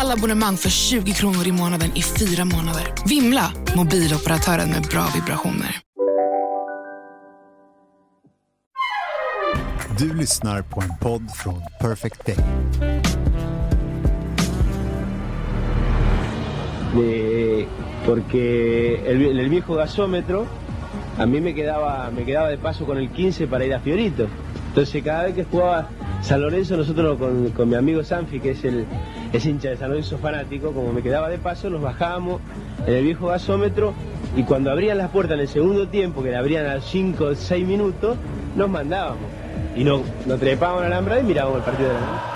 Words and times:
Alla 0.00 0.12
abonnemang 0.14 0.56
för 0.56 0.68
20 0.70 1.12
kronor 1.12 1.46
i 1.46 1.52
månaden 1.52 1.90
i 1.94 2.02
fyra 2.02 2.44
månader. 2.44 2.92
Vimla! 3.08 3.52
Mobiloperatören 3.76 4.70
med 4.70 4.82
bra 4.82 5.06
vibrationer. 5.14 5.76
Du 9.98 10.14
lyssnar 10.14 10.62
på 10.62 10.80
en 10.80 10.98
podd 11.00 11.30
från 11.36 11.62
Perfect 11.80 12.26
Day. 12.26 12.36
de- 16.94 17.66
porque 18.06 18.94
el, 19.06 19.22
el 19.40 19.48
viejo 19.48 19.74
gasómetro 19.74 20.46
a 21.18 21.26
mí 21.26 21.40
me 21.40 21.54
quedaba, 21.54 22.10
me 22.10 22.24
quedaba 22.24 22.48
de 22.50 22.58
paso 22.58 22.84
con 22.86 22.98
el 22.98 23.08
15 23.10 23.46
para 23.46 23.64
ir 23.64 23.74
a 23.74 23.80
Fiorito. 23.80 24.28
Entonces 24.76 25.02
cada 25.02 25.22
vez 25.22 25.34
que 25.34 25.44
jugaba 25.44 25.88
San 26.20 26.42
Lorenzo, 26.42 26.76
nosotros 26.76 27.16
con, 27.18 27.48
con 27.52 27.66
mi 27.66 27.76
amigo 27.76 28.04
Sanfi, 28.04 28.40
que 28.40 28.50
es 28.50 28.62
el 28.62 28.84
es 29.32 29.46
hincha 29.46 29.70
de 29.70 29.78
San 29.78 29.88
Lorenzo 29.88 30.18
fanático, 30.18 30.72
como 30.72 30.92
me 30.92 31.02
quedaba 31.02 31.30
de 31.30 31.38
paso, 31.38 31.70
nos 31.70 31.80
bajábamos 31.80 32.42
en 32.86 32.92
el 32.92 33.02
viejo 33.02 33.28
gasómetro 33.28 33.94
y 34.36 34.42
cuando 34.42 34.70
abrían 34.70 34.98
las 34.98 35.08
puertas 35.08 35.36
en 35.36 35.40
el 35.40 35.48
segundo 35.48 35.88
tiempo, 35.88 36.22
que 36.22 36.30
la 36.30 36.40
abrían 36.40 36.66
a 36.66 36.82
5 36.82 37.24
o 37.24 37.34
6 37.34 37.66
minutos, 37.66 38.18
nos 38.54 38.68
mandábamos. 38.68 39.24
Y 39.74 39.82
no, 39.82 40.02
nos 40.26 40.38
trepábamos 40.38 40.82
al 40.82 40.92
alambrado 40.92 41.22
y 41.22 41.24
mirábamos 41.24 41.60
el 41.60 41.64
partido 41.64 41.88
de 41.88 41.94
la 41.94 42.35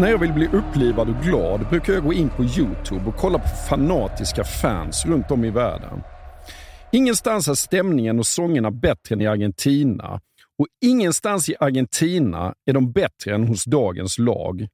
när 0.00 0.10
jag 0.10 0.18
vill 0.18 0.32
bli 0.32 0.46
upplivad 0.46 1.08
och 1.08 1.24
glad 1.24 1.68
brukar 1.68 1.92
jag 1.92 2.04
gå 2.04 2.12
in 2.12 2.28
på 2.28 2.44
Youtube 2.44 3.04
och 3.06 3.16
kolla 3.16 3.38
på 3.38 3.48
fanatiska 3.48 4.44
fans 4.44 5.06
runt 5.06 5.30
om 5.30 5.44
i 5.44 5.50
världen. 5.50 6.02
Ingenstans 6.92 7.48
är 7.48 7.54
stämningen 7.54 8.18
och 8.18 8.26
sångerna 8.26 8.70
bättre 8.70 9.14
än 9.14 9.20
i 9.20 9.26
Argentina 9.26 10.20
och 10.58 10.66
ingenstans 10.84 11.48
i 11.48 11.54
Argentina 11.60 12.54
är 12.66 12.72
de 12.72 12.92
bättre 12.92 13.34
än 13.34 13.48
hos 13.48 13.64
dagens 13.64 14.18
lag. 14.18 14.68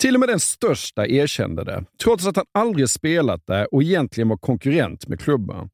Till 0.00 0.14
och 0.14 0.20
med 0.20 0.28
den 0.28 0.40
största 0.40 1.06
erkände 1.06 1.64
det, 1.64 1.84
trots 2.02 2.26
att 2.26 2.36
han 2.36 2.46
aldrig 2.54 2.88
spelat 2.88 3.46
där 3.46 3.74
och 3.74 3.82
egentligen 3.82 4.28
var 4.28 4.36
konkurrent 4.36 5.08
med 5.08 5.20
klubben. 5.20 5.70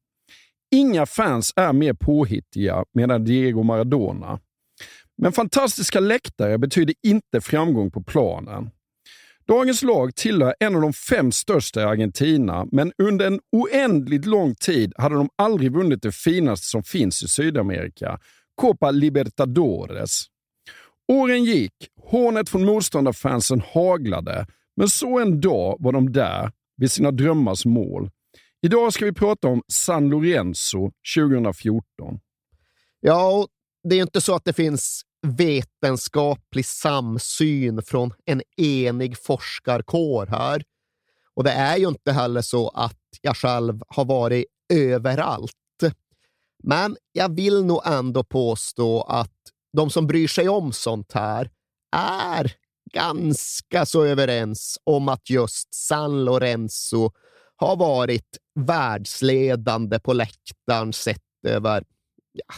Inga 0.71 1.05
fans 1.05 1.53
är 1.55 1.73
mer 1.73 1.93
påhittiga, 1.93 2.83
menar 2.93 3.19
Diego 3.19 3.63
Maradona. 3.63 4.39
Men 5.17 5.31
fantastiska 5.31 5.99
läktare 5.99 6.57
betyder 6.57 6.95
inte 7.03 7.41
framgång 7.41 7.91
på 7.91 8.03
planen. 8.03 8.69
Dagens 9.47 9.83
lag 9.83 10.15
tillhör 10.15 10.55
en 10.59 10.75
av 10.75 10.81
de 10.81 10.93
fem 10.93 11.31
största 11.31 11.81
i 11.81 11.83
Argentina, 11.83 12.67
men 12.71 12.93
under 12.97 13.27
en 13.27 13.39
oändligt 13.51 14.25
lång 14.25 14.55
tid 14.55 14.93
hade 14.97 15.15
de 15.15 15.29
aldrig 15.35 15.71
vunnit 15.71 16.01
det 16.01 16.11
finaste 16.11 16.67
som 16.67 16.83
finns 16.83 17.23
i 17.23 17.27
Sydamerika, 17.27 18.19
Copa 18.55 18.91
Libertadores. 18.91 20.25
Åren 21.07 21.43
gick, 21.43 21.73
hånet 22.01 22.49
från 22.49 22.65
motståndarfansen 22.65 23.61
haglade, 23.73 24.47
men 24.75 24.89
så 24.89 25.19
en 25.19 25.41
dag 25.41 25.77
var 25.79 25.91
de 25.91 26.11
där, 26.11 26.51
vid 26.77 26.91
sina 26.91 27.11
drömmars 27.11 27.65
mål. 27.65 28.09
Idag 28.61 28.93
ska 28.93 29.05
vi 29.05 29.13
prata 29.13 29.47
om 29.47 29.63
San 29.67 30.09
Lorenzo 30.09 30.91
2014. 31.15 31.83
Ja, 32.99 33.39
och 33.39 33.47
det 33.85 33.95
är 33.95 33.97
ju 33.97 34.03
inte 34.03 34.21
så 34.21 34.35
att 34.35 34.45
det 34.45 34.53
finns 34.53 35.01
vetenskaplig 35.27 36.65
samsyn 36.65 37.81
från 37.81 38.13
en 38.25 38.41
enig 38.57 39.17
forskarkår 39.17 40.25
här. 40.25 40.63
Och 41.33 41.43
det 41.43 41.51
är 41.51 41.77
ju 41.77 41.87
inte 41.87 42.11
heller 42.11 42.41
så 42.41 42.69
att 42.69 42.99
jag 43.21 43.37
själv 43.37 43.81
har 43.87 44.05
varit 44.05 44.45
överallt. 44.73 45.51
Men 46.63 46.97
jag 47.11 47.35
vill 47.35 47.65
nog 47.65 47.81
ändå 47.85 48.23
påstå 48.23 49.01
att 49.01 49.31
de 49.77 49.89
som 49.89 50.07
bryr 50.07 50.27
sig 50.27 50.49
om 50.49 50.73
sånt 50.73 51.11
här 51.13 51.49
är 51.95 52.53
ganska 52.93 53.85
så 53.85 54.03
överens 54.03 54.79
om 54.83 55.09
att 55.09 55.29
just 55.29 55.73
San 55.73 56.25
Lorenzo 56.25 57.11
har 57.55 57.75
varit 57.75 58.37
världsledande 58.59 59.99
på 59.99 60.13
läktaren 60.13 60.93
sett 60.93 61.21
över 61.47 61.83
ja, 62.31 62.55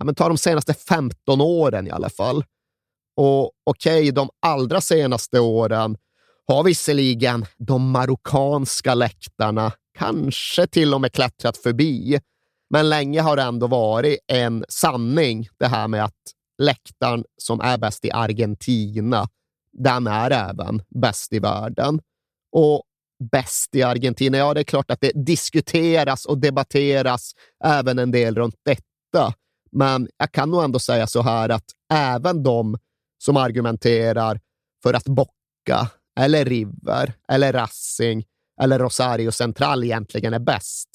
ja, 0.00 0.04
men 0.04 0.14
ta 0.14 0.28
de 0.28 0.38
senaste 0.38 0.74
15 0.74 1.40
åren 1.40 1.86
i 1.86 1.90
alla 1.90 2.10
fall. 2.10 2.44
Och 3.16 3.52
okej, 3.64 4.00
okay, 4.00 4.10
de 4.10 4.30
allra 4.40 4.80
senaste 4.80 5.40
åren 5.40 5.96
har 6.46 6.64
visserligen 6.64 7.46
de 7.58 7.90
marockanska 7.90 8.94
läktarna 8.94 9.72
kanske 9.98 10.66
till 10.66 10.94
och 10.94 11.00
med 11.00 11.12
klättrat 11.12 11.56
förbi. 11.56 12.20
Men 12.70 12.88
länge 12.88 13.20
har 13.20 13.36
det 13.36 13.42
ändå 13.42 13.66
varit 13.66 14.18
en 14.26 14.64
sanning 14.68 15.48
det 15.58 15.66
här 15.66 15.88
med 15.88 16.04
att 16.04 16.20
läktaren 16.62 17.24
som 17.36 17.60
är 17.60 17.78
bäst 17.78 18.04
i 18.04 18.10
Argentina, 18.10 19.28
den 19.72 20.06
är 20.06 20.30
även 20.30 20.82
bäst 20.88 21.32
i 21.32 21.38
världen. 21.38 22.00
Och 22.52 22.82
bäst 23.32 23.74
i 23.74 23.82
Argentina, 23.82 24.38
ja 24.38 24.54
det 24.54 24.60
är 24.60 24.64
klart 24.64 24.90
att 24.90 25.00
det 25.00 25.12
diskuteras 25.26 26.24
och 26.24 26.38
debatteras 26.38 27.32
även 27.64 27.98
en 27.98 28.10
del 28.10 28.34
runt 28.34 28.56
detta. 28.64 29.34
Men 29.72 30.08
jag 30.16 30.32
kan 30.32 30.50
nog 30.50 30.64
ändå 30.64 30.78
säga 30.78 31.06
så 31.06 31.22
här 31.22 31.48
att 31.48 31.64
även 31.92 32.42
de 32.42 32.78
som 33.18 33.36
argumenterar 33.36 34.40
för 34.82 34.94
att 34.94 35.04
Bocca, 35.04 35.90
eller 36.20 36.44
River, 36.44 37.12
eller 37.28 37.52
Racing 37.52 38.26
eller 38.60 38.78
Rosario 38.78 39.32
Central 39.32 39.84
egentligen 39.84 40.34
är 40.34 40.38
bäst, 40.38 40.88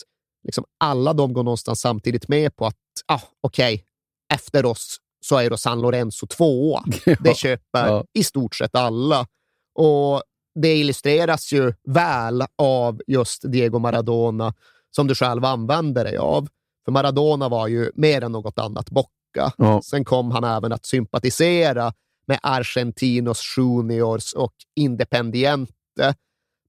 liksom 0.44 0.66
alla 0.80 1.14
de 1.14 1.34
går 1.34 1.44
någonstans 1.44 1.82
samtidigt 1.82 2.28
med 2.28 2.56
på 2.56 2.66
att 2.66 2.76
ah, 3.06 3.22
okej, 3.42 3.74
okay, 3.74 3.86
efter 4.34 4.66
oss 4.66 4.98
så 5.26 5.38
är 5.38 5.50
då 5.50 5.58
San 5.58 5.82
Lorenzo 5.82 6.28
tvåa. 6.28 6.84
Ja, 7.06 7.16
Det 7.20 7.38
köper 7.38 7.88
ja. 7.88 8.06
i 8.14 8.24
stort 8.24 8.56
sett 8.56 8.76
alla. 8.76 9.28
Och 9.76 10.24
det 10.62 10.76
illustreras 10.76 11.54
ju 11.54 11.74
väl 11.88 12.44
av 12.58 13.02
just 13.08 13.52
Diego 13.52 13.80
Maradona, 13.80 14.54
som 14.96 15.08
du 15.08 15.16
själv 15.16 15.46
använder 15.46 16.04
dig 16.04 16.18
av. 16.18 16.48
För 16.86 16.92
Maradona 16.92 17.50
var 17.50 17.68
ju 17.68 17.92
mer 17.96 18.24
än 18.24 18.32
något 18.32 18.60
annat 18.60 18.90
Bocca. 18.90 19.54
Ja. 19.58 19.82
Sen 19.82 20.06
kom 20.06 20.32
han 20.32 20.44
även 20.44 20.72
att 20.72 20.86
sympatisera 20.86 21.94
med 22.28 22.40
Argentinos 22.42 23.44
Juniors 23.58 24.34
och 24.34 24.54
Independiente. 24.76 26.16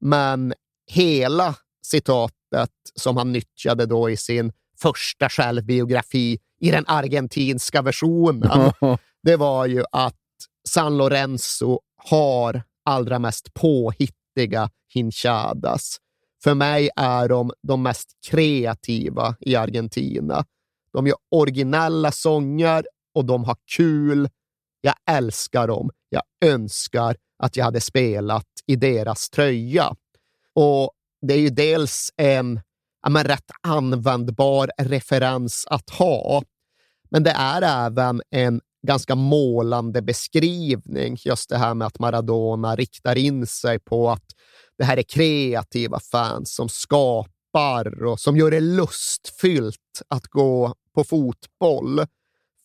Men 0.00 0.54
hela 0.90 1.54
citatet 1.86 2.70
som 2.94 3.16
han 3.16 3.32
nyttjade 3.32 3.86
då 3.86 4.10
i 4.10 4.16
sin 4.16 4.52
första 4.80 5.28
självbiografi 5.28 6.38
i 6.60 6.70
den 6.70 6.84
argentinska 6.86 7.82
versionen. 7.82 8.72
Det 9.22 9.36
var 9.36 9.66
ju 9.66 9.84
att 9.92 10.14
San 10.68 10.96
Lorenzo 10.96 11.80
har 11.96 12.62
allra 12.84 13.18
mest 13.18 13.54
påhittiga 13.54 14.70
hinchadas. 14.94 15.96
För 16.44 16.54
mig 16.54 16.90
är 16.96 17.28
de 17.28 17.52
de 17.62 17.82
mest 17.82 18.08
kreativa 18.30 19.36
i 19.40 19.56
Argentina. 19.56 20.44
De 20.92 21.06
gör 21.06 21.16
originella 21.30 22.12
sånger 22.12 22.84
och 23.14 23.24
de 23.24 23.44
har 23.44 23.56
kul. 23.76 24.28
Jag 24.80 24.94
älskar 25.10 25.68
dem. 25.68 25.90
Jag 26.08 26.22
önskar 26.44 27.16
att 27.38 27.56
jag 27.56 27.64
hade 27.64 27.80
spelat 27.80 28.46
i 28.66 28.76
deras 28.76 29.30
tröja. 29.30 29.94
Och 30.54 30.90
det 31.26 31.34
är 31.34 31.38
ju 31.38 31.50
dels 31.50 32.10
en 32.16 32.60
ja, 33.02 33.08
men 33.08 33.24
rätt 33.24 33.50
användbar 33.62 34.70
referens 34.78 35.66
att 35.70 35.90
ha, 35.90 36.42
men 37.10 37.22
det 37.22 37.30
är 37.30 37.86
även 37.86 38.22
en 38.30 38.60
ganska 38.86 39.14
målande 39.14 40.02
beskrivning. 40.02 41.16
Just 41.24 41.48
det 41.48 41.58
här 41.58 41.74
med 41.74 41.86
att 41.86 41.98
Maradona 41.98 42.76
riktar 42.76 43.18
in 43.18 43.46
sig 43.46 43.78
på 43.78 44.10
att 44.10 44.24
det 44.78 44.84
här 44.84 44.96
är 44.96 45.02
kreativa 45.02 46.00
fans 46.00 46.54
som 46.54 46.68
skapar 46.68 48.04
och 48.04 48.20
som 48.20 48.36
gör 48.36 48.50
det 48.50 48.60
lustfyllt 48.60 50.02
att 50.08 50.26
gå 50.26 50.74
på 50.94 51.04
fotboll. 51.04 52.00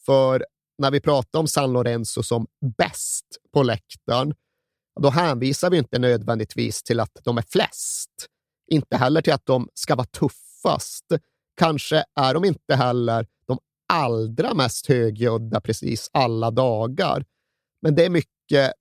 För 0.05 0.45
när 0.77 0.91
vi 0.91 0.99
pratar 0.99 1.39
om 1.39 1.47
San 1.47 1.73
Lorenzo 1.73 2.23
som 2.23 2.47
bäst 2.77 3.25
på 3.53 3.63
läktaren, 3.63 4.33
då 5.01 5.09
hänvisar 5.09 5.69
vi 5.69 5.77
inte 5.77 5.99
nödvändigtvis 5.99 6.83
till 6.83 6.99
att 6.99 7.17
de 7.23 7.37
är 7.37 7.45
flest. 7.49 8.09
Inte 8.71 8.97
heller 8.97 9.21
till 9.21 9.33
att 9.33 9.45
de 9.45 9.69
ska 9.73 9.95
vara 9.95 10.07
tuffast. 10.07 11.05
Kanske 11.57 12.03
är 12.15 12.33
de 12.33 12.45
inte 12.45 12.75
heller 12.75 13.27
de 13.47 13.59
allra 13.93 14.53
mest 14.53 14.87
högljudda 14.87 15.61
precis 15.61 16.09
alla 16.13 16.51
dagar. 16.51 17.25
Men 17.81 17.95
det 17.95 18.05
är 18.05 18.09
mycket 18.09 18.31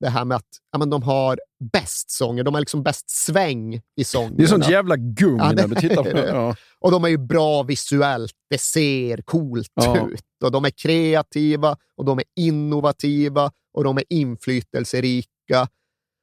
det 0.01 0.09
här 0.09 0.25
med 0.25 0.37
att 0.37 0.49
ja, 0.73 0.79
men 0.79 0.91
de 0.91 1.03
har 1.03 1.39
bäst 1.73 2.11
sånger. 2.11 2.45
De 2.45 2.55
har 2.55 2.61
liksom 2.61 2.83
bäst 2.83 3.11
sväng 3.11 3.81
i 4.01 4.05
sångerna. 4.05 4.35
Det 4.37 4.43
är 4.43 4.47
sånt 4.47 4.69
jävla 4.69 4.97
gung 4.97 5.39
Ja, 5.39 5.53
när 5.53 5.69
du 5.69 5.75
tittar 5.75 6.03
på 6.05 6.13
det. 6.13 6.29
Ja. 6.29 6.57
Och 6.79 6.91
de 6.91 7.05
är 7.05 7.09
ju 7.09 7.19
bra 7.19 7.63
visuellt. 7.63 8.33
Det 8.51 8.59
ser 8.59 9.23
coolt 9.23 9.73
Ja. 9.75 10.09
ut. 10.09 10.25
Och 10.45 10.53
de 10.53 10.65
är 10.65 10.71
kreativa 10.71 11.77
och 11.97 12.05
de 12.05 12.19
är 12.19 12.25
innovativa 12.37 13.53
och 13.79 13.85
de 13.85 13.97
är 13.99 14.05
inflytelserika. 14.09 15.69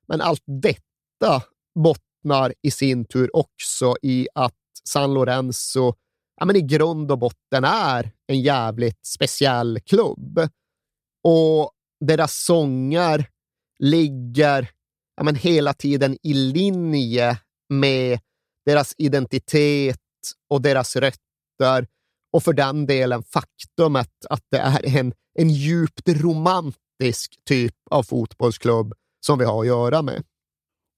Men 0.07 0.21
allt 0.21 0.43
detta 0.61 1.41
bottnar 1.79 2.53
i 2.61 2.71
sin 2.71 3.05
tur 3.05 3.35
också 3.35 3.95
i 4.01 4.27
att 4.35 4.53
San 4.83 5.13
Lorenzo 5.13 5.93
ja, 6.39 6.45
men 6.45 6.55
i 6.55 6.61
grund 6.61 7.11
och 7.11 7.19
botten 7.19 7.63
är 7.63 8.11
en 8.27 8.41
jävligt 8.41 9.05
speciell 9.05 9.79
klubb. 9.85 10.39
Och 11.23 11.71
deras 12.05 12.43
sånger 12.45 13.29
ligger 13.83 14.69
ja, 15.17 15.23
men 15.23 15.35
hela 15.35 15.73
tiden 15.73 16.17
i 16.23 16.33
linje 16.33 17.37
med 17.69 18.19
deras 18.65 18.93
identitet 18.97 19.99
och 20.49 20.61
deras 20.61 20.95
rötter 20.95 21.87
och 22.33 22.43
för 22.43 22.53
den 22.53 22.85
delen 22.85 23.23
faktumet 23.23 24.11
att 24.29 24.43
det 24.51 24.57
är 24.57 24.97
en, 24.97 25.13
en 25.39 25.49
djupt 25.49 26.09
romantisk 26.09 27.35
typ 27.45 27.75
av 27.91 28.03
fotbollsklubb 28.03 28.93
som 29.25 29.39
vi 29.39 29.45
har 29.45 29.61
att 29.61 29.67
göra 29.67 30.01
med. 30.01 30.23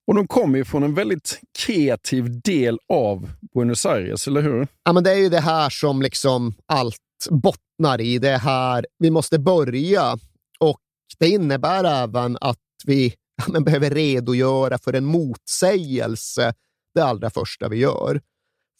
Och 0.08 0.16
de 0.16 0.28
kommer 0.28 0.58
ju 0.58 0.66
från 0.66 0.84
en 0.84 0.94
väldigt 0.94 1.40
kreativ 1.60 2.42
del 2.42 2.80
av 2.94 3.30
Buenos 3.54 3.86
Aires, 3.86 4.28
eller 4.28 4.42
hur? 4.42 4.68
Ja, 4.84 4.94
men 4.94 5.04
det 5.04 5.12
är 5.12 5.16
ju 5.18 5.30
det 5.30 5.40
här 5.40 5.70
som 5.70 6.02
liksom 6.02 6.54
allt 6.66 7.28
bottnar 7.30 8.02
i. 8.02 8.20
Det 8.20 8.30
är 8.30 8.40
här 8.40 8.86
vi 8.98 9.10
måste 9.10 9.40
börja 9.40 10.18
och 10.60 10.80
det 11.20 11.30
innebär 11.30 11.84
även 11.84 12.38
att 12.42 12.58
vi 12.86 13.14
ja, 13.38 13.44
men 13.48 13.64
behöver 13.64 13.90
redogöra 13.90 14.78
för 14.78 14.94
en 14.94 15.06
motsägelse 15.06 16.54
det 16.94 17.02
allra 17.02 17.30
första 17.30 17.70
vi 17.70 17.78
gör. 17.78 18.22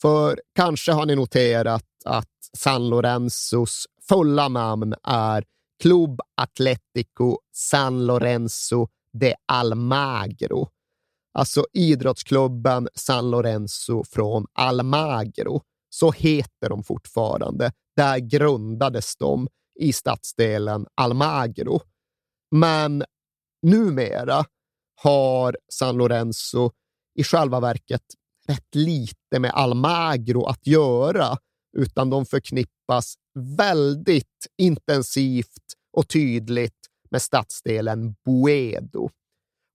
För 0.02 0.42
kanske 0.56 0.92
har 0.92 1.06
ni 1.06 1.16
noterat 1.16 1.86
att 2.06 2.28
San 2.58 2.90
Lorenzos 2.90 3.86
fulla 4.10 4.48
namn 4.48 4.94
är 5.04 5.44
Club 5.82 6.20
Atlético 6.42 7.38
San 7.54 8.06
Lorenzo 8.06 8.88
de 9.14 9.34
Almagro. 9.46 10.70
Alltså 11.34 11.66
idrottsklubben 11.74 12.88
San 12.96 13.32
Lorenzo 13.32 14.04
från 14.04 14.46
Almagro. 14.54 15.62
Så 15.90 16.12
heter 16.12 16.70
de 16.70 16.84
fortfarande. 16.84 17.72
Där 17.96 18.18
grundades 18.20 19.16
de 19.16 19.48
i 19.80 19.94
stadsdelen 19.94 20.86
Almagro. 20.96 21.82
Men 22.52 23.04
numera 23.62 24.46
har 24.96 25.58
San 25.74 25.98
Lorenzo 25.98 26.72
i 27.16 27.24
själva 27.24 27.60
verket 27.60 28.04
rätt 28.48 28.76
lite 28.76 29.40
med 29.40 29.52
Almagro 29.52 30.46
att 30.46 30.68
göra, 30.68 31.38
utan 31.78 32.10
de 32.10 32.26
förknippas 32.26 33.16
väldigt 33.58 34.48
intensivt 34.58 35.74
och 35.98 36.08
tydligt 36.08 36.88
med 37.12 37.22
stadsdelen 37.22 38.16
Boedo. 38.26 39.10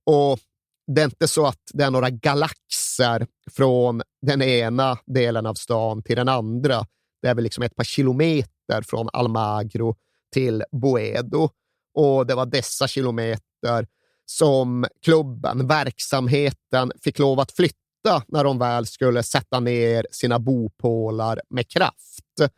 Och 0.07 0.39
det 0.87 1.01
är 1.01 1.05
inte 1.05 1.29
så 1.29 1.47
att 1.47 1.61
det 1.73 1.85
är 1.85 1.91
några 1.91 2.11
galaxer 2.11 3.27
från 3.51 4.03
den 4.23 4.43
ena 4.43 4.99
delen 5.07 5.47
av 5.47 5.55
stan 5.55 6.03
till 6.03 6.17
den 6.17 6.29
andra. 6.29 6.87
Det 7.23 7.29
är 7.29 7.35
väl 7.35 7.45
liksom 7.45 7.65
ett 7.65 7.77
par 7.77 7.85
kilometer 7.85 8.83
från 8.83 9.09
Almagro 9.13 9.97
till 10.33 10.65
Boedo. 10.73 11.49
Och 11.95 12.27
det 12.27 12.35
var 12.35 12.47
dessa 12.47 12.89
kilometer 12.89 13.43
som 14.27 14.87
klubben, 15.05 15.67
verksamheten, 15.67 16.93
fick 17.03 17.19
lov 17.19 17.41
att 17.41 17.53
flytta 17.53 18.23
när 18.29 18.45
de 18.45 18.59
väl 18.59 18.87
skulle 18.87 19.23
sätta 19.23 19.61
ner 19.61 20.07
sina 20.11 20.39
bopålar 20.39 21.41
med 21.51 21.69
kraft. 21.69 22.51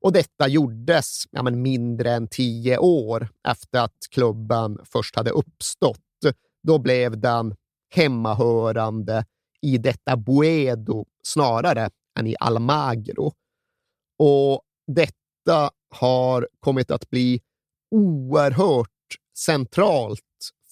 Och 0.00 0.12
detta 0.12 0.48
gjordes 0.48 1.24
ja, 1.30 1.42
men 1.42 1.62
mindre 1.62 2.12
än 2.12 2.28
tio 2.28 2.78
år 2.78 3.28
efter 3.48 3.80
att 3.80 3.96
klubben 4.10 4.78
först 4.84 5.16
hade 5.16 5.30
uppstått. 5.30 5.98
Då 6.62 6.78
blev 6.78 7.20
den 7.20 7.54
hemmahörande 7.94 9.24
i 9.62 9.78
detta 9.78 10.16
Buedo 10.16 11.04
snarare 11.22 11.90
än 12.18 12.26
i 12.26 12.36
Almagro. 12.40 13.32
Och 14.18 14.62
detta 14.86 15.70
har 15.90 16.48
kommit 16.60 16.90
att 16.90 17.10
bli 17.10 17.40
oerhört 17.90 18.88
centralt 19.38 20.20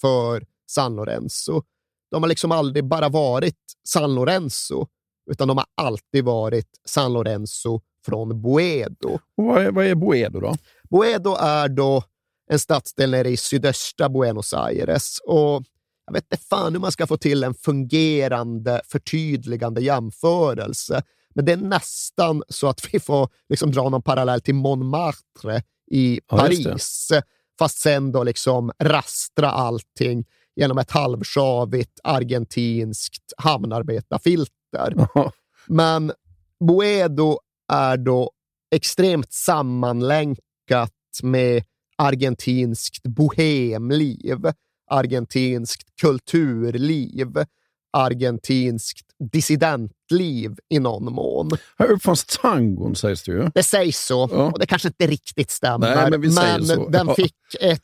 för 0.00 0.46
San 0.70 0.96
Lorenzo. 0.96 1.62
De 2.10 2.22
har 2.22 2.28
liksom 2.28 2.52
aldrig 2.52 2.84
bara 2.84 3.08
varit 3.08 3.58
San 3.88 4.14
Lorenzo, 4.14 4.86
utan 5.30 5.48
de 5.48 5.56
har 5.56 5.66
alltid 5.74 6.24
varit 6.24 6.68
San 6.84 7.12
Lorenzo 7.12 7.80
från 8.06 8.42
Boedo. 8.42 9.14
Och 9.36 9.44
vad, 9.44 9.62
är, 9.62 9.70
vad 9.72 9.86
är 9.86 9.94
Boedo 9.94 10.40
då? 10.40 10.54
Boedo 10.90 11.36
är 11.40 11.68
då 11.68 12.02
en 12.50 12.58
stadsdel 12.58 13.10
nere 13.10 13.28
i 13.28 13.36
sydöstra 13.36 14.08
Buenos 14.08 14.54
Aires 14.54 15.18
och 15.26 15.62
jag 16.06 16.12
vet 16.12 16.24
inte 16.32 16.44
fan 16.44 16.72
hur 16.72 16.80
man 16.80 16.92
ska 16.92 17.06
få 17.06 17.16
till 17.16 17.44
en 17.44 17.54
fungerande, 17.54 18.80
förtydligande 18.84 19.80
jämförelse. 19.80 21.02
Men 21.34 21.44
det 21.44 21.52
är 21.52 21.56
nästan 21.56 22.42
så 22.48 22.68
att 22.68 22.94
vi 22.94 23.00
får 23.00 23.28
liksom 23.48 23.72
dra 23.72 23.88
någon 23.88 24.02
parallell 24.02 24.40
till 24.40 24.54
Montmartre 24.54 25.62
i 25.90 26.20
Ja. 26.28 26.36
Paris. 26.36 27.08
Fast 27.58 27.78
sen 27.78 28.12
då 28.12 28.24
liksom 28.24 28.72
rastra 28.78 29.50
allting 29.50 30.24
genom 30.56 30.78
ett 30.78 30.90
halvsjavigt 30.90 32.00
argentinskt 32.04 33.32
hamnarbetarfilter. 33.36 35.08
Men 35.66 36.12
Boedo 36.60 37.38
är 37.72 37.96
då 37.96 38.30
extremt 38.70 39.32
sammanlänkat 39.32 40.92
med 41.22 41.64
argentinskt 41.96 43.02
bohemliv, 43.02 44.52
argentinskt 44.90 45.96
kulturliv, 46.00 47.44
argentinskt 47.92 49.06
dissidentliv 49.32 50.54
i 50.68 50.78
någon 50.78 51.12
mån. 51.12 51.50
Här 51.78 51.86
uppfanns 51.90 52.24
tangon 52.24 52.96
sägs 52.96 53.22
det 53.22 53.32
ju. 53.32 53.50
Det 53.54 53.62
sägs 53.62 54.06
så, 54.06 54.28
Ja. 54.32 54.52
och 54.52 54.58
det 54.58 54.66
kanske 54.66 54.88
inte 54.88 55.06
riktigt 55.06 55.50
stämmer, 55.50 56.08
Nej, 56.08 56.18
men 56.18 56.66
så. 56.66 56.88
den 56.88 57.06
Ja. 57.08 57.14
fick 57.14 57.34
ett 57.60 57.82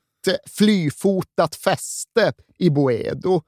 flyfotat 0.50 1.54
fäste 1.54 2.32
i 2.58 2.70
Boedo. 2.70 3.42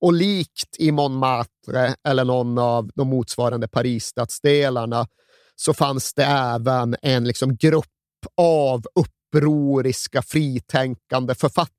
Och 0.00 0.12
likt 0.12 0.76
i 0.78 0.92
Montmartre 0.92 1.94
eller 2.08 2.24
någon 2.24 2.58
av 2.58 2.90
de 2.94 3.08
motsvarande 3.08 3.68
Parisstadsdelarna 3.68 5.06
så 5.56 5.74
fanns 5.74 6.14
det 6.14 6.24
även 6.24 6.96
en 7.02 7.24
liksom 7.24 7.56
grupp 7.56 7.84
av 8.40 8.82
upproriska 8.94 10.22
fritänkande 10.22 11.34
författare 11.34 11.74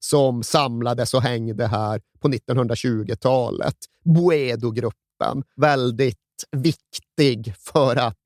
som 0.00 0.42
samlades 0.42 1.14
och 1.14 1.22
hängde 1.22 1.66
här 1.66 2.00
på 2.20 2.28
1920-talet. 2.28 3.76
Boedo-gruppen, 4.04 5.42
väldigt 5.56 6.16
viktig 6.56 7.54
för 7.58 7.96
att 7.96 8.16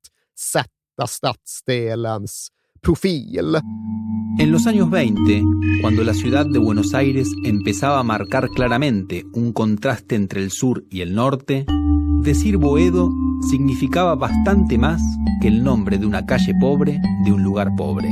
sätta 0.52 1.06
stadsdelens 1.08 2.48
profil. 2.82 3.58
En 4.40 4.50
los 4.50 4.66
años 4.66 4.88
20, 4.90 5.42
cuando 5.80 6.02
la 6.02 6.14
ciudad 6.14 6.46
de 6.52 6.58
Buenos 6.58 6.94
Aires 6.94 7.28
empezaba 7.46 8.00
a 8.00 8.02
marcar 8.02 8.48
claramente 8.48 9.22
un 9.34 9.52
contraste 9.52 10.16
entre 10.16 10.42
el 10.42 10.50
sur 10.50 10.84
y 10.90 11.00
el 11.00 11.14
norte, 11.14 11.66
decir 12.24 12.56
Boedo 12.56 13.10
significaba 13.50 14.14
bastante 14.14 14.76
más 14.78 15.00
que 15.40 15.48
el 15.48 15.62
nombre 15.62 15.98
de 15.98 16.06
una 16.06 16.26
calle 16.26 16.52
pobre 16.60 17.00
de 17.24 17.32
un 17.32 17.42
lugar 17.42 17.68
pobre. 17.76 18.08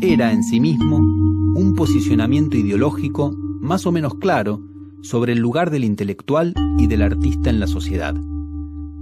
Era 0.00 0.32
en 0.32 0.42
sí 0.42 0.60
mismo 0.60 1.43
un 1.54 1.74
posicionamiento 1.74 2.56
ideológico 2.56 3.32
más 3.60 3.86
o 3.86 3.92
menos 3.92 4.14
claro 4.16 4.60
sobre 5.02 5.32
el 5.32 5.38
lugar 5.38 5.70
del 5.70 5.84
intelectual 5.84 6.54
y 6.78 6.86
del 6.86 7.02
artista 7.02 7.50
en 7.50 7.60
la 7.60 7.66
sociedad. 7.66 8.14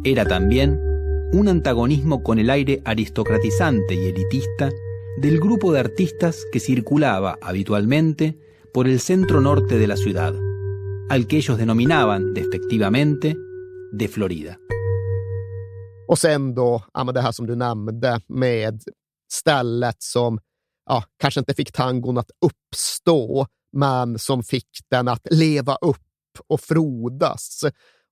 Era 0.05 0.25
también 0.27 0.79
un 1.33 1.49
antagonismo 1.49 2.23
con 2.23 2.39
el 2.39 2.51
aire 2.51 2.83
aristocratizante 2.85 3.95
y 3.95 4.07
elitista 4.07 4.71
del 5.19 5.41
grupo 5.41 5.73
de 5.73 5.81
artistas 5.81 6.45
que 6.53 6.61
circulaba 6.61 7.39
habitualmente 7.41 8.39
por 8.75 8.87
el 8.87 9.01
centro 9.01 9.41
norte 9.41 9.79
de 9.79 9.87
la 9.87 9.97
ciudad, 9.97 10.35
al 11.09 11.27
que 11.27 11.37
ellos 11.37 11.59
denominaban 11.59 12.35
despectivamente 12.35 13.37
de 13.93 14.09
Florida. 14.09 14.59
Och 16.09 16.19
sen 16.19 16.55
då, 16.55 16.83
det 17.15 17.33
som 17.33 17.47
du 17.47 17.57
nämnde 17.57 18.21
med 18.29 18.83
stället 19.33 20.03
som 20.03 20.39
ja, 20.87 21.05
kanske 21.19 21.41
inte 21.41 21.55
fick 21.55 21.73
tangon 21.73 22.19
att 22.19 22.31
uppstå, 22.41 23.47
men 23.73 24.19
som 24.19 24.43
fick 24.43 24.69
den 24.91 25.09
att 25.09 25.27
leva 25.31 25.75
upp 25.75 25.99
och 26.49 26.61
frodas. 26.61 27.65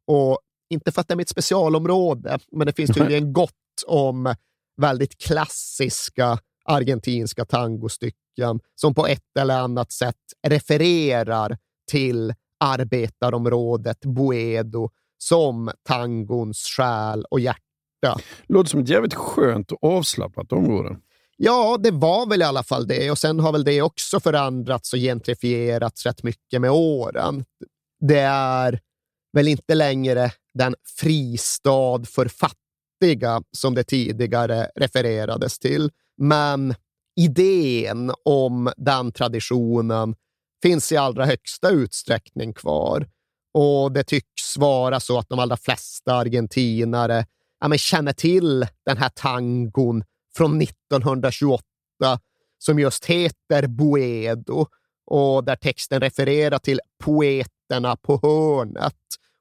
Och 0.07 0.39
inte 0.71 0.93
för 0.93 1.01
att 1.01 1.09
det 1.09 1.15
är 1.15 1.17
mitt 1.17 1.29
specialområde, 1.29 2.39
men 2.53 2.67
det 2.67 2.73
finns 2.73 2.91
tydligen 2.91 3.33
gott 3.33 3.53
om 3.87 4.35
väldigt 4.81 5.19
klassiska 5.19 6.39
argentinska 6.65 7.45
tangostycken 7.45 8.61
som 8.75 8.95
på 8.95 9.07
ett 9.07 9.37
eller 9.39 9.61
annat 9.61 9.93
sätt 9.93 10.17
refererar 10.49 11.59
till 11.91 12.35
arbetarområdet 12.61 14.01
Boedo 14.01 14.91
som 15.19 15.71
tangons 15.83 16.59
själ 16.77 17.25
och 17.31 17.41
hjärta. 17.41 18.21
Låter 18.49 18.71
som 18.71 18.81
ett 18.81 18.89
jävligt 18.89 19.15
skönt 19.15 19.73
och 19.73 19.85
avslappnat 19.85 20.53
område. 20.53 20.97
Ja, 21.43 21.77
det 21.81 21.91
var 21.91 22.27
väl 22.27 22.43
i 22.43 22.45
alla 22.45 22.63
fall 22.63 22.87
det 22.87 23.11
och 23.11 23.19
sen 23.19 23.41
har 23.41 23.53
väl 23.53 23.65
det 23.65 23.83
också 23.83 24.21
förändrats 24.21 24.93
och 24.93 24.99
gentrifierats 24.99 26.07
rätt 26.07 26.23
mycket 26.23 26.61
med 26.61 26.71
åren. 26.71 27.45
Det 28.01 28.21
är 28.21 28.81
väl 29.33 29.49
inte 29.49 29.75
längre 29.75 30.33
den 30.55 30.75
fristad 30.99 32.05
för 32.05 32.29
fattiga 32.29 33.43
som 33.57 33.75
det 33.75 33.85
tidigare 33.85 34.71
refererades 34.77 35.59
till, 35.59 35.91
men 36.17 36.75
idén 37.21 38.13
om 38.25 38.73
den 38.77 39.13
traditionen 39.13 40.15
finns 40.63 40.93
i 40.93 40.97
allra 40.97 41.27
högsta 41.27 41.71
utsträckning 41.71 42.53
kvar. 42.53 43.09
Och 43.55 43.93
det 43.93 44.05
tycks 44.05 44.57
vara 44.57 45.01
så 45.01 45.19
att 45.19 45.29
de 45.29 45.39
allra 45.39 45.57
flesta 45.57 46.15
argentinare 46.15 47.27
ja, 47.61 47.69
men 47.69 47.79
känner 47.79 48.13
till 48.13 48.67
den 48.87 48.97
här 48.97 49.09
tangon 49.09 50.05
från 50.37 50.63
1928 50.63 51.63
som 52.59 52.79
just 52.79 53.05
heter 53.05 53.67
Boedo 53.67 54.67
och 55.07 55.45
där 55.45 55.57
texten 55.57 56.01
refererar 56.01 56.59
till 56.59 56.81
poeterna 57.05 57.97
på 57.97 58.21
hörnet. 58.23 58.95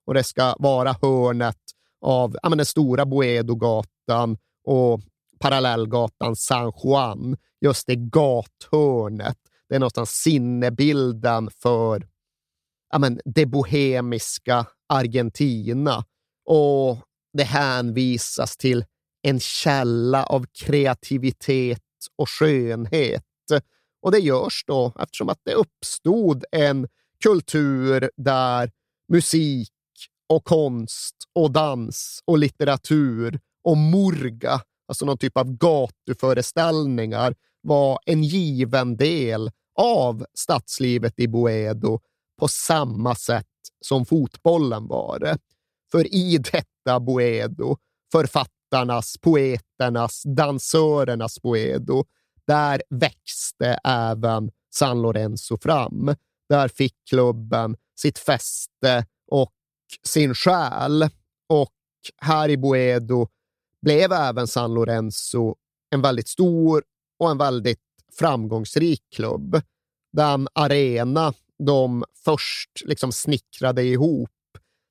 Och 0.06 0.14
det 0.14 0.24
ska 0.24 0.56
vara 0.60 0.96
hörnet 1.02 1.58
av 2.02 2.38
ja, 2.44 2.50
men 2.50 2.58
den 2.58 2.66
stora 2.66 3.06
Boedogatan 3.06 4.38
och 4.64 5.02
parallellgatan 5.40 6.36
San 6.36 6.72
Juan, 6.84 7.38
just 7.62 7.88
det 7.88 7.96
gathörnet. 7.96 9.38
Det 9.70 9.76
är 9.76 9.80
någonstans 9.80 10.10
sinnebilden 10.10 11.50
för 11.62 12.08
ja, 12.92 13.00
men, 13.00 13.20
det 13.26 13.46
bohemiska 13.46 14.66
Argentina. 14.90 16.06
Och 16.46 16.98
det 17.34 17.44
hänvisas 17.44 18.58
till 18.58 18.86
en 19.22 19.40
källa 19.40 20.24
av 20.24 20.46
kreativitet 20.54 21.82
och 22.16 22.30
skönhet. 22.30 23.24
Och 24.02 24.12
det 24.12 24.20
görs 24.20 24.64
då 24.68 24.94
eftersom 25.00 25.30
att 25.30 25.42
det 25.44 25.54
uppstod 25.54 26.46
en 26.52 26.88
kultur 27.24 28.12
där 28.18 28.72
musik 29.12 29.72
och 30.30 30.44
konst 30.44 31.16
och 31.36 31.52
dans 31.52 32.24
och 32.26 32.38
litteratur 32.38 33.40
och 33.64 33.78
murga, 33.78 34.62
alltså 34.88 35.06
någon 35.06 35.18
typ 35.18 35.38
av 35.38 35.58
gatuföreställningar, 35.58 37.36
var 37.62 38.00
en 38.06 38.24
given 38.24 38.98
del 38.98 39.52
av 39.76 40.26
stadslivet 40.34 41.20
i 41.20 41.28
Boedo 41.28 42.00
på 42.40 42.48
samma 42.48 43.16
sätt 43.16 43.46
som 43.86 44.06
fotbollen 44.06 44.88
var 44.88 45.20
det. 45.20 45.38
För 45.92 46.16
i 46.16 46.38
detta 46.38 47.00
Boedo, 47.00 47.78
författarnas, 48.70 49.18
poeternas, 49.18 50.24
dansörernas 50.24 51.42
Boedo, 51.42 52.06
där 52.48 52.82
växte 52.90 53.80
även 53.84 54.52
San 54.74 55.02
Lorenzo 55.02 55.58
fram. 55.58 56.16
Där 56.50 56.68
fick 56.68 56.96
klubben 57.10 57.76
sitt 58.00 58.20
fäste 58.20 59.06
och 59.32 59.54
sin 60.04 60.36
själ. 60.36 61.10
Och 61.50 61.74
här 62.22 62.50
i 62.50 62.58
Boedo 62.58 63.28
blev 63.82 64.12
även 64.12 64.48
San 64.48 64.74
Lorenzo 64.74 65.56
en 65.92 66.02
väldigt 66.02 66.28
stor 66.28 66.84
och 67.20 67.32
en 67.32 67.38
väldigt 67.38 67.82
framgångsrik 68.20 69.02
klubb. 69.16 69.62
Den 70.14 70.48
arena 70.54 71.34
de 71.64 72.04
först 72.26 72.70
liksom 72.86 73.12
snickrade 73.12 73.84
ihop, 73.84 74.30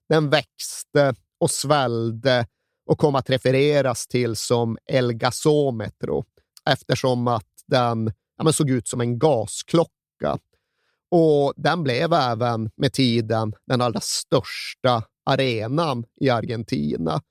den 0.08 0.30
växte 0.30 1.14
och 1.40 1.50
svällde 1.50 2.46
och 2.88 2.98
kom 2.98 3.14
att 3.14 3.30
refereras 3.30 4.06
till 4.06 4.36
som 4.36 4.78
El 4.86 5.12
Gasometro 5.12 6.24
eftersom 6.70 7.28
att 7.28 7.46
den 7.66 8.12
ja, 8.36 8.52
såg 8.52 8.70
ut 8.70 8.88
som 8.88 9.00
en 9.00 9.18
gasklocka. 9.18 10.38
Och 11.10 11.52
den 11.56 11.82
blev 11.82 12.12
även 12.12 12.70
med 12.76 12.92
tiden 12.92 13.54
den 13.66 13.80
allra 13.80 14.00
största 14.00 15.02
arenan 15.26 16.04
i 16.20 16.30
Argentina. 16.30 17.22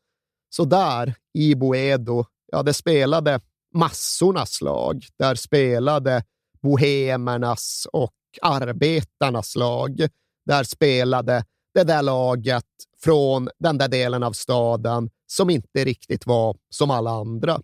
Så 0.50 0.66
där 0.66 1.16
i 1.34 1.56
Boedo, 1.56 2.26
ja, 2.52 2.64
det 2.64 2.74
spelade 2.74 3.42
massornas 3.74 4.62
lag. 4.62 5.06
Där 5.20 5.36
spelade 5.36 6.24
bohemernas 6.62 7.88
och 7.94 8.14
arbetarnas 8.42 9.56
lag. 9.56 10.08
Där 10.46 10.64
spelade 10.64 11.46
det 11.74 11.84
där 11.84 12.02
laget 12.02 12.66
från 13.04 13.50
den 13.60 13.78
där 13.78 13.88
delen 13.88 14.24
av 14.24 14.32
staden 14.32 15.10
som 15.28 15.50
inte 15.50 15.86
riktigt 15.86 16.28
var 16.28 16.58
som 16.70 16.92
alla 16.92 17.12
andra. 17.12 17.62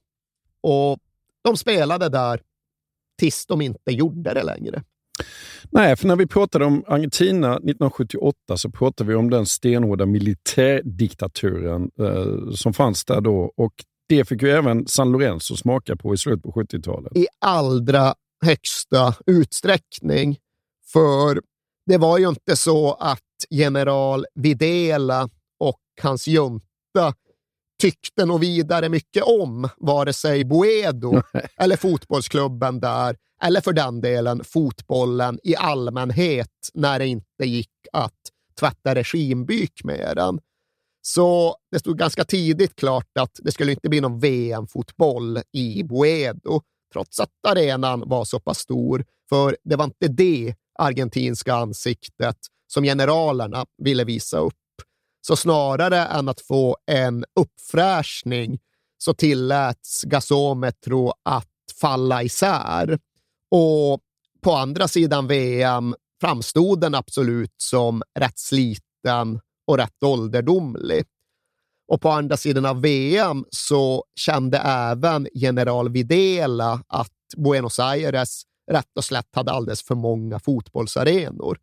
Och 0.62 1.00
de 1.43 1.58
spelade 1.58 2.10
där 2.10 2.41
tills 3.20 3.46
de 3.46 3.62
inte 3.62 3.91
gjorde 3.91 4.34
det 4.34 4.43
längre. 4.43 4.84
Nej, 5.70 5.96
för 5.96 6.08
när 6.08 6.15
vi 6.15 6.27
pratade 6.27 6.65
om 6.65 6.84
Argentina 6.88 7.53
1978 7.53 8.58
så 8.58 8.70
pratade 8.70 9.10
vi 9.10 9.15
om 9.15 9.29
den 9.29 9.46
stenhårda 9.46 10.05
militärdiktaturen 10.05 11.91
eh, 12.00 12.51
som 12.55 12.74
fanns 12.74 13.05
där 13.05 13.22
då. 13.22 13.53
Och 13.55 13.74
det 14.08 14.25
fick 14.25 14.41
ju 14.41 14.50
även 14.50 14.88
San 14.88 15.12
Lorenzo 15.12 15.55
smaka 15.55 15.96
på 15.96 16.13
i 16.13 16.17
slutet 16.17 16.43
på 16.43 16.51
70-talet. 16.51 17.17
I 17.17 17.27
allra 17.39 18.15
högsta 18.46 19.15
utsträckning. 19.25 20.38
För 20.93 21.41
det 21.86 21.98
var 21.98 22.17
ju 22.17 22.29
inte 22.29 22.55
så 22.55 22.93
att 22.93 23.20
general 23.50 24.25
Videla 24.36 25.29
och 25.60 25.82
hans 26.01 26.27
junta 26.27 27.13
tyckte 27.84 28.25
nog 28.25 28.40
vidare 28.40 28.90
mycket 28.90 29.24
om 29.24 29.70
vare 29.78 30.13
sig 30.13 30.46
Boedo 30.46 31.22
eller 31.58 31.78
fotbollsklubben 31.78 32.80
där, 32.80 33.16
eller 33.42 33.62
för 33.62 33.74
den 33.74 34.02
delen 34.02 34.44
fotbollen 34.44 35.40
i 35.44 35.56
allmänhet 35.56 36.50
när 36.74 37.00
det 37.00 37.08
inte 37.08 37.46
gick 37.46 37.70
att 37.94 38.20
tvätta 38.60 38.96
regimbyk 38.96 39.84
med 39.84 40.13
den. 40.16 40.40
Så 41.02 41.56
det 41.72 41.80
stod 41.80 41.98
ganska 41.98 42.24
tidigt 42.24 42.75
klart 42.75 43.18
att 43.20 43.40
det 43.44 43.52
skulle 43.52 43.72
inte 43.72 43.90
bli 43.90 44.02
någon 44.02 44.20
VM-fotboll 44.20 45.40
i 45.52 45.84
Boedo, 45.84 46.62
trots 46.94 47.20
att 47.20 47.30
arenan 47.48 48.04
var 48.06 48.25
så 48.25 48.40
pass 48.40 48.60
stor. 48.60 49.06
För 49.30 49.58
det 49.63 49.75
var 49.75 49.86
inte 49.86 50.08
det 50.08 50.56
argentinska 50.80 51.54
ansiktet 51.54 52.38
som 52.68 52.84
generalerna 52.84 53.66
ville 53.78 54.04
visa 54.04 54.38
upp. 54.38 54.62
Så 55.27 55.36
snarare 55.36 56.06
än 56.06 56.30
att 56.30 56.42
få 56.42 56.77
en 56.86 57.25
uppfräschning 57.39 58.60
så 58.98 59.13
tilläts 59.13 60.03
gasometro 60.03 61.13
att 61.24 61.50
falla 61.82 62.24
isär. 62.24 63.00
Och 63.51 64.00
på 64.42 64.53
andra 64.53 64.88
sidan 64.88 65.27
VM 65.27 65.96
framstod 66.22 66.82
den 66.82 66.96
absolut 66.96 67.56
som 67.58 68.03
rätt 68.20 68.39
sliten 68.39 69.39
och 69.68 69.77
rätt 69.77 70.03
ålderdomlig. 70.03 71.06
Och 71.88 72.01
på 72.01 72.10
andra 72.10 72.38
sidan 72.38 72.65
av 72.65 72.82
VM 72.82 73.46
så 73.50 74.03
kände 74.15 74.58
även 74.58 75.27
general 75.34 75.89
Videla 75.89 76.84
att 76.88 77.12
Buenos 77.38 77.80
Aires 77.80 78.44
rätt 78.72 78.98
och 78.98 79.03
slätt 79.03 79.36
hade 79.36 79.51
alldeles 79.51 79.84
för 79.84 79.96
många 79.96 80.39
fotbollsarenor. 80.39 81.58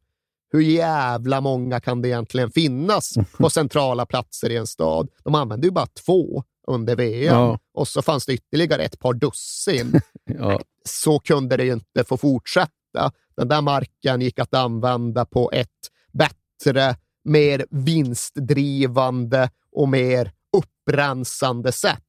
Hur 0.53 0.61
jävla 0.61 1.41
många 1.41 1.81
kan 1.81 2.03
det 2.03 2.09
egentligen 2.09 2.51
finnas 2.51 3.15
på 3.39 3.51
centrala 3.51 4.07
platser 4.07 4.51
i 4.51 4.57
en 4.57 4.67
stad? 4.67 5.09
De 5.25 5.35
använde 5.35 5.67
ju 5.67 5.71
bara 5.71 5.87
två 5.87 6.45
under 6.67 6.97
VM 6.97 7.35
Ja. 7.35 7.59
och 7.75 7.89
så 7.89 8.03
fanns 8.03 8.27
det 8.27 8.33
ytterligare 8.33 8.83
ett 8.85 8.99
par 8.99 9.15
dussin. 9.15 10.01
Ja. 10.39 10.61
Så 10.85 11.19
kunde 11.19 11.57
det 11.57 11.65
ju 11.65 11.73
inte 11.73 12.05
få 12.05 12.17
fortsätta. 12.17 13.13
Den 13.37 13.49
där 13.49 13.61
marken 13.63 14.21
gick 14.21 14.39
att 14.39 14.55
använda 14.55 15.25
på 15.25 15.51
ett 15.53 15.69
bättre, 16.13 16.97
mer 17.25 17.67
vinstdrivande 17.71 19.51
och 19.73 19.89
mer 19.89 20.33
upprensande 20.57 21.73
sätt. 21.73 22.03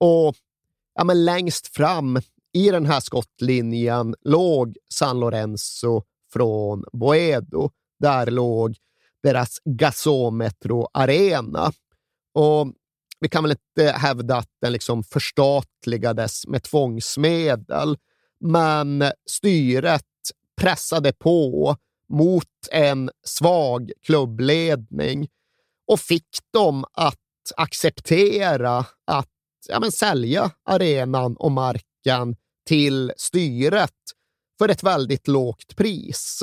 Och 0.00 0.34
ja, 0.94 1.04
men 1.04 1.24
längst 1.24 1.66
fram 1.76 2.20
i 2.52 2.70
den 2.70 2.86
här 2.86 3.00
skottlinjen 3.00 4.14
låg 4.20 4.76
San 4.92 5.20
Lorenzo 5.20 6.02
från 6.32 6.84
Boedo. 6.92 7.70
Där 8.00 8.26
låg 8.26 8.76
deras 9.22 9.60
Gasometro 9.64 10.88
Arena. 10.92 11.72
Och 12.34 12.72
vi 13.20 13.28
kan 13.28 13.44
väl 13.44 13.52
inte 13.52 13.92
hävda 13.92 14.36
att 14.36 14.50
den 14.60 14.72
liksom 14.72 15.04
förstatligades 15.04 16.46
med 16.46 16.62
tvångsmedel, 16.62 17.96
men 18.40 19.04
styret 19.30 20.04
pressade 20.60 21.12
på 21.12 21.76
mot 22.12 22.44
en 22.70 23.10
svag 23.24 23.92
klubbledning 24.02 25.28
och 25.86 26.00
fick 26.00 26.38
dem 26.52 26.84
att 26.92 27.18
acceptera 27.56 28.84
att 29.04 29.28
ja, 29.68 29.80
men 29.80 29.92
sälja 29.92 30.50
arenan 30.64 31.36
och 31.36 31.52
marken 31.52 32.36
till 32.66 33.12
styret 33.16 33.94
för 34.58 34.68
ett 34.68 34.82
väldigt 34.82 35.28
lågt 35.28 35.76
pris. 35.76 36.42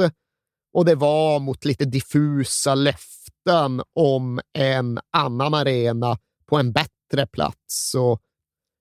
Och 0.74 0.86
det 0.86 0.96
var 0.96 1.40
mot 1.40 1.66
lite 1.66 1.86
diffusa 1.86 2.76
löften 2.76 3.82
om 3.94 4.40
en 4.54 5.00
annan 5.12 5.54
arena 5.54 6.18
på 6.46 6.58
en 6.58 6.72
bättre 6.72 7.28
plats 7.32 7.96
och 7.96 8.22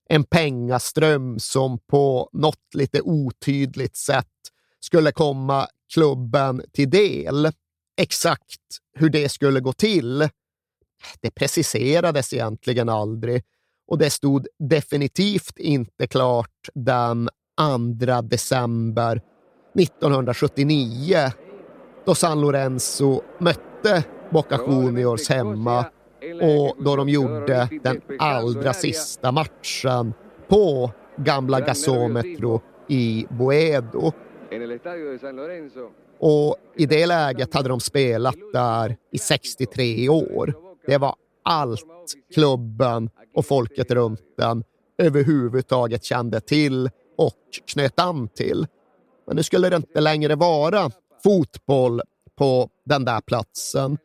en 0.08 0.24
pengaström 0.24 1.38
som 1.38 1.78
på 1.78 2.28
något 2.32 2.74
lite 2.74 3.00
otydligt 3.00 3.96
sätt 3.96 4.26
skulle 4.80 5.12
komma 5.12 5.68
klubben 5.94 6.62
till 6.72 6.90
del. 6.90 7.52
Exakt 7.96 8.60
hur 8.94 9.10
det 9.10 9.28
skulle 9.28 9.60
gå 9.60 9.72
till, 9.72 10.28
det 11.20 11.30
preciserades 11.30 12.32
egentligen 12.32 12.88
aldrig 12.88 13.44
och 13.86 13.98
det 13.98 14.10
stod 14.10 14.46
definitivt 14.58 15.58
inte 15.58 16.06
klart 16.06 16.68
den 16.74 17.28
2 17.58 18.23
december 18.23 19.20
1979 19.78 21.16
då 22.06 22.14
San 22.14 22.40
Lorenzo 22.40 23.23
mötte 23.38 24.04
Boca 24.30 24.61
Juniors 24.68 25.28
hemma 25.28 25.84
och 26.40 26.84
då 26.84 26.96
de 26.96 27.08
gjorde 27.08 27.68
den 27.82 28.00
allra 28.18 28.73
sista 28.73 29.32
matchen 29.32 30.14
på 30.49 30.90
gamla 31.16 31.61
Gasometro 31.61 32.61
i 32.88 33.26
Boedo. 33.30 34.12
Och 36.18 36.56
i 36.76 36.87
det 36.87 37.06
läget 37.06 37.54
hade 37.54 37.68
de 37.68 37.80
spelat 37.80 38.37
där 38.52 38.96
i 39.12 39.18
63 39.18 40.08
år. 40.08 40.54
Det 40.87 40.99
var 40.99 41.14
allt 41.42 41.84
klubben 42.34 43.11
och 43.34 43.46
folket 43.46 43.90
runt 43.90 44.20
den 44.38 44.64
överhuvudtaget 44.99 46.04
kände 46.04 46.40
till 46.40 46.90
och 47.16 47.40
knöt 47.73 48.00
an 48.00 48.28
till. 48.28 48.66
Men 49.26 49.37
nu 49.37 49.42
skulle 49.42 49.71
det 49.71 49.76
inte 49.76 50.00
längre 50.00 50.35
vara 50.35 50.91
fotboll 51.23 52.00
på 52.38 52.69
den 52.84 53.04
där 53.04 53.21
platsen, 53.21 53.99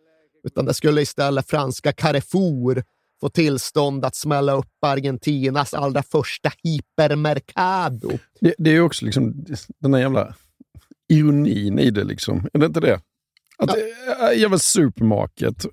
utan 0.44 0.66
det 0.66 0.74
skulle 0.74 1.02
istället 1.02 1.50
franska 1.50 1.92
Carrefour 1.92 2.84
få 3.22 3.30
tillstånd 3.30 4.06
att 4.06 4.16
smälla 4.16 4.54
upp 4.54 4.84
Argentinas 4.86 5.74
allra 5.74 6.04
första 6.04 6.52
hypermercado. 6.64 8.12
Det, 8.40 8.56
det 8.58 8.70
är 8.70 8.82
också 8.82 9.06
liksom 9.06 9.46
den 9.80 9.94
här 9.94 10.02
jävla 10.02 10.36
ironin 11.10 11.80
i 11.80 11.90
det. 11.92 12.04
Liksom. 12.04 12.50
Är 12.54 12.60
det 12.60 12.66
inte 12.66 12.80
det? 12.80 13.02
Att 13.58 13.76
ja. 14.20 14.34
jävla 14.34 14.60
supermarket. 14.60 15.66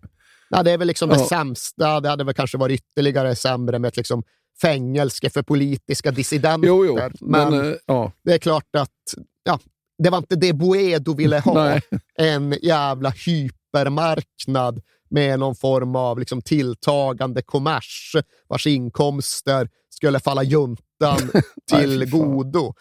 Ja, 0.49 0.63
det 0.63 0.71
är 0.71 0.79
väl 0.79 0.89
liksom 0.89 1.09
det 1.09 1.19
Ja. 1.19 1.27
sämsta. 1.29 2.01
Det 2.01 2.09
hade 2.09 2.25
väl 2.25 2.35
kanske 2.35 2.59
varit 2.59 2.81
ytterligare 2.81 3.37
sämre 3.37 3.79
med 3.79 3.89
ett 3.89 3.97
liksom 3.97 4.23
fängelse 4.61 5.31
för 5.31 5.43
politiska 5.43 6.11
dissidenter. 6.11 6.69
Jo, 6.69 6.87
jo. 6.87 6.95
Men, 7.21 7.51
Men, 7.51 7.71
eh, 7.71 7.77
ja. 7.87 8.13
det 8.25 8.35
är 8.35 8.39
klart 8.39 8.77
att 8.77 9.15
ja, 9.43 9.59
det 9.99 10.11
var 10.11 10.19
inte 10.19 10.37
det 10.37 10.53
Boedo 10.53 11.15
ville 11.15 11.39
ha. 11.39 11.55
Nej. 11.55 11.81
En 12.19 12.55
jävla 12.63 13.11
hypermarknad 13.11 14.83
med 15.11 15.39
någon 15.39 15.55
form 15.55 15.97
av 15.97 16.19
liksom 16.19 16.43
tilltagande 16.43 17.43
kommers 17.43 18.13
vars 18.49 18.67
inkomster 18.67 19.69
skulle 19.91 20.21
falla 20.21 20.43
juntan 20.43 21.31
till 21.71 21.99
Nej, 21.99 22.09
godo. 22.09 22.75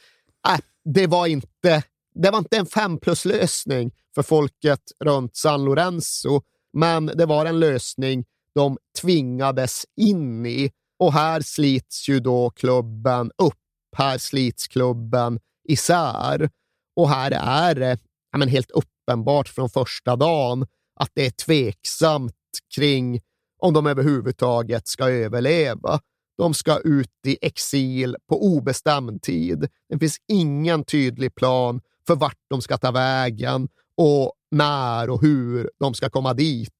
Äh, 0.47 0.59
det, 0.85 1.07
var 1.07 1.27
inte, 1.27 1.83
det 2.15 2.31
var 2.31 2.37
inte 2.37 2.57
en 2.57 2.65
fem 2.65 2.97
plus-lösning 2.97 3.91
för 4.15 4.23
folket 4.23 4.81
runt 5.03 5.35
San 5.35 5.65
Lorenzo, 5.65 6.41
men 6.73 7.05
det 7.05 7.25
var 7.25 7.45
en 7.45 7.59
lösning 7.59 8.25
de 8.55 8.77
tvingades 9.01 9.85
in 9.97 10.45
i. 10.45 10.71
Och 10.99 11.13
här 11.13 11.41
slits 11.41 12.09
ju 12.09 12.19
då 12.19 12.49
klubben 12.49 13.31
upp. 13.37 13.53
Här 13.97 14.17
slits 14.17 14.67
klubben 14.67 15.39
isär. 15.67 16.49
Och 16.95 17.09
här 17.09 17.31
är 17.31 17.75
det 17.75 17.97
ja, 18.31 18.37
men 18.37 18.47
helt 18.47 18.71
uppenbart 18.71 19.47
från 19.47 19.69
första 19.69 20.15
dagen 20.15 20.67
att 20.99 21.09
det 21.13 21.25
är 21.25 21.31
tveksamt 21.31 22.33
kring 22.75 23.21
om 23.61 23.73
de 23.73 23.87
överhuvudtaget 23.87 24.87
ska 24.87 25.09
överleva. 25.09 25.99
De 26.37 26.53
ska 26.53 26.79
ut 26.79 27.11
i 27.27 27.37
exil 27.41 28.15
på 28.29 28.43
obestämd 28.43 29.21
tid. 29.21 29.67
Det 29.89 29.99
finns 29.99 30.17
ingen 30.27 30.83
tydlig 30.83 31.35
plan 31.35 31.81
för 32.07 32.15
vart 32.15 32.39
de 32.49 32.61
ska 32.61 32.77
ta 32.77 32.91
vägen 32.91 33.67
och 33.97 34.33
när 34.51 35.09
och 35.09 35.21
hur 35.21 35.69
de 35.79 35.93
ska 35.93 36.09
komma 36.09 36.33
dit. 36.33 36.71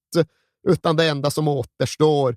Utan 0.67 0.95
det 0.95 1.06
enda 1.06 1.32
som 1.32 1.47
återstår, 1.47 2.36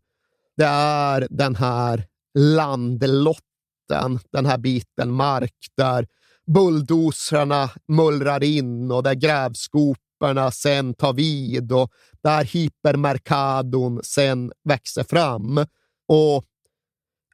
det 0.58 0.66
är 0.66 1.26
den 1.30 1.56
här 1.56 2.06
landlotten, 2.38 4.18
den 4.32 4.46
här 4.46 4.58
biten 4.58 5.10
mark 5.10 5.54
där 5.76 6.06
bulldozrarna 6.46 7.70
mullrar 7.88 8.44
in 8.44 8.90
och 8.90 9.02
där 9.02 9.14
grävskoporna 9.14 10.50
sen 10.50 10.94
tar 10.94 11.12
vid 11.12 11.72
och 11.72 11.92
där 12.22 12.44
hypermercadon 12.44 14.00
sen 14.04 14.52
växer 14.64 15.04
fram. 15.04 15.66
Och 16.08 16.44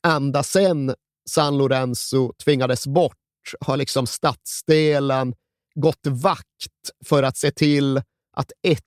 ända 0.06 0.42
sen 0.42 0.94
San 1.30 1.58
Lorenzo 1.58 2.32
tvingades 2.44 2.86
bort 2.86 3.16
har 3.60 3.76
liksom 3.76 4.06
stadsdelen 4.06 5.34
gått 5.74 6.06
vakt 6.06 6.90
för 7.04 7.22
att 7.22 7.36
se 7.36 7.50
till 7.50 7.96
att 8.36 8.52
ett 8.62 8.80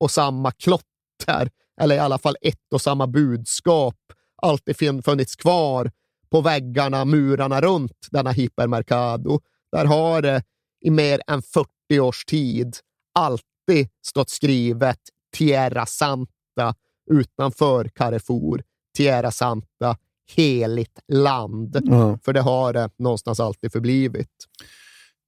och 0.00 0.10
samma 0.10 0.50
klotter, 0.50 1.50
eller 1.80 1.96
i 1.96 1.98
alla 1.98 2.18
fall 2.18 2.36
ett 2.40 2.72
och 2.72 2.80
samma 2.80 3.06
budskap, 3.06 3.96
alltid 4.42 5.04
funnits 5.04 5.36
kvar 5.36 5.90
på 6.30 6.40
väggarna, 6.40 7.04
murarna 7.04 7.60
runt 7.60 8.08
denna 8.10 8.32
hypermercado. 8.32 9.40
Där 9.72 9.84
har 9.84 10.22
det 10.22 10.42
i 10.84 10.90
mer 10.90 11.20
än 11.26 11.42
40 11.42 12.00
års 12.00 12.24
tid 12.24 12.76
alltid 13.14 13.88
stått 14.06 14.30
skrivet 14.30 15.00
Tierra 15.36 15.86
Santa 15.86 16.74
utanför 17.10 17.88
Carrefour. 17.94 18.62
Tierra 18.96 19.30
Santa, 19.30 19.96
heligt 20.36 21.00
land. 21.12 21.80
Ja. 21.84 22.18
För 22.24 22.32
det 22.32 22.40
har 22.40 22.72
det 22.72 22.90
någonstans 22.98 23.40
alltid 23.40 23.72
förblivit. 23.72 24.30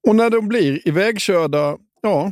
Och 0.07 0.15
när 0.15 0.29
de 0.29 0.47
blir 0.47 0.87
ivägkörda, 0.87 1.77
ja, 2.01 2.31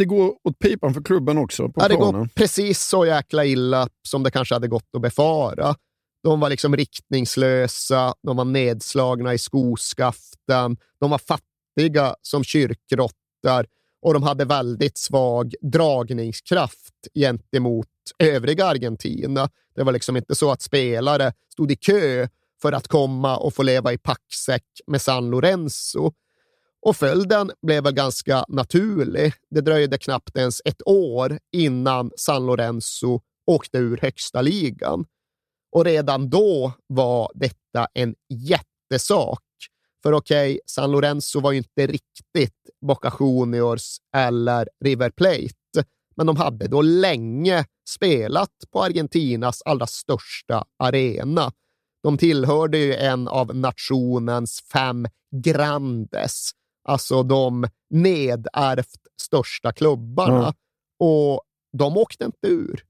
det 0.00 0.04
går 0.04 0.34
åt 0.44 0.58
pipan 0.58 0.94
för 0.94 1.02
klubben 1.02 1.38
också 1.38 1.68
på 1.68 1.80
Ja, 1.80 1.88
det 1.88 1.96
planen. 1.96 2.20
går 2.20 2.28
precis 2.34 2.80
så 2.82 3.06
jäkla 3.06 3.44
illa 3.44 3.88
som 4.08 4.22
det 4.22 4.30
kanske 4.30 4.54
hade 4.54 4.68
gått 4.68 4.88
att 4.96 5.02
befara. 5.02 5.74
De 6.22 6.40
var 6.40 6.50
liksom 6.50 6.76
riktningslösa, 6.76 8.14
de 8.22 8.36
var 8.36 8.44
nedslagna 8.44 9.34
i 9.34 9.38
skoskaften, 9.38 10.76
de 11.00 11.10
var 11.10 11.18
fattiga 11.18 12.14
som 12.22 12.44
kyrkråttar 12.44 13.66
och 14.02 14.14
de 14.14 14.22
hade 14.22 14.44
väldigt 14.44 14.98
svag 14.98 15.54
dragningskraft 15.60 16.94
gentemot 17.14 17.86
övriga 18.18 18.66
Argentina. 18.66 19.48
Det 19.74 19.82
var 19.82 19.92
liksom 19.92 20.16
inte 20.16 20.34
så 20.34 20.50
att 20.50 20.62
spelare 20.62 21.32
stod 21.52 21.72
i 21.72 21.76
kö 21.76 22.28
för 22.62 22.72
att 22.72 22.88
komma 22.88 23.36
och 23.36 23.54
få 23.54 23.62
leva 23.62 23.92
i 23.92 23.98
packsäck 23.98 24.64
med 24.86 25.02
San 25.02 25.30
Lorenzo. 25.30 26.12
Och 26.82 26.96
följden 26.96 27.50
blev 27.62 27.84
väl 27.84 27.94
ganska 27.94 28.44
naturlig. 28.48 29.32
Det 29.50 29.60
dröjde 29.60 29.98
knappt 29.98 30.36
ens 30.36 30.60
ett 30.64 30.86
år 30.86 31.38
innan 31.52 32.10
San 32.16 32.46
Lorenzo 32.46 33.20
åkte 33.46 33.78
ur 33.78 33.96
högsta 34.02 34.42
ligan. 34.42 35.04
Och 35.72 35.84
redan 35.84 36.30
då 36.30 36.72
var 36.86 37.30
detta 37.34 37.88
en 37.94 38.14
jättesak. 38.28 39.42
För 40.02 40.12
okej, 40.12 40.50
okay, 40.50 40.60
San 40.66 40.90
Lorenzo 40.90 41.40
var 41.40 41.52
ju 41.52 41.58
inte 41.58 41.86
riktigt 41.86 42.56
Boca 42.86 43.12
Juniors 43.20 43.96
eller 44.16 44.68
River 44.84 45.10
Plate, 45.10 45.84
men 46.16 46.26
de 46.26 46.36
hade 46.36 46.68
då 46.68 46.82
länge 46.82 47.64
spelat 47.88 48.50
på 48.72 48.82
Argentinas 48.82 49.62
allra 49.64 49.86
största 49.86 50.64
arena. 50.78 51.52
De 52.02 52.18
tillhörde 52.18 52.78
ju 52.78 52.94
en 52.94 53.28
av 53.28 53.56
nationens 53.56 54.60
fem 54.72 55.06
grandes, 55.44 56.50
alltså 56.90 57.22
de 57.22 57.66
nedärvt 57.90 59.00
största 59.22 59.72
klubbarna. 59.72 60.42
Mm. 60.42 60.54
Och 61.00 61.42
de 61.78 61.96
åkte 61.96 62.24
inte 62.24 62.48
ur. 62.48 62.84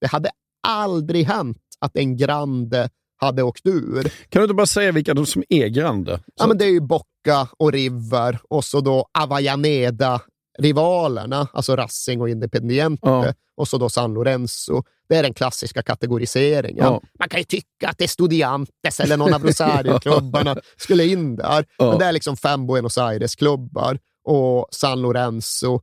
Det 0.00 0.06
hade 0.06 0.30
aldrig 0.68 1.26
hänt 1.26 1.58
att 1.78 1.96
en 1.96 2.16
grande 2.16 2.90
hade 3.16 3.42
åkt 3.42 3.66
ur. 3.66 4.02
Kan 4.02 4.40
du 4.40 4.42
inte 4.42 4.54
bara 4.54 4.66
säga 4.66 4.92
vilka 4.92 5.14
de 5.14 5.26
som 5.26 5.42
är 5.48 5.66
grande? 5.66 6.20
Ja, 6.34 6.46
men 6.46 6.58
det 6.58 6.64
är 6.64 6.70
ju 6.70 6.80
Bocca 6.80 7.48
och 7.56 7.72
River 7.72 8.40
och 8.48 8.64
så 8.64 8.80
då 8.80 9.08
Avellaneda 9.18 10.20
rivalerna, 10.58 11.48
alltså 11.52 11.76
Racing 11.76 12.20
och 12.20 12.28
Independiente, 12.28 13.08
ja. 13.08 13.34
och 13.56 13.68
så 13.68 13.78
då 13.78 13.88
San 13.88 14.14
Lorenzo. 14.14 14.82
Det 15.08 15.16
är 15.16 15.22
den 15.22 15.34
klassiska 15.34 15.82
kategoriseringen. 15.82 16.84
Ja. 16.84 17.02
Man 17.18 17.28
kan 17.28 17.40
ju 17.40 17.44
tycka 17.44 17.88
att 17.88 18.00
Estudiantes 18.00 19.00
eller 19.00 19.16
någon 19.16 19.34
av 19.34 19.42
Rosario-klubbarna 19.46 20.56
skulle 20.76 21.06
in 21.06 21.36
där, 21.36 21.66
ja. 21.78 21.90
men 21.90 21.98
det 21.98 22.04
är 22.04 22.12
liksom 22.12 22.36
fem 22.36 22.66
Buenos 22.66 22.98
Aires-klubbar 22.98 23.98
och 24.24 24.68
San 24.70 25.02
Lorenzo. 25.02 25.80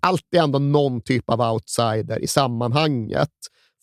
Alltid 0.00 0.40
ändå 0.40 0.58
någon 0.58 1.00
typ 1.00 1.30
av 1.30 1.40
outsider 1.40 2.18
i 2.22 2.26
sammanhanget. 2.26 3.30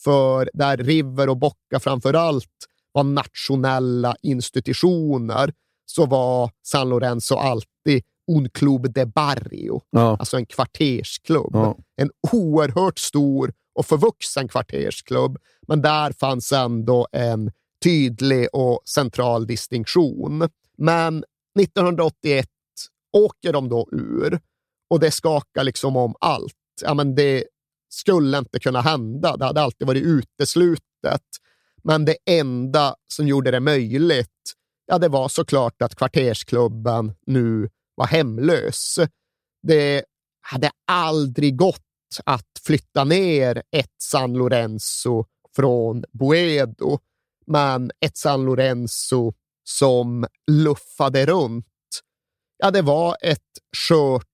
För 0.04 0.50
där 0.54 0.78
River 0.78 1.30
och 1.30 1.38
Bocca 1.38 1.80
framför 1.80 2.14
allt 2.14 2.46
var 2.92 3.04
nationella 3.04 4.16
institutioner 4.22 5.54
så 5.86 6.06
var 6.06 6.52
San 6.64 6.90
Lorenzo 6.90 7.36
alltid 7.36 8.04
un 8.30 8.50
club 8.50 8.94
de 8.94 9.06
barrio, 9.06 9.82
ja. 9.90 10.18
alltså 10.20 10.38
en 10.38 10.46
kvartersklubb. 10.46 11.52
Ja. 11.54 11.78
En 12.02 12.12
oerhört 12.32 13.00
stor 13.00 13.54
och 13.76 13.86
förvuxen 13.86 14.48
kvartersklubb, 14.48 15.38
men 15.68 15.82
där 15.82 16.12
fanns 16.12 16.52
ändå 16.52 17.08
en 17.12 17.52
tydlig 17.84 18.48
och 18.54 18.82
central 18.86 19.48
distinktion. 19.48 20.50
Men 20.78 21.24
1981 21.60 22.48
åker 23.18 23.54
de 23.54 23.70
då 23.70 23.90
ur 23.92 24.40
och 24.90 25.00
det 25.00 25.12
skakar 25.12 25.64
liksom 25.64 25.96
om 25.96 26.16
allt. 26.20 26.54
Ja, 26.82 26.94
men 26.94 27.16
det 27.16 27.44
skulle 27.90 28.38
inte 28.38 28.60
kunna 28.60 28.82
hända. 28.82 29.38
Det 29.38 29.46
hade 29.46 29.62
alltid 29.62 29.88
varit 29.88 30.04
uteslutet. 30.04 31.24
Men 31.84 32.06
det 32.06 32.18
enda 32.26 32.96
som 33.08 33.28
gjorde 33.28 33.52
det 33.52 33.60
möjligt, 33.60 34.54
ja, 34.86 34.98
det 34.98 35.08
var 35.08 35.28
såklart 35.28 35.82
att 35.82 35.96
kvartersklubben 35.96 37.14
nu 37.26 37.70
var 38.00 38.08
hemlös. 38.08 39.00
Det 39.68 40.04
hade 40.42 40.72
aldrig 40.88 41.58
gått 41.58 41.82
att 42.24 42.48
flytta 42.64 43.04
ner 43.04 43.64
ett 43.72 43.96
San 44.02 44.34
Lorenzo 44.34 45.26
från 45.56 46.04
Boedo, 46.12 47.00
men 47.48 47.92
ett 48.00 48.18
San 48.18 48.46
Lorenzo 48.46 49.34
som 49.64 50.26
luffade 50.52 51.26
runt. 51.26 51.66
Ja, 52.58 52.72
det 52.72 52.82
var 52.82 53.18
ett 53.22 53.40
skört 53.78 54.26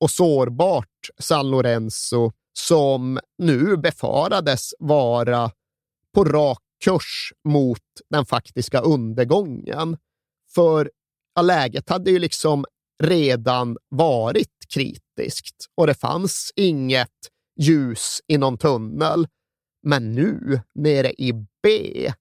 och 0.00 0.10
sårbart 0.10 1.10
San 1.18 1.50
Lorenzo 1.50 2.32
som 2.52 3.20
nu 3.38 3.76
befarades 3.76 4.74
vara 4.78 5.50
på 6.14 6.24
rak 6.24 6.62
kurs 6.84 7.32
mot 7.48 7.80
den 8.10 8.26
faktiska 8.26 8.80
undergången. 8.80 9.96
För 10.54 10.90
ja, 11.34 11.42
läget 11.42 11.88
hade 11.90 12.10
ju 12.10 12.18
liksom 12.18 12.64
redan 13.02 13.76
varit 13.88 14.48
kritiskt 14.74 15.66
och 15.74 15.86
det 15.86 15.94
fanns 15.94 16.52
inget 16.56 17.10
ljus 17.60 18.20
i 18.28 18.38
någon 18.38 18.58
tunnel. 18.58 19.26
Men 19.82 20.12
nu, 20.12 20.60
nere 20.74 21.12
i 21.12 21.32
B, 21.62 22.12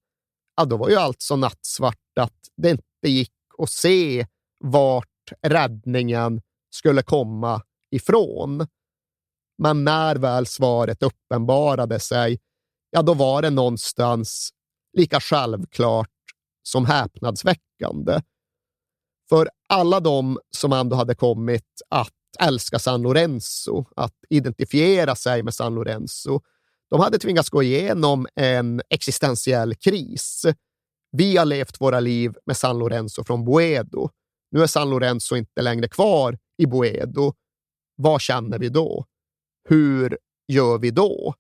ja, 0.56 0.66
då 0.66 0.78
var 0.78 0.90
ju 0.90 0.96
allt 0.96 1.22
så 1.22 1.36
nattsvart 1.36 2.18
att 2.20 2.40
det 2.58 2.70
inte 2.70 3.10
gick 3.10 3.34
att 3.58 3.70
se 3.70 4.28
vart 4.60 5.32
räddningen 5.42 6.42
skulle 6.76 7.04
komma 7.04 7.62
ifrån. 7.92 8.68
Men 9.58 9.84
när 9.84 10.16
väl 10.16 10.46
svaret 10.46 11.04
uppenbarade 11.04 12.00
sig, 12.00 12.40
ja, 12.90 13.02
då 13.02 13.14
var 13.14 13.42
det 13.42 13.50
någonstans 13.50 14.50
lika 14.98 15.20
självklart 15.20 16.10
som 16.64 16.86
häpnadsväckande. 16.86 18.22
För 19.30 19.50
alla 19.70 20.00
de 20.00 20.40
som 20.58 20.74
ändå 20.74 20.96
hade 20.96 21.16
kommit 21.16 21.82
att 21.90 22.14
älska 22.40 22.80
San 22.80 23.02
Lorenzo, 23.02 23.86
att 23.96 24.16
identifiera 24.30 25.16
sig 25.16 25.44
med 25.44 25.54
San 25.54 25.76
Lorenzo, 25.76 26.42
de 26.90 27.00
hade 27.00 27.20
tvingats 27.20 27.50
gå 27.50 27.64
igenom 27.64 28.28
en 28.36 28.82
existentiell 28.90 29.76
kris. 29.76 30.46
Vi 31.12 31.38
har 31.38 31.46
levt 31.46 31.82
våra 31.82 32.00
liv 32.00 32.34
med 32.46 32.58
San 32.58 32.80
Lorenzo 32.80 33.24
från 33.24 33.46
Boedo. 33.46 34.10
Nu 34.52 34.64
är 34.64 34.68
San 34.68 34.90
Lorenzo 34.90 35.36
inte 35.36 35.62
längre 35.62 35.88
kvar 35.88 36.38
i 36.58 36.66
Boedo. 36.66 37.34
Vad 37.96 38.22
känner 38.22 38.60
vi 38.60 38.70
då? 38.70 39.06
Hur 39.70 40.18
gör 40.48 40.78
vi 40.78 40.92
då? 40.92 41.34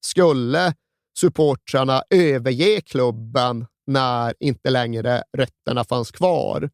Skulle 0.00 0.74
supportrarna 1.18 2.02
överge 2.10 2.80
klubben 2.80 3.66
när 3.86 4.34
inte 4.40 4.70
längre 4.70 5.22
rötterna 5.36 5.84
fanns 5.84 6.10
kvar? 6.10 6.70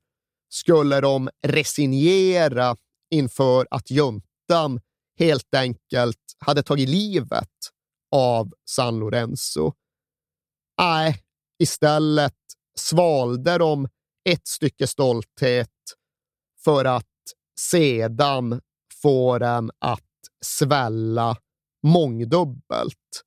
Skulle 0.53 1.01
de 1.01 1.31
resignera 1.47 2.77
inför 3.11 3.67
att 3.71 3.91
juntan 3.91 4.81
helt 5.19 5.55
enkelt 5.55 6.19
hade 6.39 6.63
tagit 6.63 6.89
livet 6.89 7.49
av 8.11 8.53
San 8.65 8.99
Lorenzo. 8.99 9.73
Nej, 10.79 11.23
istället 11.59 12.37
svalde 12.79 13.59
de 13.59 13.89
ett 14.29 14.47
stycke 14.47 14.87
stolthet 14.87 15.69
för 16.65 16.85
att 16.85 17.07
sedan 17.61 18.61
få 19.03 19.39
den 19.39 19.71
att 19.79 20.01
svälla 20.45 21.37
mångdubbelt. 21.83 23.23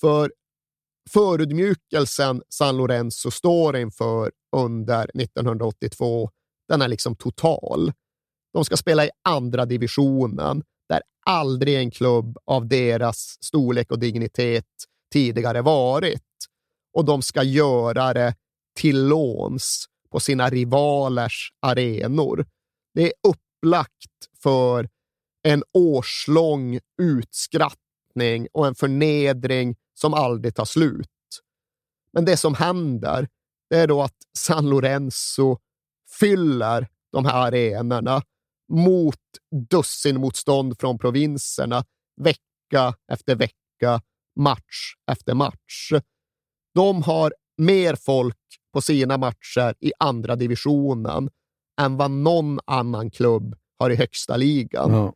För 0.00 0.32
förödmjukelsen 1.10 2.42
San 2.48 2.76
Lorenzo 2.76 3.30
står 3.30 3.76
inför 3.76 4.32
under 4.56 5.10
1982, 5.20 6.30
den 6.68 6.82
är 6.82 6.88
liksom 6.88 7.16
total. 7.16 7.92
De 8.52 8.64
ska 8.64 8.76
spela 8.76 9.04
i 9.04 9.10
andra 9.28 9.66
divisionen, 9.66 10.62
där 10.88 11.02
aldrig 11.26 11.76
en 11.76 11.90
klubb 11.90 12.38
av 12.44 12.68
deras 12.68 13.36
storlek 13.40 13.90
och 13.90 13.98
dignitet 13.98 14.64
tidigare 15.12 15.62
varit. 15.62 16.22
Och 16.92 17.04
de 17.04 17.22
ska 17.22 17.42
göra 17.42 18.14
det 18.14 18.34
till 18.76 19.06
låns 19.06 19.86
på 20.10 20.20
sina 20.20 20.50
rivalers 20.50 21.52
arenor. 21.60 22.46
Det 22.94 23.02
är 23.02 23.12
upplagt 23.28 24.40
för 24.42 24.88
en 25.42 25.64
årslång 25.72 26.78
utskrattning 27.02 28.48
och 28.52 28.66
en 28.66 28.74
förnedring 28.74 29.76
aldrig 30.14 30.54
tar 30.54 30.64
slut. 30.64 31.08
Men 32.12 32.24
det 32.24 32.36
som 32.36 32.54
händer 32.54 33.28
det 33.70 33.76
är 33.76 33.86
då 33.86 34.02
att 34.02 34.16
San 34.38 34.68
Lorenzo 34.68 35.58
fyller 36.20 36.88
de 37.12 37.24
här 37.24 37.46
arenorna 37.46 38.22
mot 38.72 39.20
dussinmotstånd 39.70 40.80
från 40.80 40.98
provinserna 40.98 41.84
vecka 42.20 42.94
efter 43.12 43.34
vecka, 43.36 44.02
match 44.40 44.94
efter 45.10 45.34
match. 45.34 45.92
De 46.74 47.02
har 47.02 47.34
mer 47.56 47.94
folk 47.94 48.36
på 48.72 48.80
sina 48.80 49.18
matcher 49.18 49.74
i 49.80 49.92
andra 49.98 50.36
divisionen 50.36 51.30
än 51.80 51.96
vad 51.96 52.10
någon 52.10 52.60
annan 52.64 53.10
klubb 53.10 53.56
har 53.78 53.90
i 53.90 53.96
högsta 53.96 54.36
ligan. 54.36 54.92
Ja. 54.92 55.14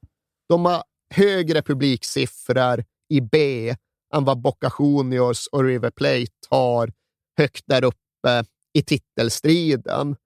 De 0.49 0.65
har 0.65 0.83
högre 1.15 1.63
publiksiffror 1.63 2.85
i 3.09 3.21
B 3.21 3.75
än 4.15 4.25
vad 4.25 4.41
Boca 4.41 4.73
Juniors 4.79 5.47
och 5.47 5.65
River 5.65 5.91
Plate 5.91 6.33
har 6.51 6.93
högt 7.39 7.65
där 7.67 7.85
uppe 7.85 8.45
i 8.73 8.83
titelstriden. 8.83 10.17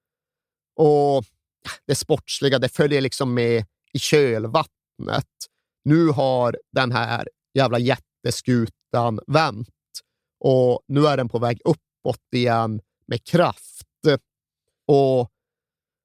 Och 0.76 1.24
det 1.86 1.94
sportsliga, 1.94 2.58
det 2.58 2.68
följer 2.68 3.00
liksom 3.00 3.34
med 3.34 3.64
i 3.92 3.98
kölvattnet. 3.98 5.28
Nu 5.84 6.08
har 6.08 6.58
den 6.72 6.92
här 6.92 7.28
jävla 7.54 7.78
jätteskutan 7.78 9.20
vänt 9.26 9.68
och 10.40 10.80
nu 10.86 11.06
är 11.06 11.16
den 11.16 11.28
på 11.28 11.38
väg 11.38 11.60
uppåt 11.64 12.34
igen 12.34 12.80
med 13.06 13.24
kraft. 13.24 13.86
Och 14.86 15.30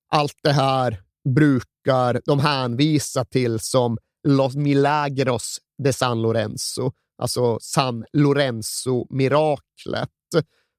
allt 0.09 0.37
det 0.43 0.51
här 0.51 1.03
brukar 1.35 2.21
de 2.25 2.39
hänvisa 2.39 3.25
till 3.25 3.59
som 3.59 3.97
Los 4.27 4.55
Milagros 4.55 5.59
de 5.83 5.93
San 5.93 6.21
Lorenzo, 6.21 6.91
alltså 7.19 7.59
San 7.61 8.05
Lorenzo-miraklet. 8.13 10.09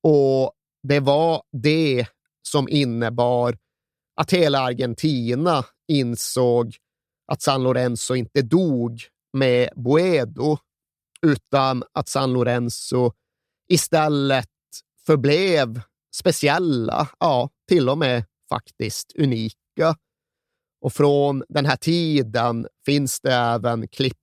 Och 0.02 0.52
det 0.88 1.00
var 1.00 1.42
det 1.52 2.06
som 2.48 2.68
innebar 2.68 3.58
att 4.20 4.32
hela 4.32 4.60
Argentina 4.60 5.64
insåg 5.88 6.76
att 7.32 7.42
San 7.42 7.62
Lorenzo 7.62 8.14
inte 8.14 8.42
dog 8.42 9.02
med 9.32 9.68
Boedo, 9.76 10.58
utan 11.26 11.84
att 11.92 12.08
San 12.08 12.32
Lorenzo 12.32 13.12
istället 13.68 14.48
förblev 15.06 15.80
speciella, 16.14 17.08
ja, 17.18 17.50
till 17.68 17.88
och 17.88 17.98
med 17.98 18.24
faktiskt 18.48 19.12
unika. 19.18 19.96
Och 20.80 20.92
från 20.92 21.44
den 21.48 21.66
här 21.66 21.76
tiden 21.76 22.66
finns 22.86 23.20
det 23.20 23.34
även 23.34 23.88
klipp 23.88 24.19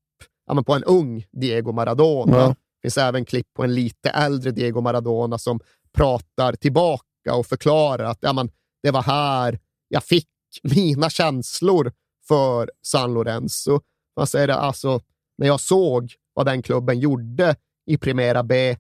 ja, 0.48 0.64
på 0.64 0.74
en 0.74 0.84
ung 0.84 1.26
Diego 1.32 1.72
Maradona. 1.72 2.38
Ja. 2.38 2.48
Det 2.48 2.82
finns 2.82 2.98
även 2.98 3.26
klipp 3.26 3.54
på 3.54 3.64
en 3.64 3.76
lite 3.76 4.10
äldre 4.10 4.52
Diego 4.52 4.82
Maradona 4.82 5.38
som 5.38 5.60
pratar 5.94 6.54
tillbaka 6.54 7.34
och 7.34 7.46
förklarar 7.46 8.04
att 8.04 8.18
ja, 8.22 8.34
men, 8.34 8.50
det 8.84 8.92
var 8.92 9.04
här 9.04 9.60
jag 9.88 10.04
fick 10.04 10.28
mina 10.64 11.10
känslor 11.10 11.92
för 12.28 12.72
San 12.82 13.14
Lorenzo. 13.14 13.82
Man 14.18 14.28
säger 14.28 14.48
det, 14.48 14.56
alltså, 14.56 15.02
när 15.38 15.48
jag 15.48 15.60
såg 15.60 16.14
vad 16.34 16.46
den 16.46 16.62
klubben 16.62 17.00
gjorde 17.00 17.56
i 17.86 17.98
Primera 17.98 18.44
B, 18.44 18.78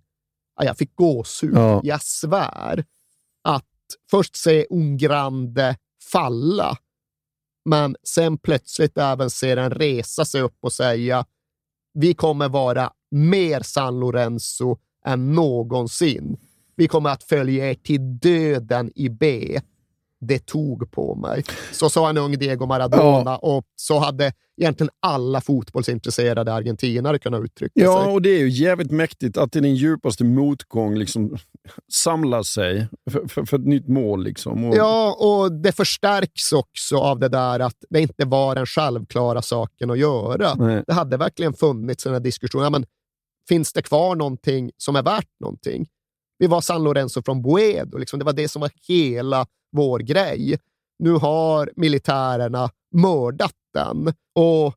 ja, 0.55 0.65
jag 0.65 0.77
fick 0.77 0.95
gåshud. 0.95 1.57
Ja. 1.57 1.81
Jag 1.83 2.03
svär 2.03 2.85
att 3.43 3.65
först 4.11 4.35
se 4.35 4.65
Un 4.69 4.97
Grande 4.97 5.77
falla, 6.11 6.77
men 7.65 7.95
sen 8.03 8.37
plötsligt 8.37 8.97
även 8.97 9.29
se 9.29 9.55
den 9.55 9.71
resa 9.71 10.25
sig 10.25 10.41
upp 10.41 10.57
och 10.61 10.73
säga 10.73 11.25
vi 11.99 12.13
kommer 12.13 12.49
vara 12.49 12.91
mer 13.11 13.61
San 13.63 13.99
Lorenzo 13.99 14.77
än 15.05 15.33
någonsin. 15.33 16.37
Vi 16.75 16.87
kommer 16.87 17.09
att 17.09 17.23
följa 17.23 17.69
er 17.69 17.73
till 17.73 18.19
döden 18.19 18.91
i 18.95 19.09
B. 19.09 19.59
Det 20.19 20.45
tog 20.45 20.91
på 20.91 21.15
mig. 21.15 21.43
Så 21.71 21.89
sa 21.89 22.09
en 22.09 22.17
ung 22.17 22.37
Diego 22.37 22.65
Maradona 22.65 23.37
och 23.37 23.65
så 23.75 23.99
hade 23.99 24.33
egentligen 24.57 24.89
alla 24.99 25.41
fotbollsintresserade 25.41 26.53
argentinare 26.53 27.19
kunnat 27.19 27.43
uttrycka 27.43 27.71
Ja, 27.73 28.03
sig. 28.03 28.13
och 28.13 28.21
det 28.21 28.29
är 28.29 28.39
ju 28.39 28.49
jävligt 28.49 28.91
mäktigt 28.91 29.37
att 29.37 29.55
i 29.55 29.59
din 29.59 29.75
djupaste 29.75 30.23
motgång 30.23 30.95
liksom 30.95 31.37
samla 31.93 32.43
sig 32.43 32.87
för, 33.11 33.27
för, 33.27 33.45
för 33.45 33.57
ett 33.57 33.65
nytt 33.65 33.87
mål. 33.87 34.23
Liksom. 34.23 34.63
Och, 34.65 34.75
Ja, 34.75 35.13
och 35.19 35.51
det 35.51 35.71
förstärks 35.71 36.51
också 36.53 36.97
av 36.97 37.19
det 37.19 37.29
där 37.29 37.59
att 37.59 37.75
det 37.89 38.01
inte 38.01 38.25
var 38.25 38.55
den 38.55 38.65
självklara 38.65 39.41
saken 39.41 39.91
att 39.91 39.99
göra. 39.99 40.55
Nej. 40.55 40.83
Det 40.87 40.93
hade 40.93 41.17
verkligen 41.17 41.53
funnits 41.53 42.05
en 42.05 42.23
diskussion. 42.23 42.61
Ja, 42.63 42.69
men, 42.69 42.85
finns 43.49 43.73
det 43.73 43.81
kvar 43.81 44.15
någonting 44.15 44.71
som 44.77 44.95
är 44.95 45.03
värt 45.03 45.29
någonting? 45.39 45.87
Vi 46.39 46.47
var 46.47 46.61
San 46.61 46.83
Lorenzo 46.83 47.21
från 47.25 47.41
Boedo. 47.41 47.97
Liksom. 47.97 48.19
Det 48.19 48.25
var 48.25 48.33
det 48.33 48.47
som 48.47 48.59
var 48.61 48.71
hela 48.87 49.45
vår 49.71 49.99
grej. 49.99 50.57
Nu 50.99 51.11
har 51.11 51.71
militärerna 51.75 52.69
mördat 52.95 53.53
den 53.73 54.13
och 54.35 54.75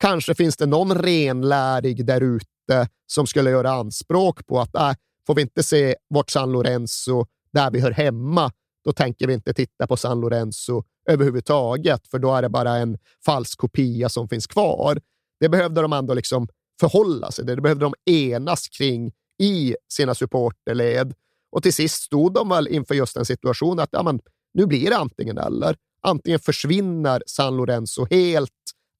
kanske 0.00 0.34
finns 0.34 0.56
det 0.56 0.66
någon 0.66 0.94
renlärig 0.94 2.06
där 2.06 2.20
ute 2.20 2.88
som 3.06 3.26
skulle 3.26 3.50
göra 3.50 3.70
anspråk 3.70 4.46
på 4.46 4.60
att 4.60 4.76
äh, 4.76 4.92
får 5.26 5.34
vi 5.34 5.42
inte 5.42 5.62
se 5.62 5.96
vårt 6.14 6.30
San 6.30 6.52
Lorenzo 6.52 7.26
där 7.52 7.70
vi 7.70 7.80
hör 7.80 7.90
hemma, 7.90 8.52
då 8.84 8.92
tänker 8.92 9.26
vi 9.26 9.34
inte 9.34 9.54
titta 9.54 9.86
på 9.86 9.96
San 9.96 10.20
Lorenzo 10.20 10.84
överhuvudtaget, 11.10 12.06
för 12.08 12.18
då 12.18 12.34
är 12.34 12.42
det 12.42 12.48
bara 12.48 12.76
en 12.76 12.98
falsk 13.24 13.58
kopia 13.58 14.08
som 14.08 14.28
finns 14.28 14.46
kvar. 14.46 15.00
Det 15.40 15.48
behövde 15.48 15.82
de 15.82 15.92
ändå 15.92 16.14
liksom 16.14 16.48
förhålla 16.80 17.30
sig 17.30 17.46
till. 17.46 17.56
Det 17.56 17.62
behövde 17.62 17.84
de 17.84 18.12
enas 18.12 18.68
kring 18.68 19.12
i 19.42 19.76
sina 19.92 20.14
supporterled. 20.14 21.14
Och 21.52 21.62
till 21.62 21.74
sist 21.74 22.02
stod 22.02 22.34
de 22.34 22.48
väl 22.48 22.68
inför 22.68 22.94
just 22.94 23.16
en 23.16 23.24
situation 23.24 23.80
att 23.80 23.88
ja, 23.92 24.02
men, 24.02 24.20
nu 24.54 24.66
blir 24.66 24.90
det 24.90 24.96
antingen 24.96 25.38
eller. 25.38 25.76
Antingen 26.02 26.40
försvinner 26.40 27.22
San 27.26 27.56
Lorenzo 27.56 28.06
helt 28.10 28.50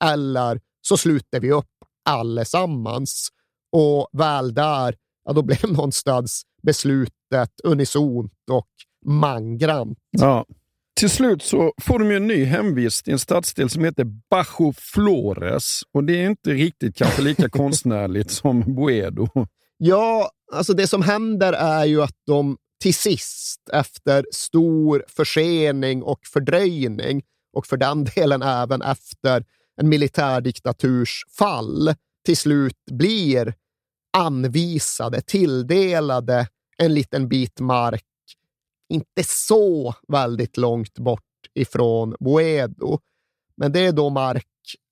eller 0.05 0.61
så 0.81 0.97
sluter 0.97 1.41
vi 1.41 1.53
upp 1.53 1.71
allesammans. 2.05 3.29
Och 3.73 4.09
väl 4.13 4.55
där, 4.55 4.95
ja, 5.25 5.33
då 5.33 5.43
blev 5.43 5.73
någonstans 5.73 6.43
beslutet 6.63 7.51
unisont 7.65 8.33
och 8.51 8.69
mangrant. 9.07 9.99
Ja. 10.11 10.47
Till 10.97 11.11
slut 11.11 11.43
så 11.43 11.73
får 11.83 11.99
de 11.99 12.11
en 12.11 12.27
ny 12.27 12.45
hemvist 12.45 13.09
i 13.09 13.13
en 13.13 13.19
stadsdel 13.19 13.71
som 13.71 13.85
heter 13.85 14.05
Bajo 14.31 14.73
Flores. 14.73 15.81
Och 15.93 16.05
det 16.05 16.23
är 16.23 16.27
inte 16.27 16.51
riktigt 16.51 16.97
kanske 16.97 17.23
lika 17.23 17.49
konstnärligt 17.51 18.31
som 18.31 18.75
Boedo. 18.75 19.29
Ja, 19.77 20.31
alltså 20.53 20.73
det 20.73 20.87
som 20.87 21.03
händer 21.03 21.53
är 21.53 21.85
ju 21.85 22.03
att 22.03 22.17
de 22.27 22.57
till 22.85 22.95
sist, 22.95 23.69
efter 23.73 24.27
stor 24.31 25.05
försening 25.09 26.03
och 26.03 26.21
fördröjning, 26.27 27.23
och 27.53 27.67
för 27.67 27.77
den 27.77 28.05
delen 28.15 28.43
även 28.43 28.83
efter 28.83 29.45
en 29.77 29.89
militärdiktaturs 29.89 31.25
fall, 31.39 31.95
till 32.25 32.37
slut 32.37 32.85
blir 32.91 33.55
anvisade, 34.17 35.21
tilldelade 35.21 36.49
en 36.79 36.95
liten 36.95 37.29
bit 37.29 37.61
mark, 37.61 38.05
inte 38.89 39.25
så 39.25 39.95
väldigt 40.09 40.57
långt 40.57 40.99
bort 40.99 41.23
ifrån 41.55 42.17
Boedo. 42.21 42.99
Men 43.57 43.73
det 43.73 43.81
är 43.81 43.93
då 43.93 44.11
mark, 44.11 44.47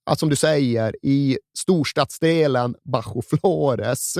alltså 0.06 0.22
som 0.22 0.28
du 0.28 0.36
säger, 0.36 0.96
i 1.02 1.38
storstadsdelen 1.58 2.74
Bajo 2.84 3.22
Flores. 3.22 4.18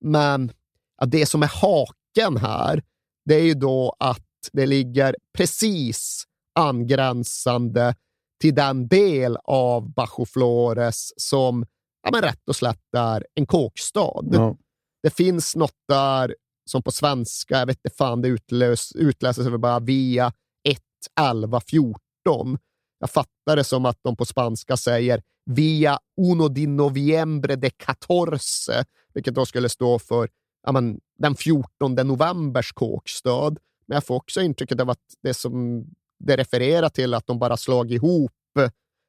Men 0.00 0.52
ja, 1.00 1.06
det 1.06 1.26
som 1.26 1.42
är 1.42 1.50
haken 1.62 2.36
här, 2.36 2.82
det 3.26 3.34
är 3.34 3.44
ju 3.44 3.54
då 3.54 3.96
att 3.98 4.22
det 4.52 4.66
ligger 4.66 5.16
precis 5.36 6.24
angränsande 6.54 7.94
till 8.40 8.54
den 8.54 8.88
del 8.88 9.38
av 9.44 9.92
Bajo 9.92 10.24
Flores 10.26 11.12
som 11.16 11.66
ja, 12.02 12.10
men 12.12 12.22
rätt 12.22 12.48
och 12.48 12.56
slätt 12.56 12.94
är 12.96 13.26
en 13.34 13.46
kåkstad. 13.46 14.24
Ja. 14.32 14.56
Det 15.02 15.10
finns 15.10 15.56
något 15.56 15.78
där 15.88 16.34
som 16.70 16.82
på 16.82 16.90
svenska, 16.90 17.58
jag 17.58 17.66
vet 17.66 17.78
inte 17.84 17.96
fan, 17.96 18.22
det 18.22 18.28
utlös, 18.28 18.92
utläses 18.92 19.46
över 19.46 19.58
bara 19.58 19.80
via 19.80 20.32
1, 20.68 20.78
11, 21.20 21.60
14. 21.60 22.58
Jag 22.98 23.10
fattar 23.10 23.56
det 23.56 23.64
som 23.64 23.86
att 23.86 23.98
de 24.02 24.16
på 24.16 24.24
spanska 24.24 24.76
säger 24.76 25.22
via 25.50 25.98
uno 26.20 26.48
di 26.48 26.66
noviembre 26.66 27.56
de 27.56 27.70
catorce, 27.70 28.84
vilket 29.14 29.34
då 29.34 29.46
skulle 29.46 29.68
stå 29.68 29.98
för 29.98 30.28
ja, 30.66 30.72
men, 30.72 31.00
den 31.18 31.36
14 31.36 31.94
novembers 31.94 32.72
kåkstad. 32.72 33.50
Men 33.88 33.94
jag 33.96 34.04
får 34.04 34.14
också 34.14 34.42
intrycket 34.42 34.80
av 34.80 34.90
att 34.90 34.98
det 35.22 35.34
som 35.34 35.84
det 36.24 36.36
refererar 36.36 36.88
till 36.88 37.14
att 37.14 37.26
de 37.26 37.38
bara 37.38 37.56
slagit 37.56 37.92
ihop 38.02 38.32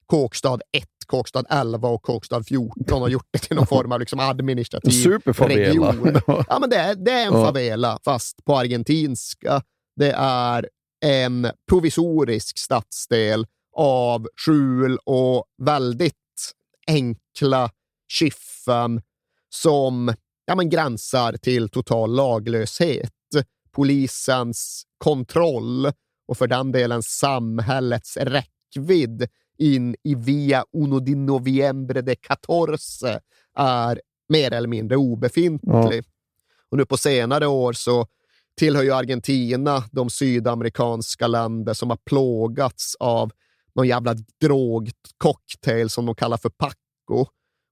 kåkstad 0.06 0.60
1, 0.72 0.84
kåkstad 1.06 1.44
11 1.50 1.90
och 1.90 2.02
kåkstad 2.02 2.44
14 2.44 3.02
och 3.02 3.10
gjort 3.10 3.28
det 3.32 3.40
till 3.40 3.56
någon 3.56 3.68
form 3.68 3.92
av 3.92 4.00
liksom 4.00 4.20
administrativ 4.20 5.20
region. 5.40 6.18
Ja, 6.48 6.58
men 6.60 6.70
det, 6.70 6.76
är, 6.76 6.96
det 6.96 7.12
är 7.12 7.28
en 7.28 7.34
Ja. 7.34 7.46
favela, 7.46 8.00
fast 8.06 8.46
på 8.46 8.58
argentinska. 8.58 9.62
Det 9.96 10.12
är 10.18 10.70
en 11.06 11.48
provisorisk 11.70 12.58
stadsdel 12.58 13.48
av 13.76 14.28
skjul 14.46 14.98
och 15.06 15.46
väldigt 15.62 16.14
enkla 16.88 17.70
skiffen 18.14 19.02
som 19.50 20.14
ja, 20.48 20.56
men 20.56 20.70
gränsar 20.70 21.34
till 21.34 21.70
total 21.70 22.16
laglöshet. 22.16 23.12
Polisens 23.72 24.84
kontroll 24.98 25.92
och 26.28 26.38
för 26.38 26.48
den 26.48 26.72
delen 26.72 27.04
samhällets 27.04 28.18
räckvidd 28.18 29.28
in 29.58 29.96
i 30.04 30.16
via 30.16 30.66
uno 30.74 31.00
di 31.00 31.16
noviembre 31.16 32.02
de 32.02 32.16
catorce 32.16 33.20
är 33.58 34.02
mer 34.30 34.54
eller 34.54 34.68
mindre 34.68 34.98
obefintlig. 34.98 36.04
Och 36.70 36.78
nu 36.78 36.86
på 36.86 36.98
senare 36.98 37.48
år 37.48 37.74
så 37.74 38.08
tillhör 38.58 38.84
ju 38.84 38.94
Argentina 38.94 39.84
de 39.92 40.10
sydamerikanska 40.10 41.28
länder 41.28 41.74
som 41.74 41.90
har 41.90 41.98
plågats 41.98 42.96
av 43.00 43.32
någon 43.76 43.88
jävla 43.88 44.16
drogcocktail 44.42 45.90
som 45.90 46.06
de 46.06 46.16
kallar 46.16 46.38
för 46.38 46.50
Paco. 46.50 47.26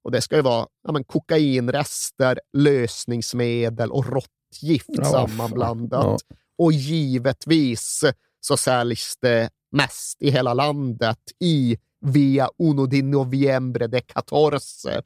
Och 0.05 0.11
det 0.11 0.21
ska 0.21 0.35
ju 0.35 0.41
vara 0.41 0.67
ja, 0.83 0.91
men, 0.91 1.03
kokainrester, 1.03 2.39
lösningsmedel 2.53 3.91
och 3.91 4.05
råttgift 4.09 4.89
Ja, 4.89 5.05
sammanblandat. 5.05 6.03
fan. 6.03 6.37
Och 6.57 6.71
givetvis 6.71 8.03
så 8.39 8.57
säljs 8.57 9.17
det 9.21 9.49
mest 9.71 10.21
i 10.21 10.29
hela 10.29 10.53
landet 10.53 11.19
i 11.39 11.77
Via 12.01 12.49
Uno 12.57 12.85
di 12.85 13.01
Noviembre 13.01 13.87
de 13.87 14.01
Catorce. 14.01 15.01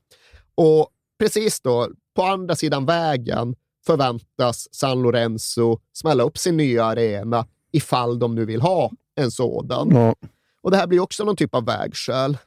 Och 0.56 0.90
precis 1.20 1.62
då, 1.62 1.90
på 2.16 2.24
andra 2.24 2.56
sidan 2.56 2.86
vägen 2.86 3.56
förväntas 3.86 4.68
San 4.72 5.02
Lorenzo 5.02 5.80
smälla 5.94 6.24
upp 6.24 6.38
sin 6.38 6.58
nya 6.58 6.86
arena 6.86 7.46
ifall 7.72 8.20
de 8.20 8.36
nu 8.36 8.46
vill 8.46 8.62
ha 8.62 8.92
en 9.16 9.32
sådan. 9.32 9.90
Ja. 9.92 10.16
Och 10.62 10.72
det 10.72 10.78
här 10.78 10.88
blir 10.88 11.00
också 11.00 11.24
någon 11.24 11.36
typ 11.36 11.56
av 11.56 11.66
vägskäl. 11.66 12.38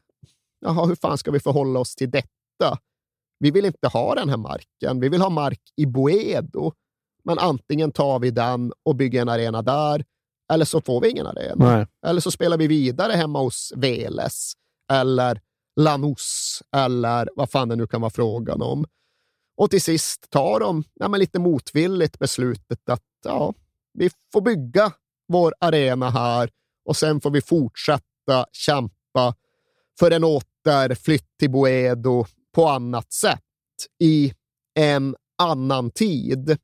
Jaha, 0.60 0.86
hur 0.86 0.94
fan 0.94 1.18
ska 1.18 1.30
vi 1.30 1.40
förhålla 1.40 1.80
oss 1.80 1.94
till 1.94 2.10
detta? 2.10 2.28
Vi 3.42 3.50
vill 3.50 3.64
inte 3.64 3.88
ha 3.88 4.14
den 4.14 4.28
här 4.28 4.36
marken. 4.36 5.00
Vi 5.00 5.08
vill 5.08 5.20
ha 5.20 5.30
mark 5.30 5.60
i 5.76 5.86
Boedo. 5.86 6.72
men 7.24 7.38
antingen 7.38 7.92
tar 7.92 8.18
vi 8.18 8.30
den 8.30 8.72
och 8.82 8.96
bygger 8.96 9.22
en 9.22 9.28
arena 9.28 9.62
där, 9.62 10.04
eller 10.52 10.64
så 10.64 10.80
får 10.80 11.00
vi 11.00 11.10
ingen 11.10 11.26
arena. 11.26 11.76
Nej. 11.76 11.86
Eller 12.06 12.20
så 12.20 12.30
spelar 12.30 12.56
vi 12.56 12.66
vidare 12.66 13.12
hemma 13.12 13.38
hos 13.38 13.72
Veles, 13.76 14.52
eller 14.92 15.40
Lanús, 15.80 16.62
eller 16.76 17.28
vad 17.36 17.50
fan 17.50 17.68
det 17.68 17.76
nu 17.76 17.86
kan 17.86 18.00
vara 18.00 18.10
frågan 18.10 18.62
om. 18.62 18.84
Och 19.56 19.70
till 19.70 19.82
sist 19.82 20.30
tar 20.30 20.60
de 20.60 20.84
ja, 20.94 21.08
lite 21.08 21.38
motvilligt 21.38 22.18
beslutet 22.18 22.88
att 22.88 23.02
ja, 23.24 23.54
vi 23.94 24.10
får 24.32 24.40
bygga 24.40 24.92
vår 25.28 25.54
arena 25.60 26.10
här 26.10 26.50
och 26.84 26.96
sen 26.96 27.20
får 27.20 27.30
vi 27.30 27.40
fortsätta 27.40 28.46
kämpa 28.52 29.34
för 29.98 30.10
en 30.10 30.24
återflytt 30.24 31.26
till 31.38 31.50
Boedo 31.50 32.26
på 32.52 32.68
annat 32.68 33.12
sätt 33.12 33.40
i 34.02 34.32
en 34.74 35.16
annan 35.38 35.90
tid. 35.90 36.58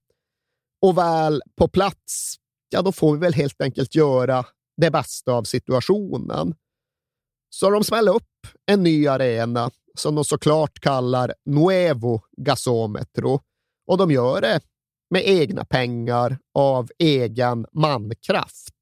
Och 0.82 0.98
väl 0.98 1.42
på 1.56 1.68
plats, 1.68 2.36
ja 2.68 2.82
då 2.82 2.92
får 2.92 3.12
vi 3.12 3.18
väl 3.18 3.34
helt 3.34 3.60
enkelt 3.60 3.94
göra 3.94 4.46
det 4.76 4.90
bästa 4.90 5.32
av 5.32 5.44
situationen. 5.44 6.54
Så 7.50 7.70
de 7.70 7.84
smäller 7.84 8.14
upp 8.14 8.46
en 8.66 8.82
ny 8.82 9.06
arena 9.06 9.70
som 9.98 10.14
de 10.14 10.24
såklart 10.24 10.80
kallar 10.80 11.34
Nuevo 11.44 12.20
Gasometro 12.36 13.40
och 13.86 13.98
de 13.98 14.10
gör 14.10 14.40
det 14.40 14.60
med 15.10 15.22
egna 15.28 15.64
pengar 15.64 16.38
av 16.54 16.90
egen 16.98 17.66
mankraft. 17.72 18.74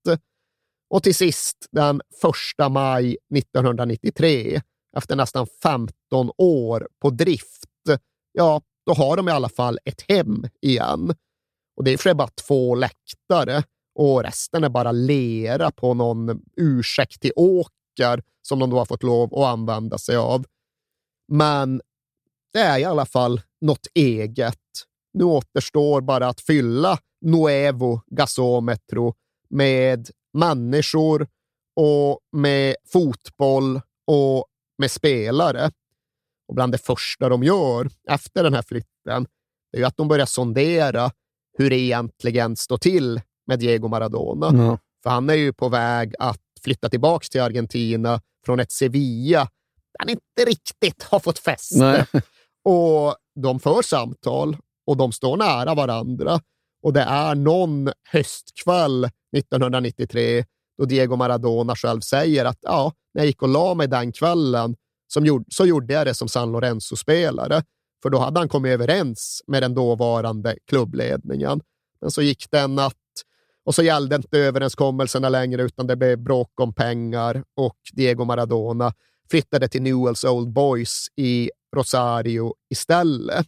Och 0.90 1.03
till 1.03 1.14
sist 1.14 1.66
den 1.71 2.01
1 2.61 2.73
maj 2.73 3.16
1993, 3.35 4.61
efter 4.96 5.16
nästan 5.16 5.46
15 5.62 6.30
år 6.38 6.88
på 7.02 7.11
drift, 7.11 7.70
ja, 8.32 8.62
då 8.87 8.92
har 8.92 9.16
de 9.16 9.28
i 9.28 9.32
alla 9.32 9.48
fall 9.48 9.78
ett 9.85 10.04
hem 10.09 10.44
igen. 10.62 11.14
Och 11.76 11.85
det 11.85 11.90
är 11.90 11.96
för 11.96 12.02
sig 12.02 12.14
bara 12.14 12.28
två 12.46 12.74
läktare 12.74 13.62
och 13.98 14.22
resten 14.22 14.64
är 14.64 14.68
bara 14.68 14.92
lera 14.92 15.70
på 15.70 15.94
någon 15.94 16.40
ursäktig 16.56 17.32
åker 17.37 18.22
som 18.48 18.59
de 18.59 18.70
då 18.70 18.78
har 18.78 18.85
fått 18.85 19.02
lov 19.02 19.35
att 19.35 19.46
använda 19.46 19.98
sig 19.98 20.16
av. 20.16 20.44
Men 21.32 21.80
det 22.52 22.59
är 22.59 22.78
i 22.78 22.85
alla 22.85 23.06
fall 23.06 23.40
något 23.61 23.87
eget. 23.94 24.59
Nu 25.12 25.24
återstår 25.24 26.00
bara 26.00 26.28
att 26.28 26.40
fylla 26.40 26.98
Nuevo 27.24 28.00
Gasometro 28.06 29.14
med 29.50 30.11
människor 30.38 31.28
och 31.76 32.20
med 32.32 32.76
fotboll 32.92 33.80
och 34.06 34.46
med 34.79 34.91
spelare. 34.91 35.71
Och 36.49 36.55
bland 36.55 36.73
det 36.73 36.79
första 36.79 37.29
de 37.29 37.43
gör 37.43 37.89
efter 38.09 38.45
den 38.45 38.55
här 38.55 38.62
flytten 38.62 39.27
är 39.73 39.79
ju 39.79 39.85
att 39.85 39.97
de 39.97 40.09
börjar 40.09 40.27
sondera 40.27 41.11
hur 41.59 41.71
det 41.71 41.79
egentligen 41.79 42.57
står 42.57 42.79
till 42.79 43.21
med 43.47 43.59
Diego 43.59 43.89
Maradona. 43.89 44.51
Ja. 44.53 44.79
För 45.03 45.11
han 45.11 45.31
är 45.31 45.35
ju 45.35 45.53
på 45.53 45.69
väg 45.69 46.15
att 46.19 46.41
flytta 46.62 46.89
tillbaka 46.89 47.27
till 47.31 47.41
Argentina 47.41 48.21
från 48.47 48.61
ett 48.61 48.73
Sevilla 48.73 49.39
där 49.39 49.99
han 49.99 50.09
inte 50.09 50.51
riktigt 50.51 51.03
har 51.03 51.21
fått 51.21 51.39
fäste. 51.39 52.07
Och 52.65 53.17
de 53.41 53.61
för 53.61 53.83
samtal 53.83 54.57
och 54.87 54.97
de 54.97 55.12
står 55.12 55.37
nära 55.37 55.75
varandra. 55.75 56.41
Och 56.83 56.93
det 56.93 57.01
är 57.01 57.35
någon 57.35 57.91
höstkväll 58.09 59.05
1993 59.37 60.45
då 60.79 60.85
Diego 60.85 61.17
Maradona 61.17 61.77
själv 61.77 62.01
säger 62.01 62.45
att 62.45 62.59
ja, 62.61 62.93
när 63.15 63.23
jag 63.23 63.27
gick 63.27 63.43
och 63.43 63.49
la 63.49 63.75
mig 63.75 63.89
den 63.89 64.12
kvällen 64.12 64.77
som 65.09 65.27
gjorde, 65.27 65.45
så 65.49 65.67
gjorde 65.67 65.95
jag 65.95 66.07
det 66.07 66.15
som 66.15 66.29
San 66.29 66.53
Lorenzo-spelare. 66.53 67.62
För 68.03 68.11
då 68.11 68.19
hade 68.19 68.41
han 68.41 68.49
kommit 68.49 68.71
överens 68.71 69.43
med 69.47 69.62
den 69.62 69.75
dåvarande 69.75 70.57
klubbledningen. 70.67 71.61
Men 72.01 72.11
så 72.11 72.23
gick 72.23 72.51
det 72.51 72.61
en 72.61 72.75
natt 72.75 72.95
och 73.65 73.75
så 73.75 73.83
gällde 73.83 74.17
inte 74.17 74.39
överenskommelserna 74.39 75.29
längre 75.29 75.62
utan 75.62 75.87
det 75.87 75.97
blev 75.97 76.19
bråk 76.19 76.61
om 76.61 76.75
pengar 76.75 77.45
och 77.55 77.77
Diego 77.93 78.25
Maradona 78.25 78.93
flyttade 79.31 79.69
till 79.69 79.83
Newells 79.83 80.25
Old 80.25 80.53
Boys 80.53 81.07
i 81.17 81.51
Rosario 81.77 82.55
istället. 82.71 83.47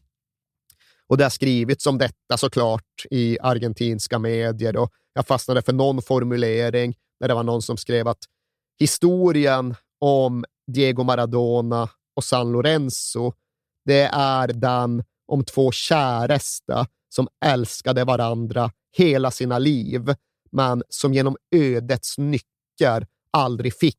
Och 1.07 1.17
det 1.17 1.25
har 1.25 1.31
skrivits 1.31 1.87
om 1.87 1.99
detta 1.99 2.37
såklart 2.37 3.05
i 3.11 3.39
argentinska 3.41 4.19
medier 4.19 4.77
och 4.77 4.93
jag 5.15 5.27
fastnade 5.27 5.63
för 5.63 5.73
någon 5.73 6.03
formulering 6.03 6.97
där 7.21 7.29
det 7.29 7.35
var 7.35 7.43
någon 7.43 7.63
som 7.63 7.77
skrev 7.77 8.09
att 8.09 8.25
historien 8.79 9.75
om 10.01 10.45
Diego 10.73 11.03
Maradona 11.03 11.89
och 12.17 12.25
San 12.25 12.53
Lorenzo, 12.53 13.33
det 13.85 14.03
är 14.13 14.49
den 14.49 15.05
om 15.27 15.45
två 15.45 15.73
käresta 15.73 16.87
som 17.09 17.29
älskade 17.45 18.05
varandra 18.05 18.71
hela 18.97 19.31
sina 19.31 19.59
liv, 19.59 20.15
men 20.51 20.83
som 20.89 21.15
genom 21.15 21.37
ödets 21.55 22.19
nycker 22.19 23.07
aldrig 23.33 23.75
fick 23.75 23.97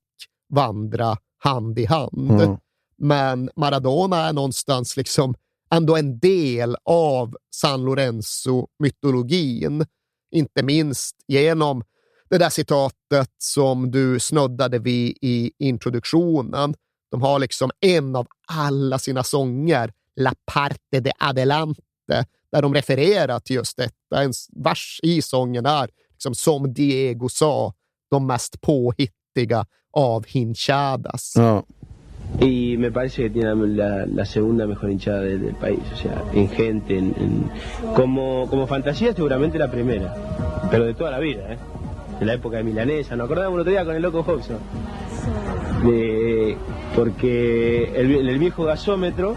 vandra 0.54 1.18
hand 1.38 1.80
i 1.80 1.86
hand. 1.86 2.42
Mm. 2.42 2.58
Men 2.98 3.50
Maradona 3.56 4.18
är 4.18 4.34
någonstans 4.34 4.98
liksom 4.98 5.36
ändå 5.72 5.98
en 5.98 6.20
del 6.20 6.76
av 6.84 7.36
San 7.56 7.86
Lorenzo-mytologin. 7.86 9.86
Inte 10.32 10.64
minst 10.64 11.16
genom 11.28 11.84
det 12.30 12.38
där 12.38 12.50
citatet 12.50 13.30
som 13.38 13.92
du 13.92 14.20
snuddade 14.20 14.80
vid 14.80 15.18
i 15.22 15.52
introduktionen. 15.60 16.74
De 17.12 17.22
har 17.22 17.40
liksom 17.40 17.72
en 17.80 18.16
av 18.16 18.28
alla 18.48 19.00
sina 19.00 19.24
sånger, 19.24 19.92
La 20.16 20.34
parte 20.54 21.00
de 21.00 21.12
adelante, 21.20 21.82
där 22.52 22.62
de 22.62 22.74
refererar 22.74 23.40
till 23.40 23.56
just 23.56 23.78
detta. 23.78 24.24
En 24.24 24.32
vers 24.56 25.00
i 25.04 25.22
sången 25.22 25.66
är, 25.66 25.90
liksom, 26.12 26.36
som 26.36 26.74
Diego 26.74 27.30
sa, 27.30 27.74
de 28.12 28.26
mest 28.28 28.62
påhittiga 28.62 29.66
av 29.94 30.26
hinchadas. 30.28 31.34
Ja. 31.36 31.64
Y 32.42 32.78
me 32.78 32.92
parece 32.92 33.24
que 33.24 33.30
tiene 33.30 33.56
la, 33.68 34.06
la 34.06 34.26
segunda 34.26 34.68
mejor 34.68 34.90
hinchada 34.92 35.22
de- 35.22 35.38
del 35.38 35.56
país, 35.56 35.80
o 35.94 35.98
sea, 35.98 36.22
en 36.34 36.48
gente, 36.50 36.98
en, 36.98 37.06
en- 37.18 37.50
como, 37.96 38.48
como 38.50 38.68
fantasía 38.68 39.14
seguramente 39.16 39.58
la 39.58 39.72
primera, 39.72 40.14
pero 40.72 40.86
de 40.86 40.94
toda 40.94 41.12
la 41.12 41.20
vida, 41.20 41.54
¿eh? 41.54 41.58
En 42.20 42.28
la 42.28 42.34
época 42.34 42.58
de 42.58 42.64
Milanesa, 42.64 43.16
nos 43.16 43.26
acordamos 43.26 43.56
el 43.56 43.62
otro 43.62 43.72
día 43.72 43.86
con 43.86 43.96
el 43.96 44.02
loco 44.02 44.20
Hodgson. 44.28 44.58
De- 45.86 46.58
porque 46.96 47.92
el, 47.96 48.28
el 48.28 48.40
viejo 48.40 48.66
gasómetro 48.66 49.36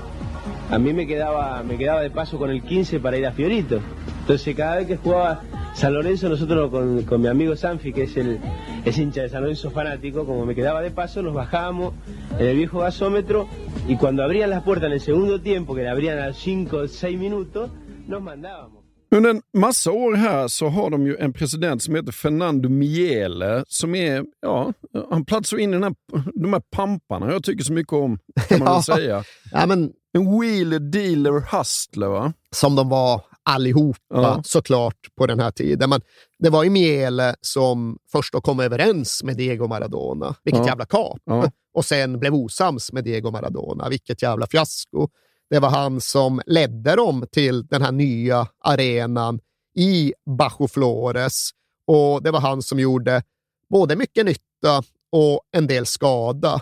a 0.70 0.78
mí 0.78 0.92
me 0.92 1.06
quedaba, 1.06 1.62
me 1.62 1.76
quedaba 1.76 2.00
de 2.00 2.10
paso 2.10 2.38
con 2.38 2.50
el 2.50 2.62
15 2.62 2.98
para 3.00 3.16
ir 3.18 3.26
a 3.26 3.32
Fiorito. 3.32 3.78
Entonces 4.20 4.56
cada 4.56 4.76
vez 4.76 4.86
que 4.86 4.96
jugaba 4.96 5.42
San 5.74 5.94
Lorenzo, 5.94 6.28
nosotros 6.28 6.70
con, 6.70 7.02
con 7.02 7.20
mi 7.20 7.28
amigo 7.28 7.54
Sanfi, 7.56 7.92
que 7.92 8.04
es 8.04 8.16
el 8.16 8.38
es 8.84 8.98
hincha 8.98 9.22
de 9.22 9.28
San 9.28 9.42
Lorenzo 9.42 9.70
fanático, 9.70 10.24
como 10.26 10.44
me 10.44 10.54
quedaba 10.54 10.80
de 10.82 10.90
paso, 10.90 11.22
nos 11.22 11.34
bajábamos 11.34 11.94
en 12.38 12.46
el 12.46 12.56
viejo 12.56 12.80
gasómetro 12.80 13.46
y 13.86 13.96
cuando 13.96 14.24
abrían 14.24 14.50
las 14.50 14.62
puertas 14.64 14.88
en 14.88 14.94
el 14.94 15.00
segundo 15.00 15.40
tiempo, 15.40 15.74
que 15.74 15.82
la 15.82 15.92
abrían 15.92 16.18
a 16.18 16.32
5 16.32 16.76
o 16.76 16.88
6 16.88 17.18
minutos, 17.18 17.70
nos 18.08 18.20
mandábamos. 18.22 18.81
Under 19.12 19.30
en 19.30 19.42
massa 19.56 19.90
år 19.90 20.14
här 20.14 20.48
så 20.48 20.68
har 20.68 20.90
de 20.90 21.06
ju 21.06 21.16
en 21.16 21.32
president 21.32 21.82
som 21.82 21.94
heter 21.94 22.12
Fernando 22.12 22.68
Miele 22.68 23.64
som 23.68 23.94
är, 23.94 24.24
ja, 24.42 24.72
han 25.10 25.24
platsar 25.24 25.56
in 25.58 25.70
i 25.70 25.72
den 25.72 25.82
här, 25.82 25.94
de 26.42 26.52
här 26.52 26.62
pamparna 26.70 27.32
jag 27.32 27.44
tycker 27.44 27.64
så 27.64 27.72
mycket 27.72 27.92
om, 27.92 28.18
kan 28.48 28.58
man 28.58 28.68
väl 28.68 28.74
Ja. 28.88 28.96
säga. 28.96 29.24
Ja, 29.52 29.66
men 29.66 29.92
En 30.14 30.40
wheeler, 30.40 30.78
dealer, 30.78 31.56
hustler 31.58 32.06
va? 32.08 32.32
som 32.54 32.74
de 32.76 32.88
var 32.88 33.20
allihopa 33.42 33.98
Ja. 34.14 34.42
såklart 34.44 34.96
på 35.18 35.26
den 35.26 35.40
här 35.40 35.50
tiden. 35.50 35.90
Men 35.90 36.00
det 36.38 36.50
var 36.50 36.64
ju 36.64 36.70
Miele 36.70 37.34
som 37.40 37.98
först 38.12 38.32
då 38.32 38.40
kom 38.40 38.60
överens 38.60 39.22
med 39.24 39.36
Diego 39.36 39.66
Maradona. 39.68 40.34
Vilket 40.44 40.60
Ja. 40.60 40.66
jävla 40.68 40.84
kap! 40.86 41.18
Ja. 41.24 41.50
Och 41.74 41.84
sen 41.84 42.18
blev 42.18 42.34
osams 42.34 42.92
med 42.92 43.04
Diego 43.04 43.30
Maradona. 43.30 43.88
Vilket 43.88 44.22
jävla 44.22 44.46
fiasko. 44.46 45.08
Det 45.52 45.60
var 45.60 45.70
han 45.70 46.00
som 46.00 46.40
ledde 46.46 46.96
dem 46.96 47.26
till 47.32 47.66
den 47.66 47.82
här 47.82 47.92
nya 47.92 48.48
arenan 48.58 49.40
i 49.76 50.12
Bajo 50.38 50.68
Flores. 50.68 51.50
Och 51.86 52.22
det 52.22 52.30
var 52.30 52.40
han 52.40 52.62
som 52.62 52.80
gjorde 52.80 53.22
både 53.70 53.96
mycket 53.96 54.26
nytta 54.26 54.82
och 55.10 55.40
en 55.50 55.66
del 55.66 55.86
skada. 55.86 56.60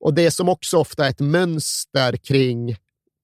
Och 0.00 0.14
det 0.14 0.30
som 0.30 0.48
också 0.48 0.78
ofta 0.78 1.06
är 1.06 1.10
ett 1.10 1.20
mönster 1.20 2.16
kring 2.16 2.76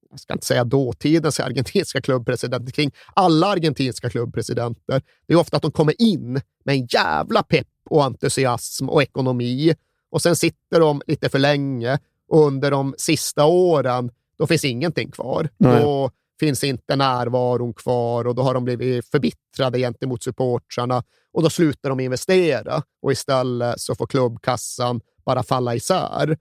jag 0.09 0.19
ska 0.19 0.33
inte 0.33 0.45
säga 0.45 0.63
dåtidens 0.63 1.39
argentinska 1.39 2.01
klubbpresidenter, 2.01 2.71
kring 2.71 2.91
alla 3.13 3.47
argentinska 3.47 4.09
klubbpresidenter, 4.09 5.01
det 5.27 5.33
är 5.33 5.37
ofta 5.37 5.57
att 5.57 5.63
de 5.63 5.71
kommer 5.71 6.01
in 6.01 6.33
med 6.65 6.75
en 6.75 6.85
jävla 6.85 7.43
pepp 7.43 7.67
och 7.89 8.03
entusiasm 8.03 8.89
och 8.89 9.01
ekonomi 9.01 9.75
och 10.11 10.21
sen 10.21 10.35
sitter 10.35 10.79
de 10.79 11.01
lite 11.07 11.29
för 11.29 11.39
länge 11.39 11.99
och 12.27 12.47
under 12.47 12.71
de 12.71 12.95
sista 12.97 13.45
åren, 13.45 14.11
då 14.37 14.47
finns 14.47 14.65
ingenting 14.65 15.11
kvar. 15.11 15.49
Nej. 15.57 15.81
Då 15.81 16.11
finns 16.39 16.63
inte 16.63 16.95
närvaron 16.95 17.73
kvar 17.73 18.27
och 18.27 18.35
då 18.35 18.41
har 18.41 18.53
de 18.53 18.65
blivit 18.65 19.11
förbittrade 19.11 19.79
gentemot 19.79 20.23
supportrarna 20.23 21.03
och 21.33 21.43
då 21.43 21.49
slutar 21.49 21.89
de 21.89 21.99
investera 21.99 22.83
och 23.01 23.11
istället 23.11 23.81
så 23.81 23.95
får 23.95 24.07
klubbkassan 24.07 25.01
bara 25.25 25.43
falla 25.43 25.75
isär. 25.75 26.37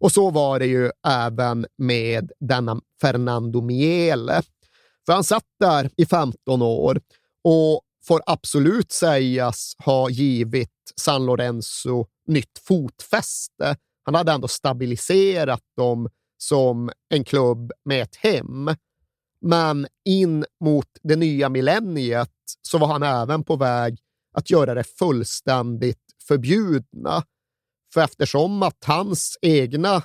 Och 0.00 0.12
så 0.12 0.30
var 0.30 0.58
det 0.58 0.66
ju 0.66 0.90
även 1.06 1.66
med 1.78 2.32
denna 2.40 2.80
Fernando 3.00 3.60
Miele. 3.60 4.42
För 5.06 5.12
han 5.12 5.24
satt 5.24 5.44
där 5.60 5.90
i 5.96 6.06
15 6.06 6.62
år 6.62 7.00
och 7.44 7.82
får 8.06 8.22
absolut 8.26 8.92
sägas 8.92 9.72
ha 9.78 10.10
givit 10.10 10.70
San 10.96 11.26
Lorenzo 11.26 12.06
nytt 12.26 12.58
fotfäste. 12.66 13.76
Han 14.04 14.14
hade 14.14 14.32
ändå 14.32 14.48
stabiliserat 14.48 15.62
dem 15.76 16.08
som 16.38 16.90
en 17.08 17.24
klubb 17.24 17.72
med 17.84 18.02
ett 18.02 18.16
hem. 18.16 18.70
Men 19.40 19.86
in 20.04 20.44
mot 20.60 20.88
det 21.02 21.16
nya 21.16 21.48
millenniet 21.48 22.30
så 22.62 22.78
var 22.78 22.86
han 22.86 23.02
även 23.02 23.44
på 23.44 23.56
väg 23.56 23.98
att 24.32 24.50
göra 24.50 24.74
det 24.74 24.84
fullständigt 24.84 26.02
förbjudna. 26.28 27.22
För 27.94 28.00
eftersom 28.00 28.62
att 28.62 28.84
hans 28.84 29.38
egna 29.42 30.02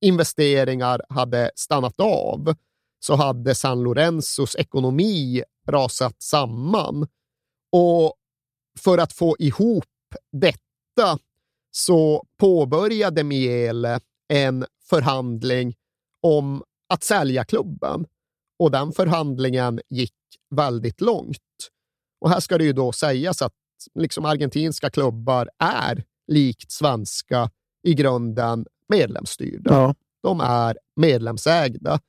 investeringar 0.00 1.00
hade 1.08 1.50
stannat 1.54 2.00
av 2.00 2.54
så 3.00 3.14
hade 3.14 3.54
San 3.54 3.82
Lorenzos 3.82 4.56
ekonomi 4.56 5.42
rasat 5.68 6.22
samman. 6.22 7.06
Och 7.72 8.14
för 8.80 8.98
att 8.98 9.12
få 9.12 9.36
ihop 9.38 9.84
detta 10.32 11.18
så 11.70 12.24
påbörjade 12.38 13.24
Miele 13.24 14.00
en 14.28 14.66
förhandling 14.88 15.74
om 16.20 16.62
att 16.88 17.04
sälja 17.04 17.44
klubben. 17.44 18.06
Och 18.58 18.70
den 18.70 18.92
förhandlingen 18.92 19.80
gick 19.88 20.14
väldigt 20.50 21.00
långt. 21.00 21.38
Och 22.20 22.30
här 22.30 22.40
ska 22.40 22.58
det 22.58 22.64
ju 22.64 22.72
då 22.72 22.92
sägas 22.92 23.42
att 23.42 23.52
liksom 23.94 24.24
argentinska 24.24 24.90
klubbar 24.90 25.50
är 25.58 26.04
likt 26.26 26.72
svenska 26.72 27.50
i 27.82 27.94
grunden 27.94 28.66
medlemsstyrda. 28.88 29.74
Ja. 29.74 29.94
De 30.22 30.40
är 30.40 30.78
medlemsägda. 30.96 32.00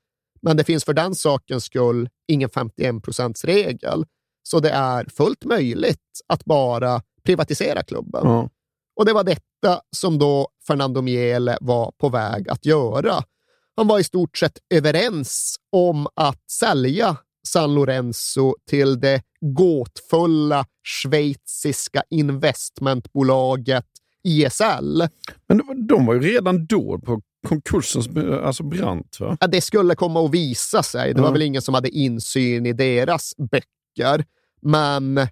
Men 0.42 0.58
det 0.58 0.64
finns 0.64 0.86
för 0.86 0.94
den 0.94 1.16
sakens 1.16 1.64
skull 1.64 2.10
ingen 2.28 2.50
51 2.50 3.44
regel 3.44 4.06
Så 4.44 4.60
det 4.60 4.70
är 4.70 5.06
fullt 5.06 5.46
möjligt 5.46 6.22
att 6.28 6.46
bara 6.46 7.02
privatisera 7.24 7.84
klubben. 7.84 8.22
Ja. 8.24 8.50
Och 8.96 9.06
det 9.06 9.14
var 9.14 9.24
detta 9.24 9.82
som 9.96 10.20
då 10.20 10.48
Fernando 10.68 11.02
Miele 11.02 11.58
var 11.62 11.92
på 11.98 12.10
väg 12.10 12.50
att 12.50 12.66
göra. 12.66 13.24
Han 13.76 13.88
var 13.88 14.00
i 14.00 14.04
stort 14.04 14.38
sett 14.38 14.58
överens 14.70 15.56
om 15.72 16.08
att 16.16 16.52
sälja 16.52 17.18
San 17.48 17.74
Lorenzo 17.74 18.56
till 18.70 19.00
det 19.00 19.22
gåtfulla 19.42 20.66
schweiziska 20.84 22.04
investmentbolaget 22.10 23.86
ISL. 24.24 25.04
Men 25.48 25.88
de 25.88 26.06
var 26.06 26.14
ju 26.14 26.20
redan 26.20 26.66
då 26.66 27.00
på 27.00 27.22
konkursens 27.48 28.08
alltså 28.44 28.64
brant. 28.64 29.20
Va? 29.20 29.38
Ja, 29.40 29.48
det 29.48 29.62
skulle 29.62 29.96
komma 29.96 30.26
att 30.26 30.32
visa 30.32 30.84
sig. 30.84 31.14
Det 31.14 31.22
var 31.22 31.32
väl 31.32 31.42
ingen 31.42 31.62
som 31.62 31.74
hade 31.74 31.90
insyn 31.90 32.66
i 32.66 32.74
deras 32.74 33.34
böcker. 33.38 34.26
Men 34.62 35.28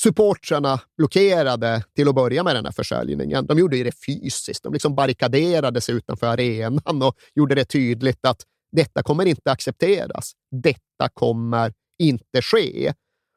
supportrarna 0.00 0.80
blockerade 0.96 1.84
till 1.94 2.08
att 2.08 2.14
börja 2.14 2.42
med 2.42 2.56
den 2.56 2.64
här 2.64 2.72
försäljningen. 2.72 3.46
De 3.46 3.58
gjorde 3.58 3.82
det 3.82 4.04
fysiskt. 4.06 4.62
De 4.62 4.72
liksom 4.72 4.94
barrikaderade 4.94 5.80
sig 5.80 5.94
utanför 5.94 6.26
arenan 6.26 7.02
och 7.02 7.16
gjorde 7.34 7.54
det 7.54 7.64
tydligt 7.64 8.26
att 8.26 8.42
detta 8.72 9.02
kommer 9.02 9.26
inte 9.26 9.50
accepteras. 9.52 10.32
Detta 10.62 11.08
kommer 11.14 11.72
inte 11.98 12.42
ske. 12.42 12.92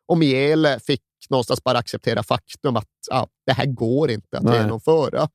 Och 0.07 0.17
Miele 0.17 0.79
fick 0.79 1.01
någonstans 1.29 1.63
bara 1.63 1.77
acceptera 1.77 2.23
faktum 2.23 2.75
att 2.75 2.87
ja, 3.09 3.27
det 3.45 3.53
här 3.53 3.65
går 3.65 4.11
inte 4.11 4.37
att 4.37 4.43
Nej. 4.43 4.61
genomföra. 4.61 5.29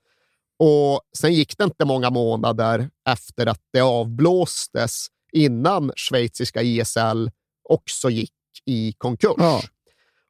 Och 0.58 1.00
sen 1.16 1.34
gick 1.34 1.58
det 1.58 1.64
inte 1.64 1.84
många 1.84 2.10
månader 2.10 2.90
efter 3.08 3.46
att 3.46 3.60
det 3.72 3.80
avblåstes 3.80 5.06
innan 5.32 5.92
schweiziska 5.96 6.62
ISL 6.62 7.30
också 7.68 8.10
gick 8.10 8.32
i 8.66 8.92
konkurs. 8.98 9.34
Ja. 9.38 9.62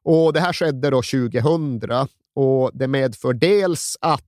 Och 0.05 0.33
Det 0.33 0.39
här 0.39 0.53
skedde 0.53 0.89
då 0.89 1.01
2000 1.01 2.07
och 2.35 2.71
det 2.73 2.87
medför 2.87 3.33
dels 3.33 3.97
att 4.01 4.23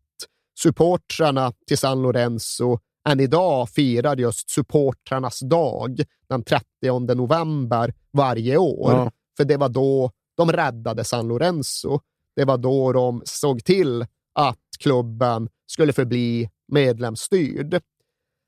supportrarna 0.59 1.53
till 1.67 1.77
San 1.77 2.01
Lorenzo 2.01 2.79
än 3.09 3.19
idag 3.19 3.69
firar 3.69 4.17
just 4.17 4.49
supportrarnas 4.49 5.39
dag 5.39 6.03
den 6.29 6.43
30 6.43 7.15
november 7.15 7.93
varje 8.11 8.57
år. 8.57 8.91
Ja. 8.91 9.11
För 9.37 9.45
det 9.45 9.57
var 9.57 9.69
då 9.69 10.11
de 10.37 10.51
räddade 10.51 11.03
San 11.03 11.27
Lorenzo. 11.27 11.99
Det 12.35 12.45
var 12.45 12.57
då 12.57 12.93
de 12.93 13.21
såg 13.25 13.63
till 13.63 14.05
att 14.35 14.57
klubben 14.79 15.49
skulle 15.67 15.93
förbli 15.93 16.49
medlemsstyrd. 16.67 17.81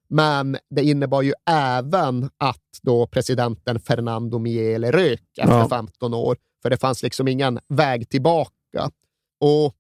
Men 0.10 0.58
det 0.70 0.84
innebar 0.84 1.22
ju 1.22 1.34
även 1.50 2.30
att 2.38 2.80
då 2.82 3.08
presidenten 3.08 3.80
Fernando 3.80 4.40
Miele 4.40 4.92
rök 4.92 5.24
efter 5.38 5.58
ja. 5.58 5.70
15 5.70 6.14
år, 6.14 6.38
för 6.62 6.70
det 6.70 6.78
fanns 6.78 7.04
liksom 7.04 7.28
ingen 7.28 7.60
väg 7.68 8.10
tillbaka. 8.10 8.92
Och 9.40 9.76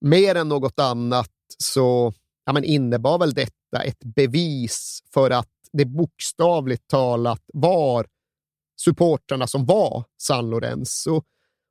mer 0.00 0.34
än 0.34 0.48
något 0.48 0.80
annat 0.80 1.30
så 1.58 2.12
ja, 2.44 2.52
men 2.52 2.64
innebar 2.64 3.18
väl 3.18 3.34
detta 3.34 3.82
ett 3.84 4.04
bevis 4.04 5.02
för 5.14 5.30
att 5.30 5.48
det 5.72 5.84
bokstavligt 5.84 6.88
talat 6.88 7.42
var 7.52 8.06
supportrarna 8.80 9.46
som 9.46 9.64
var 9.64 10.04
San 10.22 10.50
Lorenzo. 10.50 11.22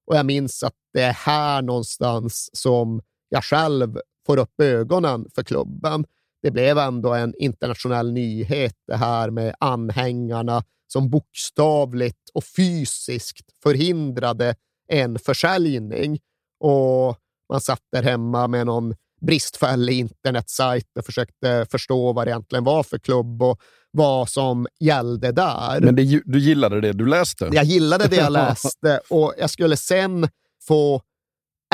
Och 0.08 0.16
jag 0.16 0.26
minns 0.26 0.64
att 0.64 0.76
det 0.94 1.02
är 1.02 1.14
här 1.14 1.62
någonstans 1.62 2.50
som 2.54 3.02
jag 3.30 3.44
själv 3.44 4.00
får 4.26 4.38
upp 4.38 4.62
ögonen 4.62 5.28
för 5.36 5.44
klubben. 5.44 6.06
Det 6.42 6.52
blev 6.52 6.78
ändå 6.78 7.14
en 7.14 7.34
internationell 7.38 8.12
nyhet 8.12 8.76
det 8.88 8.96
här 8.96 9.30
med 9.30 9.56
anhängarna 9.60 10.64
som 10.92 11.10
bokstavligt 11.10 12.30
och 12.34 12.44
fysiskt 12.44 13.46
förhindrade 13.64 14.56
en 14.88 15.20
försäljning. 15.20 16.20
Och 16.60 17.18
man 17.50 17.62
satt 17.62 17.82
där 17.92 18.04
hemma 18.04 18.48
med 18.48 18.66
någon 18.66 18.96
bristfällig 19.22 20.00
internetsajt 20.00 20.98
och 21.00 21.06
försökte 21.06 21.66
förstå 21.72 22.14
vad 22.14 22.28
det 22.28 22.32
egentligen 22.32 22.64
var 22.64 22.84
för 22.84 22.98
klubb 22.98 23.44
och 23.44 23.62
vad 23.92 24.30
som 24.30 24.68
gällde 24.80 25.32
där. 25.32 25.82
Men 25.82 25.96
det, 25.96 26.22
du 26.26 26.40
gillade 26.40 26.82
det 26.82 26.94
du 26.94 27.06
läste? 27.06 27.50
Jag 27.54 27.64
gillade 27.64 28.08
det 28.08 28.16
jag 28.16 28.32
läste 28.32 29.02
och 29.10 29.34
jag 29.38 29.50
skulle 29.50 29.78
sen 29.78 30.28
få 30.68 31.02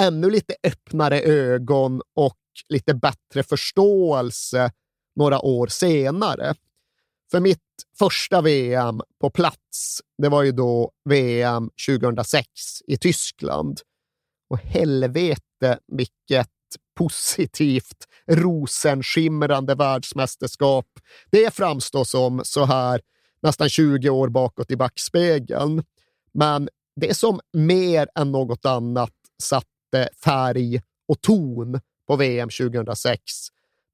ännu 0.02 0.30
lite 0.30 0.56
öppnare 0.64 1.22
ögon 1.22 2.02
och 2.16 2.38
lite 2.70 2.94
bättre 2.94 3.44
förståelse 3.44 4.72
några 5.16 5.42
år 5.42 5.68
senare. 5.68 6.56
För 7.32 7.40
mitt 7.40 7.60
första 8.00 8.42
VM 8.42 9.02
på 9.22 9.30
plats, 9.30 10.02
det 10.18 10.30
var 10.30 10.44
ju 10.44 10.52
då 10.52 10.92
VM 11.10 11.70
2006 11.88 12.48
i 12.88 12.98
Tyskland. 12.98 13.80
Och 14.50 14.60
helvete 14.60 15.80
vilket 15.88 16.50
positivt, 16.98 18.08
rosenskimrande 18.28 19.76
världsmästerskap 19.76 20.88
det 21.32 21.54
framstår 21.54 22.04
som 22.04 22.42
så 22.44 22.66
här 22.66 23.02
nästan 23.42 23.70
20 23.70 24.10
år 24.10 24.30
bakåt 24.30 24.72
i 24.72 24.76
backspegeln. 24.76 25.84
Men 26.34 26.70
det 26.96 27.18
som 27.18 27.40
mer 27.54 28.08
än 28.16 28.32
något 28.32 28.66
annat 28.66 29.14
satte 29.44 30.10
färg 30.24 30.82
och 31.08 31.22
ton 31.22 31.80
på 32.08 32.16
VM 32.16 32.50
2006, 32.50 33.22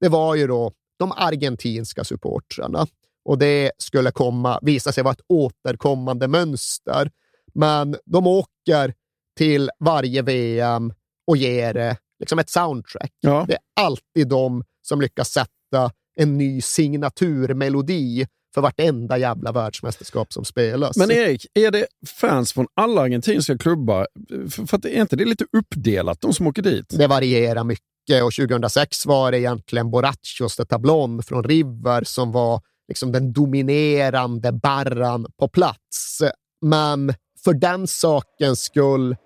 det 0.00 0.08
var 0.08 0.34
ju 0.34 0.46
då 0.46 0.72
de 0.96 1.12
argentinska 1.12 2.04
supportrarna. 2.04 2.86
Och 3.24 3.38
det 3.38 3.72
skulle 3.78 4.10
komma, 4.10 4.58
visa 4.62 4.92
sig 4.92 5.04
vara 5.04 5.12
ett 5.12 5.24
återkommande 5.28 6.28
mönster. 6.28 7.10
Men 7.54 7.96
de 8.04 8.26
åker 8.26 8.94
till 9.38 9.70
varje 9.80 10.22
VM 10.22 10.92
och 11.26 11.36
ger 11.36 11.74
det 11.74 11.96
liksom 12.18 12.38
ett 12.38 12.50
soundtrack. 12.50 13.12
Ja. 13.20 13.44
Det 13.48 13.54
är 13.54 13.60
alltid 13.80 14.28
de 14.28 14.64
som 14.82 15.00
lyckas 15.00 15.28
sätta 15.28 15.90
en 16.16 16.38
ny 16.38 16.60
signaturmelodi 16.60 18.26
för 18.54 18.60
vartenda 18.60 19.18
jävla 19.18 19.52
världsmästerskap 19.52 20.32
som 20.32 20.44
spelas. 20.44 20.96
Men 20.96 21.10
Erik, 21.10 21.46
är 21.54 21.70
det 21.70 21.86
fans 22.06 22.52
från 22.52 22.66
alla 22.74 23.00
argentinska 23.02 23.58
klubbar? 23.58 24.06
För 24.50 24.76
att 24.76 24.84
är 24.84 25.00
inte 25.00 25.16
det 25.16 25.24
lite 25.24 25.44
uppdelat, 25.52 26.20
de 26.20 26.34
som 26.34 26.46
åker 26.46 26.62
dit? 26.62 26.86
Det 26.88 27.06
varierar 27.06 27.64
mycket 27.64 28.22
och 28.22 28.32
2006 28.32 29.06
var 29.06 29.32
det 29.32 29.38
egentligen 29.38 29.90
Borrachos 29.90 30.56
de 30.56 30.64
Tablon 30.64 31.22
från 31.22 31.44
River 31.44 32.04
som 32.04 32.32
var 32.32 32.62
liksom 32.88 33.12
den 33.12 33.32
dominerande 33.32 34.52
barran 34.52 35.26
på 35.38 35.48
plats. 35.48 36.22
Men 36.62 37.14
för 37.44 37.52
den 37.52 37.86
sakens 37.86 38.60
skull 38.60 39.16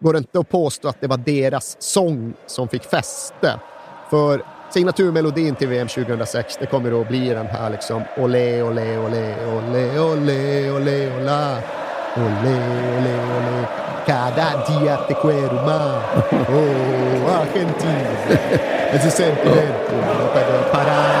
går 0.00 0.12
det 0.12 0.18
inte 0.18 0.38
att 0.38 0.48
påstå 0.48 0.88
att 0.88 1.00
det 1.00 1.06
var 1.06 1.16
deras 1.16 1.76
sång 1.78 2.34
som 2.46 2.68
fick 2.68 2.82
fäste. 2.82 3.60
För 4.10 4.42
signaturmelodin 4.70 5.54
till 5.54 5.68
VM 5.68 5.88
2006, 5.88 6.56
det 6.60 6.66
kommer 6.66 7.00
att 7.00 7.08
bli 7.08 7.28
den 7.28 7.46
här 7.46 7.70
liksom 7.70 8.02
olé, 8.16 8.62
olé, 8.62 8.98
olé, 8.98 9.34
olé, 9.46 9.98
olé, 10.00 10.70
olé, 10.70 11.16
olá. 11.16 11.58
Olé, 12.16 12.56
olé, 12.98 13.14
olé. 13.36 13.66
Cada 14.06 14.64
dia 14.66 14.96
te 15.08 15.14
quiero 15.14 15.54
más. 15.66 16.02
Oh, 16.48 17.40
Argentina. 17.40 18.10
Ese 18.92 19.10
sentimento. 19.10 19.92
Para 20.72 21.15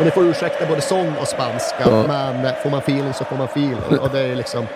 Och 0.00 0.06
ni 0.06 0.10
får 0.10 0.24
ursäkta 0.26 0.66
både 0.66 0.80
sång 0.80 1.16
och 1.16 1.28
spanska, 1.28 1.76
Ja. 1.90 2.06
men 2.06 2.54
får 2.62 2.70
man 2.70 2.78
feeling 2.80 3.12
så 3.14 3.24
får 3.24 3.36
man 3.36 3.46
feeling. 3.46 3.98
Och 4.00 4.10
det 4.10 4.20
är 4.20 4.36
liksom, 4.36 4.66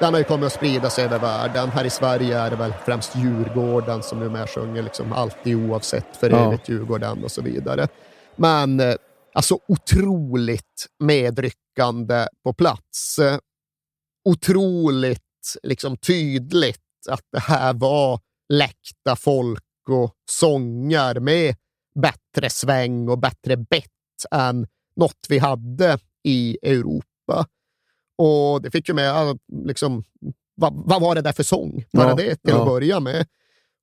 den 0.00 0.12
har 0.14 0.18
ju 0.20 0.24
kommit 0.24 0.46
att 0.46 0.52
sprida 0.52 0.90
sig 0.90 1.04
över 1.04 1.18
världen. 1.18 1.68
Här 1.70 1.84
i 1.84 1.90
Sverige 1.90 2.38
är 2.38 2.50
det 2.50 2.56
väl 2.56 2.72
främst 2.84 3.16
Djurgården 3.16 4.02
som 4.02 4.18
numera 4.20 4.46
sjunger 4.46 4.82
liksom 4.82 5.12
alltid 5.12 5.56
oavsett, 5.70 6.16
för 6.16 6.30
Ja. 6.30 6.48
evigt 6.48 6.68
Djurgården 6.68 7.24
och 7.24 7.30
så 7.30 7.42
vidare. 7.42 7.88
Men 8.36 8.80
eh, 8.80 8.94
alltså 9.34 9.58
otroligt 9.68 10.86
medryckande 10.98 12.26
på 12.44 12.52
plats. 12.52 13.20
Otroligt 14.28 15.20
liksom 15.62 15.96
tydligt 15.96 16.80
att 17.10 17.24
det 17.32 17.40
här 17.40 17.74
var 17.74 18.20
läckta 18.52 19.16
folk 19.16 19.62
och 19.88 20.12
sånger 20.30 21.20
med 21.20 21.54
bättre 22.00 22.50
sväng 22.50 23.08
och 23.08 23.18
bättre 23.18 23.56
bett 23.56 23.90
än 24.30 24.66
något 24.96 25.26
vi 25.28 25.38
hade 25.38 25.98
i 26.24 26.58
Europa. 26.62 27.46
Och 28.18 28.62
det 28.62 28.70
fick 28.70 28.88
ju 28.88 28.94
med, 28.94 29.38
liksom, 29.64 30.04
vad, 30.54 30.72
vad 30.74 31.00
var 31.00 31.14
det 31.14 31.20
där 31.20 31.32
för 31.32 31.42
sång? 31.42 31.84
Bara 31.92 32.08
Ja, 32.08 32.14
det 32.14 32.36
till 32.36 32.38
ja. 32.42 32.60
att 32.60 32.66
börja 32.66 33.00
med. 33.00 33.26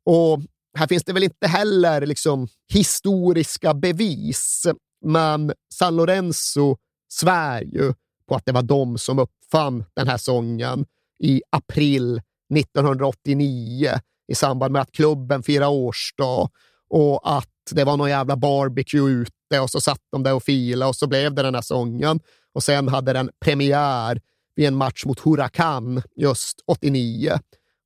Och 0.05 0.39
här 0.77 0.87
finns 0.87 1.03
det 1.03 1.13
väl 1.13 1.23
inte 1.23 1.47
heller 1.47 2.05
liksom, 2.05 2.47
historiska 2.73 3.73
bevis, 3.73 4.67
men 5.05 5.53
San 5.73 5.95
Lorenzo 5.95 6.77
svär 7.13 7.61
ju 7.61 7.93
på 8.27 8.35
att 8.35 8.45
det 8.45 8.51
var 8.51 8.61
de 8.61 8.97
som 8.97 9.19
uppfann 9.19 9.85
den 9.93 10.07
här 10.07 10.17
sången 10.17 10.85
i 11.23 11.41
april 11.49 12.21
1989 12.55 13.99
i 14.27 14.35
samband 14.35 14.73
med 14.73 14.81
att 14.81 14.91
klubben 14.91 15.43
firar 15.43 15.67
årsdag 15.67 16.49
och 16.89 17.37
att 17.37 17.47
det 17.71 17.83
var 17.83 17.97
någon 17.97 18.09
jävla 18.09 18.35
barbecue 18.35 19.25
ute 19.51 19.59
och 19.59 19.69
så 19.69 19.81
satt 19.81 20.01
de 20.11 20.23
där 20.23 20.33
och 20.33 20.43
filade 20.43 20.89
och 20.89 20.95
så 20.95 21.07
blev 21.07 21.33
det 21.33 21.41
den 21.41 21.55
här 21.55 21.61
sången. 21.61 22.19
Och 22.53 22.63
sen 22.63 22.87
hade 22.87 23.13
den 23.13 23.29
premiär 23.39 24.21
vid 24.55 24.67
en 24.67 24.75
match 24.75 25.05
mot 25.05 25.19
Huracan 25.19 26.01
just 26.15 26.59
89. 26.67 27.39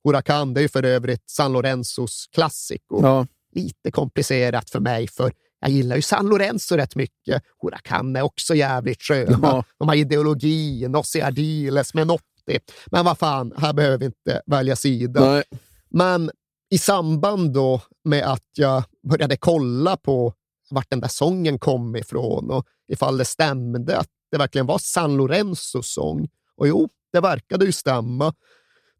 Huracan, 0.04 0.54
det 0.54 0.60
är 0.60 0.62
ju 0.62 0.68
för 0.68 0.82
övrigt 0.82 1.30
San 1.30 1.52
Lorenzos 1.52 2.26
klassiker. 2.32 3.02
Ja. 3.02 3.26
Lite 3.54 3.90
komplicerat 3.90 4.70
för 4.70 4.80
mig, 4.80 5.08
för 5.08 5.32
jag 5.60 5.70
gillar 5.70 5.96
ju 5.96 6.02
San 6.02 6.26
Lorenzo 6.26 6.76
rätt 6.76 6.96
mycket. 6.96 7.42
Huracan 7.62 8.16
är 8.16 8.22
också 8.22 8.54
jävligt 8.54 9.02
sköna. 9.02 9.38
Ja. 9.42 9.64
De 9.78 9.88
har 9.88 9.94
ideologi, 9.94 10.88
Nossi 10.88 11.22
Ardiles, 11.22 11.94
Menotti. 11.94 12.58
Men 12.86 13.04
vad 13.04 13.18
fan, 13.18 13.52
här 13.58 13.72
behöver 13.72 13.98
vi 13.98 14.04
inte 14.04 14.42
välja 14.46 14.76
sida. 14.76 15.20
Nej. 15.20 15.42
Men 15.90 16.30
i 16.70 16.78
samband 16.78 17.52
då 17.52 17.80
med 18.04 18.24
att 18.32 18.48
jag 18.56 18.82
började 19.10 19.36
kolla 19.36 19.96
på 19.96 20.32
vart 20.70 20.90
den 20.90 21.00
där 21.00 21.08
sången 21.08 21.58
kom 21.58 21.96
ifrån 21.96 22.50
och 22.50 22.66
ifall 22.88 23.18
det 23.18 23.24
stämde 23.24 23.98
att 23.98 24.08
det 24.30 24.38
verkligen 24.38 24.66
var 24.66 24.78
San 24.78 25.16
Lorenzos 25.16 25.92
sång. 25.92 26.28
Och 26.56 26.68
jo, 26.68 26.88
det 27.12 27.20
verkade 27.20 27.64
ju 27.64 27.72
stämma. 27.72 28.34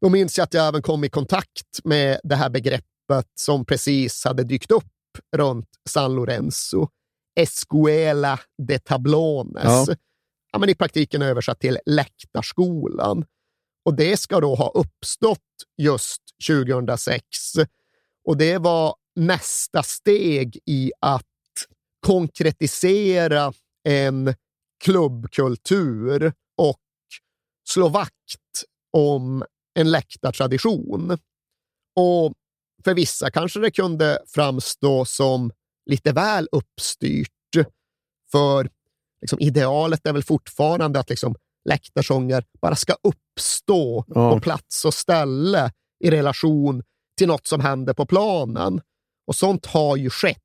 Då 0.00 0.08
minns 0.08 0.38
jag 0.38 0.44
att 0.44 0.54
jag 0.54 0.68
även 0.68 0.82
kom 0.82 1.04
i 1.04 1.08
kontakt 1.08 1.84
med 1.84 2.20
det 2.24 2.36
här 2.36 2.50
begreppet 2.50 3.26
som 3.34 3.64
precis 3.64 4.24
hade 4.24 4.44
dykt 4.44 4.70
upp 4.70 4.84
runt 5.36 5.68
San 5.88 6.14
Lorenzo. 6.14 6.88
Escuela 7.40 8.40
de 8.58 8.78
Tablones. 8.78 9.64
Ja. 9.64 9.86
Ja. 10.52 10.58
men 10.58 10.68
I 10.68 10.74
praktiken 10.74 11.22
översatt 11.22 11.60
till 11.60 11.78
läktarskolan. 11.86 13.24
Och 13.84 13.94
det 13.94 14.16
ska 14.16 14.40
då 14.40 14.54
ha 14.54 14.70
uppstått 14.70 15.38
just 15.76 16.22
2006. 16.48 17.22
Och 18.24 18.36
det 18.36 18.58
var 18.58 18.94
nästa 19.16 19.82
steg 19.82 20.58
i 20.66 20.92
att 21.00 21.26
konkretisera 22.06 23.52
en 23.88 24.34
klubbkultur 24.84 26.32
och 26.58 26.80
slå 27.68 27.88
vakt 27.88 28.64
om 28.92 29.44
en 29.78 29.90
läktartradition. 29.90 31.18
Och 31.96 32.32
för 32.84 32.94
vissa 32.94 33.30
kanske 33.30 33.60
det 33.60 33.70
kunde 33.70 34.22
framstå 34.26 35.04
som 35.04 35.52
lite 35.90 36.12
väl 36.12 36.48
uppstyrt. 36.52 37.30
För 38.32 38.70
liksom, 39.20 39.40
idealet 39.40 40.06
är 40.06 40.12
väl 40.12 40.22
fortfarande 40.24 41.00
att 41.00 41.10
liksom, 41.10 41.34
läktarsånger 41.68 42.44
bara 42.60 42.74
ska 42.76 42.96
uppstå 43.02 44.04
Ja. 44.08 44.32
på 44.32 44.40
plats 44.40 44.84
och 44.84 44.94
ställe 44.94 45.72
i 46.04 46.10
relation 46.10 46.82
till 47.18 47.28
något 47.28 47.46
som 47.46 47.60
händer 47.60 47.94
på 47.94 48.06
planen. 48.06 48.80
Och 49.26 49.36
sånt 49.36 49.66
har 49.66 49.96
ju 49.96 50.10
skett, 50.10 50.42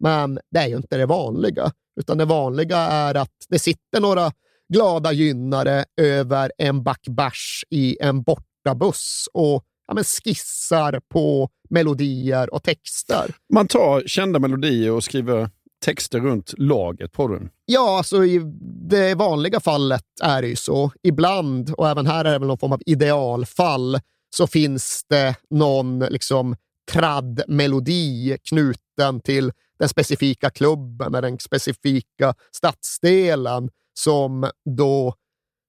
men 0.00 0.38
det 0.50 0.58
är 0.58 0.68
ju 0.68 0.76
inte 0.76 0.96
det 0.96 1.06
vanliga. 1.06 1.72
Utan 2.00 2.18
det 2.18 2.24
vanliga 2.24 2.78
är 2.78 3.14
att 3.14 3.46
det 3.48 3.58
sitter 3.58 4.00
några 4.00 4.32
glada 4.72 5.12
gynnare 5.12 5.84
över 5.96 6.52
en 6.58 6.82
back 6.82 7.08
bärs 7.08 7.64
i 7.70 7.96
en 8.00 8.22
bortabuss 8.22 9.28
och 9.32 9.64
ja, 9.86 9.94
men 9.94 10.04
skissar 10.04 11.00
på 11.08 11.48
melodier 11.70 12.54
och 12.54 12.62
texter. 12.62 13.34
Man 13.52 13.66
tar 13.66 14.02
kända 14.06 14.38
melodier 14.38 14.92
och 14.92 15.04
skriver 15.04 15.50
texter 15.84 16.20
runt 16.20 16.54
laget 16.58 17.12
på 17.12 17.28
den. 17.28 17.50
Ja, 17.64 17.96
alltså 17.96 18.24
i 18.24 18.40
det 18.88 19.14
vanliga 19.14 19.60
fallet 19.60 20.04
är 20.22 20.42
det 20.42 20.48
ju 20.48 20.56
så. 20.56 20.92
Ibland, 21.02 21.74
och 21.76 21.88
även 21.88 22.06
här 22.06 22.24
är 22.24 22.32
det 22.32 22.38
väl 22.38 22.48
någon 22.48 22.58
form 22.58 22.72
av 22.72 22.82
idealfall, 22.86 24.00
så 24.36 24.46
finns 24.46 25.04
det 25.08 25.34
någon 25.50 25.98
liksom 25.98 26.56
tradd-melodi 26.92 28.38
knuten 28.48 29.20
till 29.20 29.52
den 29.80 29.88
specifika 29.88 30.50
klubben 30.50 31.14
eller 31.14 31.30
den 31.30 31.38
specifika 31.38 32.34
stadsdelen 32.56 33.70
som 33.94 34.50
då 34.76 35.14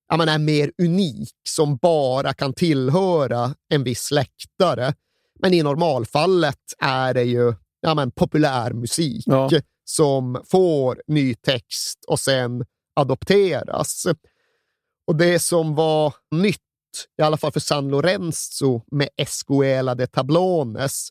ja, 0.09 0.17
men 0.17 0.29
är 0.29 0.39
mer 0.39 0.71
unik, 0.83 1.31
som 1.49 1.77
bara 1.77 2.33
kan 2.33 2.53
tillhöra 2.53 3.55
en 3.69 3.83
viss 3.83 4.11
läktare. 4.11 4.93
Men 5.39 5.53
i 5.53 5.63
normalfallet 5.63 6.59
är 6.79 7.13
det 7.13 7.23
ju 7.23 7.53
ja, 7.81 7.93
men 7.95 8.11
populärmusik 8.11 9.23
Ja. 9.27 9.49
som 9.85 10.41
får 10.51 11.01
ny 11.07 11.35
text 11.35 12.05
och 12.07 12.19
sen 12.19 12.65
adopteras. 12.95 14.05
Och 15.07 15.15
det 15.15 15.39
som 15.39 15.75
var 15.75 16.13
nytt, 16.31 16.57
i 17.19 17.21
alla 17.21 17.37
fall 17.37 17.51
för 17.51 17.59
San 17.59 17.87
Lorenzo 17.89 18.81
med 18.91 19.09
Escuela 19.17 19.95
de 19.95 20.07
Tablones, 20.07 21.09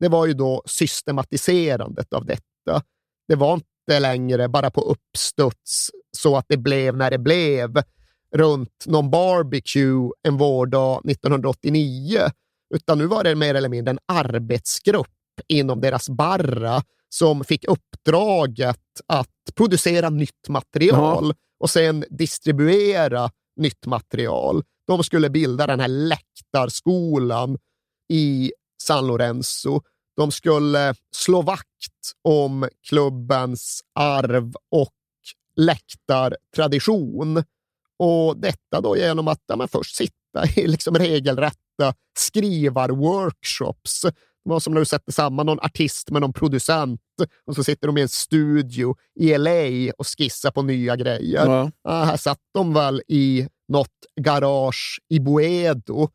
det 0.00 0.08
var 0.08 0.26
ju 0.26 0.34
då 0.34 0.62
systematiserandet 0.66 2.12
av 2.12 2.26
detta. 2.26 2.82
Det 3.28 3.34
var 3.34 3.54
inte 3.54 4.00
längre 4.00 4.48
bara 4.48 4.70
på 4.70 4.80
uppstuds 4.80 5.90
så 6.16 6.36
att 6.36 6.44
det 6.48 6.56
blev 6.56 6.96
när 6.96 7.10
det 7.10 7.18
blev 7.18 7.82
runt 8.34 8.84
någon 8.86 9.10
barbecue 9.10 10.10
en 10.22 10.36
vårdag 10.36 11.10
1989, 11.10 12.20
utan 12.74 12.98
nu 12.98 13.06
var 13.06 13.24
det 13.24 13.34
mer 13.34 13.54
eller 13.54 13.68
mindre 13.68 13.90
en 13.90 13.98
arbetsgrupp 14.12 15.06
inom 15.48 15.80
deras 15.80 16.08
barra 16.08 16.82
som 17.08 17.44
fick 17.44 17.64
uppdraget 17.64 18.80
att 19.06 19.28
producera 19.54 20.10
nytt 20.10 20.48
material 20.48 21.34
och 21.60 21.70
sen 21.70 22.04
distribuera 22.10 23.30
nytt 23.56 23.86
material. 23.86 24.62
De 24.86 25.04
skulle 25.04 25.30
bilda 25.30 25.66
den 25.66 25.80
här 25.80 25.88
läktarskolan 25.88 27.58
i 28.12 28.52
San 28.82 29.06
Lorenzo. 29.06 29.80
De 30.16 30.32
skulle 30.32 30.94
slå 31.16 31.42
vakt 31.42 31.66
om 32.22 32.68
klubbens 32.88 33.80
arv 33.94 34.54
och 34.70 34.92
läktartradition. 35.56 37.44
Och 37.98 38.36
detta 38.36 38.80
då 38.80 38.96
genom 38.96 39.28
att 39.28 39.42
ja, 39.46 39.68
först 39.68 39.96
sitta 39.96 40.46
i 40.56 40.66
liksom 40.66 40.94
regelrätta 40.96 41.94
skrivarworkshops. 42.18 44.00
Det 44.46 44.50
var 44.50 44.60
som 44.60 44.74
när 44.74 44.80
du 44.80 44.84
sätter 44.84 45.12
samman 45.12 45.46
någon 45.46 45.60
artist 45.60 46.10
med 46.10 46.20
någon 46.22 46.32
producent 46.32 47.00
och 47.46 47.54
så 47.54 47.64
sitter 47.64 47.86
de 47.86 47.98
i 47.98 48.02
en 48.02 48.08
studio 48.08 48.96
i 49.20 49.38
LA 49.38 49.92
och 49.98 50.06
skissar 50.06 50.50
på 50.50 50.62
nya 50.62 50.96
grejer. 50.96 51.46
Ja. 51.46 51.70
Ja, 51.82 52.04
här 52.04 52.16
satt 52.16 52.38
de 52.54 52.74
väl 52.74 53.02
i 53.08 53.48
något 53.68 53.94
garage 54.20 55.00
i 55.08 55.20
Boedo 55.20 56.08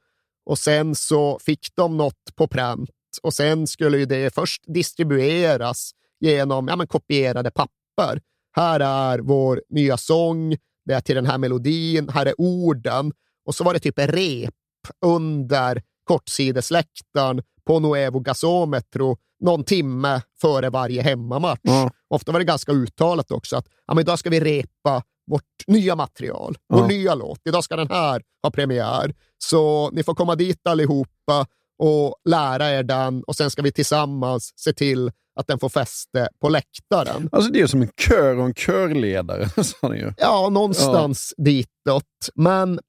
och 0.51 0.59
sen 0.59 0.95
så 0.95 1.39
fick 1.39 1.67
de 1.75 1.97
något 1.97 2.35
på 2.35 2.47
pränt 2.47 2.89
och 3.23 3.33
sen 3.33 3.67
skulle 3.67 3.97
ju 3.97 4.05
det 4.05 4.33
först 4.33 4.63
distribueras 4.67 5.91
genom 6.19 6.67
ja, 6.67 6.75
men 6.75 6.87
kopierade 6.87 7.51
papper. 7.51 8.21
Här 8.55 8.79
är 8.79 9.19
vår 9.19 9.61
nya 9.69 9.97
sång, 9.97 10.57
det 10.85 10.93
är 10.93 11.01
till 11.01 11.15
den 11.15 11.25
här 11.25 11.37
melodin, 11.37 12.09
här 12.09 12.25
är 12.25 12.41
orden 12.41 13.11
och 13.45 13.55
så 13.55 13.63
var 13.63 13.73
det 13.73 13.79
typ 13.79 13.99
rep 13.99 14.53
under 15.05 15.81
kortsidesläktaren 16.03 17.41
på 17.65 17.79
Nuevo 17.79 18.19
Gasometro 18.19 19.17
någon 19.39 19.63
timme 19.63 20.21
före 20.41 20.69
varje 20.69 21.01
hemmamatch. 21.01 21.59
Ja. 21.63 21.91
Ofta 22.09 22.31
var 22.31 22.39
det 22.39 22.45
ganska 22.45 22.71
uttalat 22.71 23.31
också 23.31 23.55
att 23.55 23.65
ja, 23.87 23.93
men 23.93 24.01
idag 24.01 24.19
ska 24.19 24.29
vi 24.29 24.39
repa 24.39 25.03
vårt 25.31 25.43
nya 25.67 25.95
material, 25.95 26.57
vår 26.69 26.79
Ja. 26.79 26.87
nya 26.87 27.15
låt. 27.15 27.39
Idag 27.45 27.63
ska 27.63 27.75
den 27.75 27.89
här 27.89 28.21
ha 28.43 28.51
premiär. 28.51 29.13
Så 29.37 29.89
ni 29.91 30.03
får 30.03 30.15
komma 30.15 30.35
dit 30.35 30.67
allihopa 30.67 31.47
och 31.79 32.15
lära 32.29 32.69
er 32.69 32.83
den 32.83 33.23
och 33.23 33.35
sen 33.35 33.51
ska 33.51 33.61
vi 33.61 33.71
tillsammans 33.71 34.53
se 34.55 34.73
till 34.73 35.11
att 35.39 35.47
den 35.47 35.59
får 35.59 35.69
fäste 35.69 36.29
på 36.41 36.49
läktaren. 36.49 37.29
Alltså 37.31 37.51
det 37.51 37.61
är 37.61 37.67
som 37.67 37.81
en 37.81 37.89
kör 38.07 38.37
och 38.37 38.45
en 38.45 38.53
körledare. 38.53 39.49
sa 39.63 39.87
ni 39.89 39.97
ju. 39.97 40.13
Ja, 40.17 40.49
någonstans 40.49 41.33
ditåt. 41.37 42.29
Men 42.35 42.79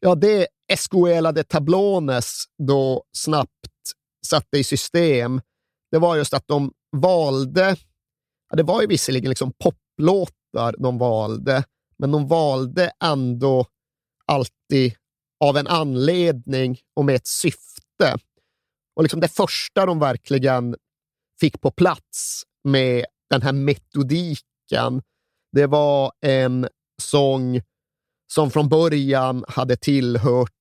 ja, 0.00 0.14
det 0.14 0.46
Escuela 0.72 1.32
de 1.32 1.44
Tablones 1.44 2.44
då 2.68 3.02
snabbt 3.12 3.50
satte 4.26 4.58
i 4.58 4.64
system, 4.64 5.40
det 5.90 5.98
var 5.98 6.16
just 6.16 6.34
att 6.34 6.44
de 6.48 6.72
valde, 6.96 7.76
ja, 8.50 8.56
det 8.56 8.62
var 8.62 8.80
ju 8.80 8.86
visserligen 8.86 9.28
liksom 9.28 9.52
poplåtar 9.52 10.32
de 10.78 10.98
valde, 10.98 11.64
men 11.98 12.12
de 12.12 12.28
valde 12.28 12.92
ändå 13.04 13.66
alltid 14.26 14.94
av 15.44 15.56
en 15.56 15.66
anledning 15.66 16.78
och 16.96 17.04
med 17.04 17.14
ett 17.14 17.26
syfte. 17.26 18.18
Och 18.96 19.02
liksom 19.02 19.20
det 19.20 19.28
första 19.28 19.86
de 19.86 19.98
verkligen 19.98 20.76
fick 21.40 21.60
på 21.60 21.70
plats 21.70 22.42
med 22.64 23.04
den 23.30 23.42
här 23.42 23.52
metodiken, 23.52 25.02
det 25.52 25.66
var 25.66 26.12
en 26.20 26.68
sång 27.02 27.60
som 28.32 28.50
från 28.50 28.68
början 28.68 29.44
hade 29.48 29.76
tillhört 29.76 30.52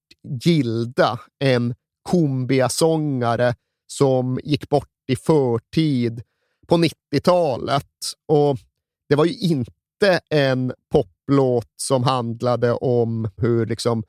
Gilda, 0.43 1.19
en 1.39 1.75
kumbiasångare 2.09 3.55
som 3.87 4.39
gick 4.43 4.69
bort 4.69 4.89
i 5.07 5.15
förtid 5.15 6.23
på 6.67 6.77
90-talet. 6.77 7.89
Och 8.27 8.57
det 9.09 9.15
var 9.15 9.25
ju 9.25 9.33
inte 9.33 10.19
en 10.29 10.73
poplåt 10.91 11.73
som 11.75 12.03
handlade 12.03 12.73
om 12.73 13.29
hur 13.37 13.65
liksom 13.65 14.03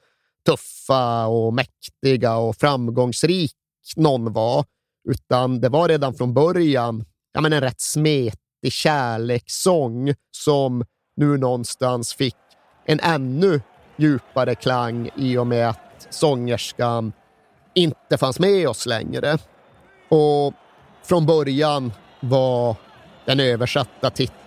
tuffa 0.47 1.27
och 1.27 1.55
mäktiga 1.55 2.37
och 2.37 2.57
framgångsrik 2.57 3.53
någon 3.97 4.33
var, 4.33 4.65
utan 5.09 5.61
det 5.61 5.69
var 5.69 5.89
redan 5.89 6.15
från 6.15 6.35
början 6.35 7.05
ja, 7.33 7.41
men 7.41 7.53
en 7.53 7.61
rätt 7.61 7.81
smetig 7.81 8.73
kärlekssång 8.73 10.15
som 10.31 10.85
nu 11.17 11.37
någonstans 11.37 12.15
fick 12.15 12.37
en 12.85 13.01
ännu 13.01 13.61
djupare 13.97 14.55
klang 14.55 15.11
i 15.17 15.37
och 15.37 15.47
med 15.47 15.69
att 15.69 16.07
sångerskan 16.11 17.13
inte 17.75 18.19
fanns 18.19 18.39
med 18.39 18.69
oss 18.69 18.87
längre. 18.87 19.39
Och 20.09 20.55
från 21.05 21.27
början 21.27 21.93
var 22.21 22.77
den 23.25 23.41
översatta 23.41 24.11
titeln 24.11 24.46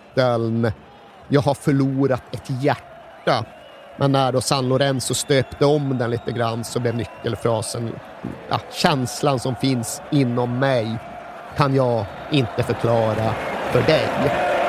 jag 1.28 1.40
har 1.40 1.54
förlorat 1.54 2.22
ett 2.34 2.62
hjärta. 2.62 3.44
Men 3.96 4.12
när 4.12 4.32
då 4.32 4.40
San 4.40 4.68
Lorenzo 4.68 5.14
stöpte 5.14 5.64
om 5.64 5.98
den 5.98 6.10
lite 6.10 6.32
grann 6.32 6.64
så 6.64 6.80
blev 6.80 6.94
nyckelfrasen 6.94 7.92
ja, 8.48 8.60
känslan 8.72 9.38
som 9.38 9.56
finns 9.56 10.02
inom 10.10 10.58
mig 10.58 10.98
kan 11.56 11.74
jag 11.74 12.04
inte 12.30 12.62
förklara 12.62 13.34
för 13.72 13.82
dig. 13.82 14.59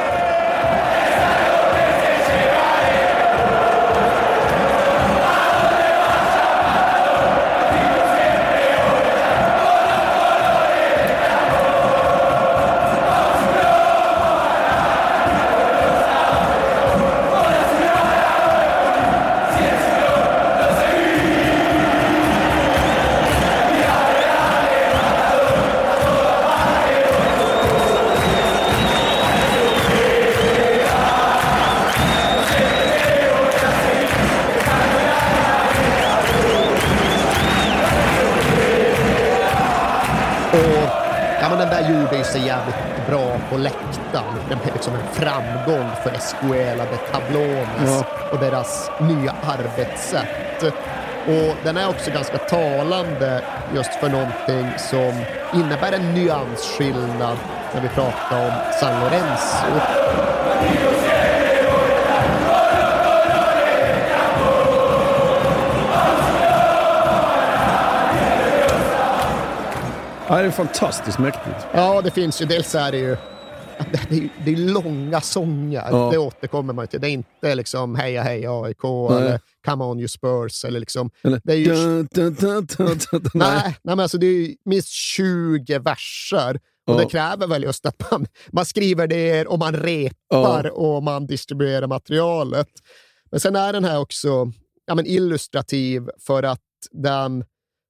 Deras 48.61 48.91
nya 48.99 49.35
arbetssätt. 49.43 50.73
Och 51.27 51.55
den 51.63 51.77
är 51.77 51.89
också 51.89 52.11
ganska 52.11 52.37
talande 52.37 53.41
just 53.75 53.93
för 53.93 54.09
någonting 54.09 54.67
som 54.77 55.13
innebär 55.53 55.91
en 55.91 56.13
nyansskillnad 56.13 57.37
när 57.73 57.81
vi 57.81 57.87
pratar 57.87 58.45
om 58.45 58.51
San 58.79 58.99
Lorenzo. 59.03 59.65
Ja, 70.27 70.41
det 70.41 70.47
är 70.47 70.51
fantastiskt 70.51 71.19
mäktigt. 71.19 71.67
Ja, 71.71 72.01
det 72.01 72.11
finns 72.11 72.41
ju. 72.41 72.45
Dels 72.45 72.75
är 72.75 72.91
det 72.91 72.97
ju 72.97 73.17
det 74.11 74.17
är, 74.17 74.29
det 74.45 74.51
är 74.51 74.57
långa 74.57 75.21
sånger. 75.21 75.87
Ja. 75.91 76.09
Det 76.11 76.17
återkommer 76.17 76.73
man 76.73 76.87
till. 76.87 77.01
Det 77.01 77.07
är 77.07 77.11
inte 77.11 77.55
liksom 77.55 77.95
heja 77.95 78.21
heja 78.23 78.51
AIK 78.63 78.83
eller 78.83 79.39
come 79.65 79.83
on 79.83 79.99
you 79.99 80.07
Spurs. 80.07 80.65
Eller 80.65 80.79
liksom, 80.79 81.09
Eller, 81.23 81.41
det 81.43 81.53
är 81.53 81.57
ju, 81.57 82.03
da, 82.11 82.29
da, 82.29 82.61
da, 82.61 82.61
da, 82.77 82.95
da, 83.11 83.19
da. 83.19 83.29
nej, 83.33 83.61
nej, 83.63 83.75
men 83.83 83.99
alltså 83.99 84.17
det 84.17 84.25
är 84.25 84.55
minst 84.65 84.89
20 84.89 85.79
verser. 85.79 86.59
Och 86.87 86.93
Ja. 86.93 86.97
det 86.99 87.05
kräver 87.05 87.47
väl 87.47 87.63
just 87.63 87.85
att 87.85 88.11
man, 88.11 88.27
man 88.51 88.65
skriver 88.65 89.07
det 89.07 89.45
och 89.45 89.59
man 89.59 89.73
repar 89.73 90.69
och 90.69 91.03
man 91.03 91.27
distribuerar 91.27 91.87
materialet. 91.87 92.67
Men 93.31 93.39
sen 93.39 93.55
är 93.55 93.73
den 93.73 93.83
här 93.85 93.99
också 93.99 94.51
ja, 94.85 94.95
men 94.95 95.05
illustrativ 95.05 96.09
för 96.19 96.43
att 96.43 96.59
den 96.91 97.45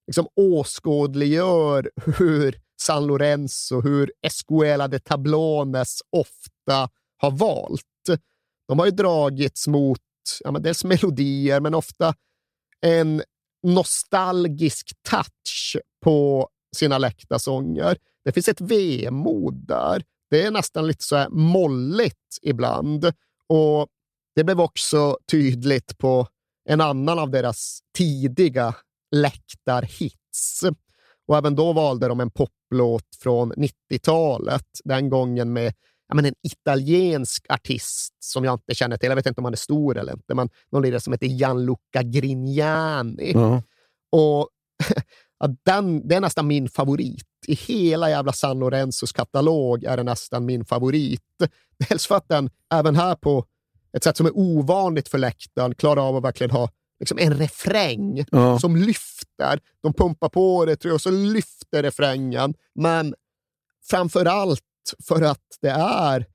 liksom 0.07 0.27
åskådliggör 0.35 1.89
hur 2.17 2.55
San 2.81 3.07
Lorenzo, 3.07 3.81
hur 3.81 4.11
Escuela 4.21 4.87
de 4.87 4.99
Tablones 4.99 6.01
ofta 6.09 6.89
har 7.17 7.31
valt. 7.31 7.83
De 8.67 8.79
har 8.79 8.85
ju 8.85 8.91
dragits 8.91 9.67
mot 9.67 9.99
ja, 10.43 10.51
men 10.51 10.61
dels 10.61 10.83
melodier, 10.83 11.59
men 11.59 11.73
ofta 11.73 12.15
en 12.81 13.23
nostalgisk 13.63 14.91
touch 15.09 15.77
på 16.03 16.49
sina 16.75 16.97
läckta 16.97 17.39
sånger. 17.39 17.97
Det 18.23 18.31
finns 18.31 18.47
ett 18.47 18.61
vemod 18.61 19.67
där. 19.67 20.03
Det 20.29 20.43
är 20.43 20.51
nästan 20.51 20.87
lite 20.87 21.03
så 21.03 21.15
här 21.15 21.29
molligt 21.29 22.39
ibland. 22.41 23.13
Och 23.47 23.87
det 24.35 24.43
blev 24.43 24.61
också 24.61 25.17
tydligt 25.31 25.97
på 25.97 26.27
en 26.69 26.81
annan 26.81 27.19
av 27.19 27.31
deras 27.31 27.79
tidiga 27.97 28.75
läktarhits. 29.15 30.63
Och 31.27 31.37
även 31.37 31.55
då 31.55 31.73
valde 31.73 32.07
de 32.07 32.19
en 32.19 32.29
poplåt 32.71 33.15
från 33.19 33.53
90-talet, 33.53 34.65
den 34.83 35.09
gången 35.09 35.53
med 35.53 35.73
ja, 36.07 36.15
men 36.15 36.25
en 36.25 36.33
italiensk 36.43 37.45
artist 37.49 38.15
som 38.19 38.43
jag 38.43 38.53
inte 38.53 38.75
känner 38.75 38.97
till. 38.97 39.09
Jag 39.09 39.15
vet 39.15 39.25
inte 39.25 39.41
om 39.41 39.45
han 39.45 39.53
är 39.53 39.57
stor 39.57 39.97
eller 39.97 40.13
inte, 40.13 40.35
men 40.35 40.49
någon 40.71 40.81
lirare 40.81 40.99
som 40.99 41.13
heter 41.13 41.27
Gianluca 41.27 42.03
Grignani. 42.03 43.31
Ja. 43.33 43.63
Och 44.11 44.49
ja, 45.39 45.55
den, 45.65 46.07
det 46.07 46.15
är 46.15 46.21
nästan 46.21 46.47
min 46.47 46.69
favorit. 46.69 47.27
I 47.47 47.55
hela 47.55 48.09
jävla 48.09 48.33
San 48.33 48.59
Lorenzos 48.59 49.11
katalog 49.11 49.83
är 49.83 49.97
det 49.97 50.03
nästan 50.03 50.45
min 50.45 50.65
favorit. 50.65 51.21
Dels 51.89 52.07
för 52.07 52.15
att 52.15 52.27
den, 52.27 52.49
även 52.73 52.95
här 52.95 53.15
på 53.15 53.45
ett 53.93 54.03
sätt 54.03 54.17
som 54.17 54.25
är 54.25 54.37
ovanligt 54.37 55.07
för 55.07 55.17
läktaren, 55.17 55.75
klarar 55.75 56.07
av 56.07 56.15
att 56.15 56.23
verkligen 56.23 56.51
ha 56.51 56.69
liksom 57.01 57.17
en 57.19 57.33
refräng 57.37 58.25
Ja. 58.31 58.59
som 58.59 58.75
lyfter. 58.75 59.59
De 59.83 59.93
pumpar 59.93 60.29
på 60.29 60.65
det 60.65 60.75
tror 60.75 60.89
jag, 60.89 60.95
och 60.95 61.01
så 61.01 61.11
lyfter 61.11 61.83
refrängen. 61.83 62.53
Men 62.75 63.15
framför 63.89 64.25
allt 64.25 64.61
för 65.07 65.21
att 65.21 65.57
det 65.61 65.69
är 65.69 66.25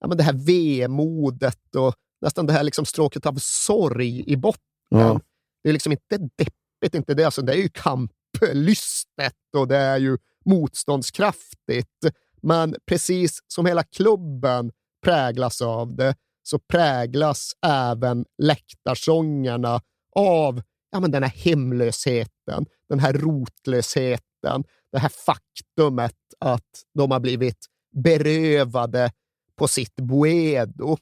ja, 0.00 0.08
men 0.08 0.16
det 0.16 0.22
här 0.22 0.32
vemodet 0.46 1.74
och 1.76 1.94
nästan 2.20 2.46
det 2.46 2.52
här 2.52 2.62
liksom 2.62 2.84
stråket 2.84 3.26
av 3.26 3.34
sorg 3.38 4.24
i 4.32 4.36
botten. 4.36 4.60
Ja. 4.88 5.20
Det 5.62 5.68
är 5.68 5.72
liksom 5.72 5.92
inte 5.92 6.18
deppigt, 6.18 6.94
inte 6.94 7.14
det. 7.14 7.24
Alltså, 7.24 7.42
det 7.42 7.52
är 7.52 7.56
ju 7.56 7.68
kamplystet 7.68 9.34
och 9.56 9.68
det 9.68 9.76
är 9.76 9.98
ju 9.98 10.18
motståndskraftigt. 10.44 12.04
Men 12.42 12.74
precis 12.86 13.38
som 13.46 13.66
hela 13.66 13.82
klubben 13.82 14.72
präglas 15.04 15.62
av 15.62 15.96
det, 15.96 16.14
så 16.48 16.58
präglas 16.58 17.52
även 17.66 18.24
läktarsångerna 18.42 19.80
av 20.16 20.62
ja, 20.90 21.00
men 21.00 21.10
den 21.10 21.22
här 21.22 21.30
hemlösheten, 21.30 22.66
den 22.88 22.98
här 22.98 23.12
rotlösheten, 23.12 24.64
det 24.92 24.98
här 24.98 25.12
faktumet 25.26 26.14
att 26.40 26.82
de 26.94 27.10
har 27.10 27.20
blivit 27.20 27.66
berövade 28.04 29.10
på 29.56 29.68
sitt 29.68 29.96
boedo. 29.96 30.96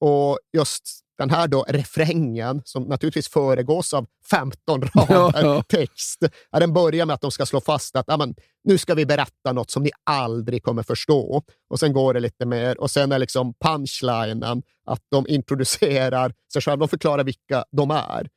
Och 0.00 0.38
just 0.52 1.00
den 1.18 1.30
här 1.30 1.48
då 1.48 1.64
refrängen, 1.68 2.62
som 2.64 2.82
naturligtvis 2.82 3.28
föregås 3.28 3.94
av 3.94 4.06
15 4.30 4.80
rader 4.82 5.06
Ja, 5.08 5.32
ja. 5.34 5.62
text, 5.62 6.18
ja, 6.50 6.58
den 6.58 6.72
börjar 6.72 7.06
med 7.06 7.14
att 7.14 7.20
de 7.20 7.30
ska 7.30 7.46
slå 7.46 7.60
fast 7.60 7.96
att 7.96 8.04
ja, 8.08 8.16
men, 8.16 8.34
nu 8.64 8.78
ska 8.78 8.94
vi 8.94 9.06
berätta 9.06 9.52
något 9.52 9.70
som 9.70 9.82
ni 9.82 9.90
aldrig 10.04 10.62
kommer 10.62 10.82
förstå. 10.82 11.42
Och 11.70 11.80
sen 11.80 11.92
går 11.92 12.14
det 12.14 12.20
lite 12.20 12.46
mer 12.46 12.80
och 12.80 12.90
sen 12.90 13.12
är 13.12 13.18
liksom 13.18 13.54
punchlinen 13.64 14.62
att 14.86 15.02
de 15.10 15.26
introducerar 15.28 16.34
sig 16.52 16.62
själva, 16.62 16.76
de 16.76 16.88
förklarar 16.88 17.24
vilka 17.24 17.64
de 17.72 17.90
är. 17.90 18.28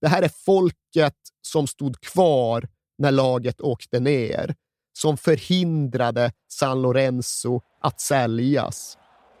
Det 0.00 0.08
här 0.08 0.22
är 0.22 0.30
folket 0.44 1.16
som 1.42 1.66
stod 1.66 2.00
kvar 2.00 2.68
när 2.98 3.10
laget 3.10 3.60
åkte 3.60 4.00
ner, 4.00 4.54
som 4.98 5.16
förhindrade 5.16 6.32
San 6.48 6.82
Lorenzo 6.82 7.60
att 7.80 8.00
säljas. 8.00 8.97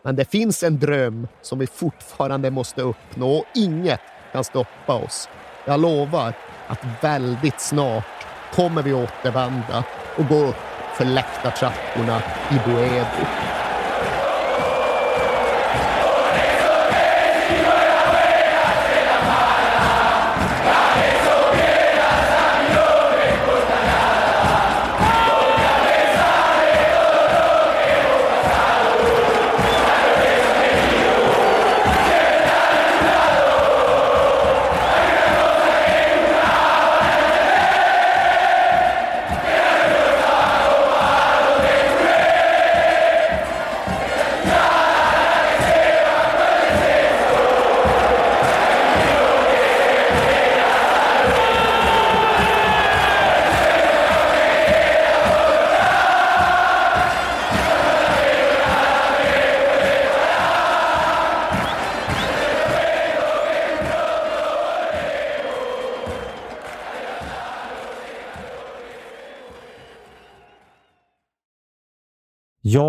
Men 0.08 0.16
det 0.16 0.24
finns 0.24 0.62
en 0.62 0.78
dröm 0.78 1.28
som 1.42 1.58
vi 1.58 1.66
fortfarande 1.66 2.50
måste 2.50 2.82
uppnå 2.82 3.32
och 3.32 3.44
inget 3.54 4.00
kan 4.32 4.44
stoppa 4.44 4.94
oss. 4.94 5.28
Jag 5.66 5.80
lovar 5.80 6.32
att 6.68 6.78
väldigt 7.02 7.60
snart 7.60 8.26
kommer 8.52 8.82
vi 8.82 8.92
återvända 8.92 9.84
och 10.16 10.28
gå 10.28 10.36
upp 10.36 10.56
för 10.96 11.04
läktartrapporna 11.04 12.22
i 12.50 12.70
Boedo. 12.70 13.57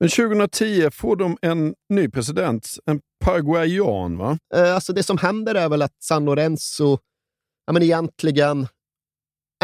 Men 0.00 0.08
2010 0.08 0.90
får 0.90 1.16
de 1.16 1.38
en 1.42 1.74
ny 1.88 2.08
president, 2.08 2.78
en 2.86 3.00
paraguayan 3.24 4.18
va? 4.18 4.38
Eh, 4.54 4.74
alltså 4.74 4.92
det 4.92 5.02
som 5.02 5.18
händer 5.18 5.54
är 5.54 5.68
väl 5.68 5.82
att 5.82 6.02
San 6.02 6.24
Lorenzo 6.24 6.98
ja, 7.66 7.72
men 7.72 7.82
egentligen 7.82 8.68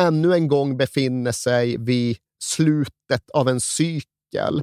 ännu 0.01 0.35
en 0.35 0.49
gång 0.49 0.77
befinner 0.77 1.33
sig 1.33 1.77
vid 1.77 2.17
slutet 2.45 3.31
av 3.35 3.49
en 3.49 3.61
cykel. 3.61 4.63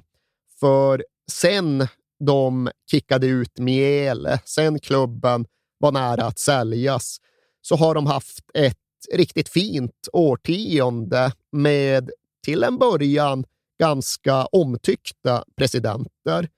För 0.59 1.05
sen 1.31 1.87
de 2.25 2.69
kickade 2.91 3.27
ut 3.27 3.59
Miele, 3.59 4.39
sen 4.45 4.79
klubben 4.79 5.45
var 5.79 5.91
nära 5.91 6.25
att 6.25 6.39
säljas, 6.39 7.17
så 7.61 7.75
har 7.75 7.95
de 7.95 8.05
haft 8.05 8.39
ett 8.53 8.75
riktigt 9.13 9.49
fint 9.49 10.07
årtionde 10.13 11.31
med 11.51 12.11
till 12.45 12.63
en 12.63 12.77
början 12.77 13.45
ganska 13.79 14.45
omtyckta 14.45 15.43
presidenter. 15.55 16.49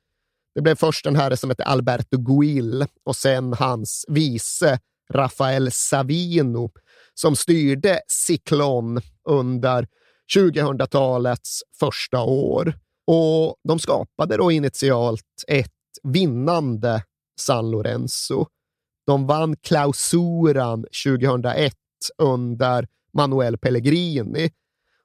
Det 0.55 0.61
blev 0.61 0.75
först 0.75 1.05
en 1.05 1.15
herre 1.15 1.37
som 1.37 1.49
hette 1.49 1.63
Alberto 1.63 2.17
Guil 2.17 2.85
och 3.03 3.15
sen 3.15 3.53
hans 3.53 4.05
vice 4.07 4.79
Rafael 5.13 5.71
Savino 5.71 6.71
som 7.13 7.35
styrde 7.35 8.01
Ciclon 8.07 9.01
under 9.29 9.87
2000-talets 10.37 11.63
första 11.79 12.21
år. 12.21 12.73
Och 13.07 13.55
de 13.63 13.79
skapade 13.79 14.37
då 14.37 14.51
initialt 14.51 15.43
ett 15.47 15.71
vinnande 16.03 17.03
San 17.39 17.71
Lorenzo. 17.71 18.45
De 19.07 19.27
vann 19.27 19.55
klausuran 19.55 20.85
2001 21.05 21.73
under 22.17 22.87
Manuel 23.13 23.57
Pellegrini 23.57 24.51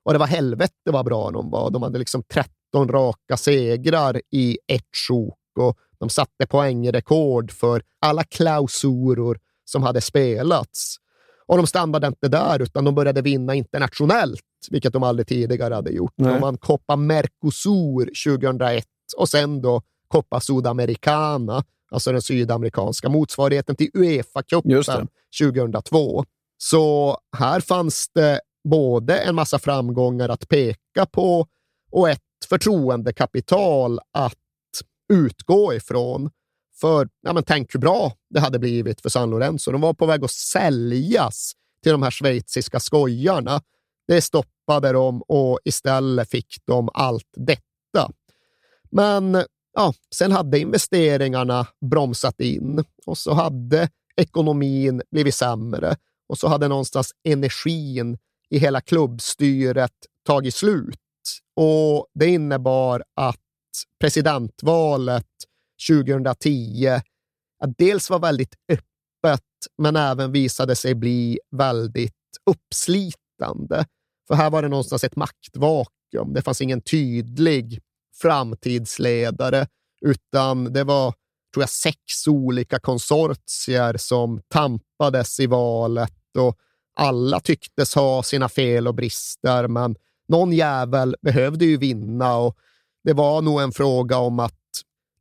och 0.06 0.12
det 0.12 0.18
var 0.18 0.26
helvete 0.26 0.72
vad 0.84 1.04
bra 1.04 1.30
de 1.30 1.50
var. 1.50 1.70
De 1.70 1.82
hade 1.82 1.98
liksom 1.98 2.22
13 2.22 2.88
raka 2.88 3.36
segrar 3.36 4.20
i 4.30 4.58
ett 4.68 4.96
sjok 5.08 5.38
och 5.58 5.78
De 5.98 6.08
satte 6.08 6.46
poängrekord 6.46 7.52
för 7.52 7.82
alla 8.00 8.24
klausuror 8.24 9.38
som 9.64 9.82
hade 9.82 10.00
spelats. 10.00 10.96
Och 11.46 11.56
de 11.56 11.66
stannade 11.66 12.06
inte 12.06 12.28
där, 12.28 12.62
utan 12.62 12.84
de 12.84 12.94
började 12.94 13.22
vinna 13.22 13.54
internationellt, 13.54 14.40
vilket 14.70 14.92
de 14.92 15.02
aldrig 15.02 15.26
tidigare 15.26 15.74
hade 15.74 15.90
gjort. 15.90 16.12
Nej. 16.16 16.32
De 16.32 16.40
vann 16.40 16.58
Copa 16.58 16.96
Mercosur 16.96 18.34
2001 18.36 18.84
och 19.16 19.28
sen 19.28 19.62
då 19.62 19.82
Copa 20.08 20.40
Sudamericana, 20.40 21.64
alltså 21.90 22.12
den 22.12 22.22
sydamerikanska 22.22 23.08
motsvarigheten 23.08 23.76
till 23.76 23.90
Uefa-cupen 23.94 25.08
2002. 25.40 26.24
Så 26.58 27.18
här 27.36 27.60
fanns 27.60 28.08
det 28.14 28.40
både 28.70 29.18
en 29.18 29.34
massa 29.34 29.58
framgångar 29.58 30.28
att 30.28 30.48
peka 30.48 31.06
på 31.06 31.46
och 31.90 32.10
ett 32.10 32.20
förtroendekapital 32.48 34.00
att 34.12 34.34
utgå 35.12 35.74
ifrån. 35.74 36.30
För 36.80 37.08
ja, 37.20 37.32
men 37.32 37.42
tänk 37.42 37.74
hur 37.74 37.80
bra 37.80 38.12
det 38.30 38.40
hade 38.40 38.58
blivit 38.58 39.00
för 39.00 39.08
San 39.08 39.30
Lorenzo. 39.30 39.72
De 39.72 39.80
var 39.80 39.94
på 39.94 40.06
väg 40.06 40.24
att 40.24 40.30
säljas 40.30 41.52
till 41.82 41.92
de 41.92 42.02
här 42.02 42.10
schweiziska 42.10 42.80
skojarna. 42.80 43.62
Det 44.08 44.22
stoppade 44.22 44.92
de 44.92 45.22
och 45.22 45.58
istället 45.64 46.30
fick 46.30 46.56
de 46.64 46.88
allt 46.94 47.28
detta. 47.36 48.12
Men 48.90 49.44
ja, 49.74 49.94
sen 50.14 50.32
hade 50.32 50.58
investeringarna 50.58 51.66
bromsat 51.90 52.40
in 52.40 52.84
och 53.06 53.18
så 53.18 53.34
hade 53.34 53.88
ekonomin 54.16 55.02
blivit 55.10 55.34
sämre 55.34 55.96
och 56.28 56.38
så 56.38 56.48
hade 56.48 56.68
någonstans 56.68 57.12
energin 57.24 58.18
i 58.50 58.58
hela 58.58 58.80
klubbstyret 58.80 59.92
tagit 60.26 60.54
slut. 60.54 60.98
Och 61.56 62.06
det 62.14 62.26
innebar 62.26 63.04
att 63.14 63.40
presidentvalet 64.00 65.26
2010 65.88 67.00
att 67.64 67.78
dels 67.78 68.10
var 68.10 68.18
väldigt 68.18 68.54
öppet, 68.72 69.44
men 69.78 69.96
även 69.96 70.32
visade 70.32 70.76
sig 70.76 70.94
bli 70.94 71.38
väldigt 71.50 72.12
uppslitande. 72.50 73.86
För 74.28 74.34
här 74.34 74.50
var 74.50 74.62
det 74.62 74.68
någonstans 74.68 75.04
ett 75.04 75.16
maktvakuum. 75.16 76.32
Det 76.34 76.42
fanns 76.42 76.60
ingen 76.60 76.80
tydlig 76.80 77.80
framtidsledare, 78.22 79.66
utan 80.00 80.72
det 80.72 80.84
var 80.84 81.14
tror 81.54 81.62
jag, 81.62 81.70
sex 81.70 82.26
olika 82.26 82.78
konsortier 82.78 83.96
som 83.96 84.40
tampades 84.48 85.40
i 85.40 85.46
valet 85.46 86.36
och 86.38 86.58
alla 86.96 87.40
tycktes 87.40 87.94
ha 87.94 88.22
sina 88.22 88.48
fel 88.48 88.88
och 88.88 88.94
brister, 88.94 89.68
men 89.68 89.96
någon 90.28 90.52
jävel 90.52 91.16
behövde 91.22 91.64
ju 91.64 91.76
vinna 91.76 92.36
och 92.36 92.56
det 93.04 93.12
var 93.12 93.42
nog 93.42 93.60
en 93.60 93.72
fråga 93.72 94.18
om 94.18 94.40
att 94.40 94.54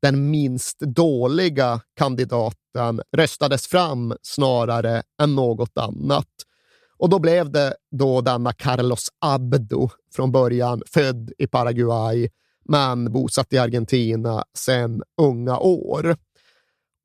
den 0.02 0.30
minst 0.30 0.80
dåliga 0.80 1.82
kandidaten 1.96 3.02
röstades 3.18 3.68
fram 3.68 4.14
snarare 4.22 5.04
än 5.22 5.36
något 5.36 5.78
annat. 5.78 6.30
Och 6.98 7.10
då 7.10 7.20
blev 7.20 7.52
det 7.52 7.76
då 7.92 8.22
denna 8.22 8.54
Carlos 8.54 9.10
Abdo, 9.20 9.90
från 10.16 10.32
början 10.32 10.82
född 10.92 11.32
i 11.38 11.48
Paraguay, 11.48 12.30
men 12.66 13.12
bosatt 13.12 13.54
i 13.54 13.58
Argentina 13.58 14.44
sedan 14.58 15.04
unga 15.22 15.58
år. 15.60 16.18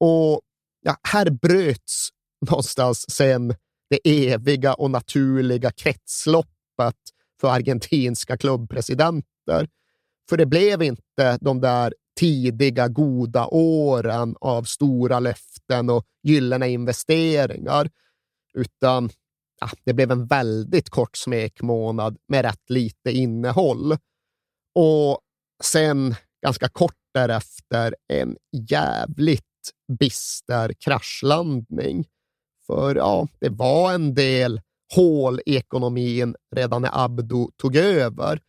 Och 0.00 0.40
ja, 0.82 0.96
här 1.02 1.30
bröts 1.30 2.08
någonstans 2.50 3.10
sen 3.10 3.54
det 3.90 4.30
eviga 4.32 4.74
och 4.74 4.90
naturliga 4.90 5.70
kretsloppet 5.70 6.96
för 7.40 7.48
argentinska 7.48 8.36
klubbpresidenter. 8.36 9.68
För 10.28 10.36
det 10.36 10.46
blev 10.46 10.82
inte 10.82 11.38
de 11.40 11.60
där 11.60 11.94
tidiga 12.20 12.88
goda 12.88 13.46
åren 13.46 14.36
av 14.40 14.62
stora 14.62 15.20
löften 15.20 15.90
och 15.90 16.04
gyllene 16.22 16.68
investeringar, 16.68 17.90
utan 18.54 19.10
ja, 19.60 19.70
det 19.84 19.94
blev 19.94 20.10
en 20.10 20.26
väldigt 20.26 20.90
kort 20.90 21.16
smekmånad 21.16 22.16
med 22.28 22.44
rätt 22.44 22.70
lite 22.70 23.10
innehåll. 23.10 23.96
Och 24.74 25.20
sen, 25.62 26.14
ganska 26.42 26.68
kort 26.68 26.96
därefter, 27.14 27.94
en 28.08 28.36
jävligt 28.68 29.44
bister 29.98 30.72
kraschlandning. 30.72 32.06
För 32.70 32.94
ja, 32.94 33.28
det 33.40 33.48
var 33.48 33.92
en 33.92 34.14
del 34.14 34.60
hål 34.94 35.40
i 35.46 35.56
ekonomin 35.56 36.36
redan 36.56 36.82
när 36.82 37.04
Abdo 37.04 37.50
tog 37.56 37.76
över. 37.76 38.40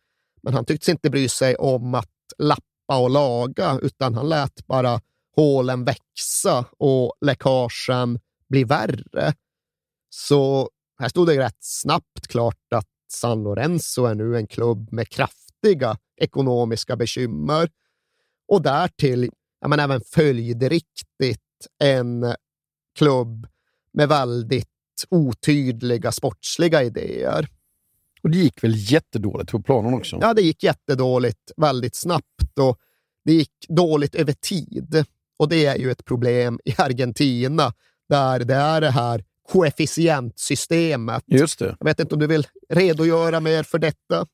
Men 0.42 0.54
han 0.54 0.64
tycktes 0.64 0.88
inte 0.88 1.10
bry 1.10 1.28
sig 1.28 1.56
om 1.56 1.94
att 1.94 2.08
lappa 2.38 2.98
och 2.98 3.10
laga, 3.10 3.78
utan 3.82 4.14
han 4.14 4.28
lät 4.28 4.66
bara 4.66 5.00
hålen 5.36 5.84
växa 5.84 6.64
och 6.78 7.14
läckagen 7.20 8.20
bli 8.48 8.64
värre. 8.64 9.34
Så 10.10 10.70
här 10.98 11.08
stod 11.08 11.26
det 11.26 11.38
rätt 11.38 11.58
snabbt 11.60 12.28
klart 12.28 12.72
att 12.74 12.88
San 13.12 13.42
Lorenzo 13.42 14.04
är 14.04 14.14
nu 14.14 14.36
en 14.36 14.46
klubb 14.46 14.92
med 14.92 15.08
kraftiga 15.08 15.96
ekonomiska 16.16 16.96
bekymmer 16.96 17.70
och 18.48 18.62
därtill 18.62 19.30
ja, 19.60 19.68
men 19.68 19.80
även 19.80 20.00
följdriktigt 20.00 21.66
en 21.78 22.34
klubb 22.98 23.46
med 23.94 24.08
väldigt 24.08 24.68
otydliga 25.08 26.12
sportsliga 26.12 26.82
idéer. 26.82 27.48
Och 28.22 28.30
det 28.30 28.38
gick 28.38 28.64
väl 28.64 28.74
jättedåligt 28.92 29.50
på 29.50 29.62
planen 29.62 29.94
också? 29.94 30.18
Ja, 30.20 30.34
det 30.34 30.42
gick 30.42 30.62
jättedåligt 30.62 31.52
väldigt 31.56 31.96
snabbt 31.96 32.58
och 32.60 32.78
det 33.24 33.32
gick 33.32 33.52
dåligt 33.68 34.14
över 34.14 34.32
tid. 34.32 35.04
Och 35.38 35.48
det 35.48 35.66
är 35.66 35.76
ju 35.76 35.90
ett 35.90 36.04
problem 36.04 36.60
i 36.64 36.74
Argentina 36.78 37.72
där 38.08 38.38
det 38.44 38.54
är 38.54 38.80
det 38.80 38.90
här 38.90 39.24
koefficientsystemet. 39.52 41.22
Just 41.26 41.58
det. 41.58 41.76
Jag 41.80 41.84
vet 41.86 42.00
inte 42.00 42.14
om 42.14 42.20
du 42.20 42.26
vill 42.26 42.46
redogöra 42.68 43.40
mer 43.40 43.62
för 43.62 43.78
detta? 43.78 44.26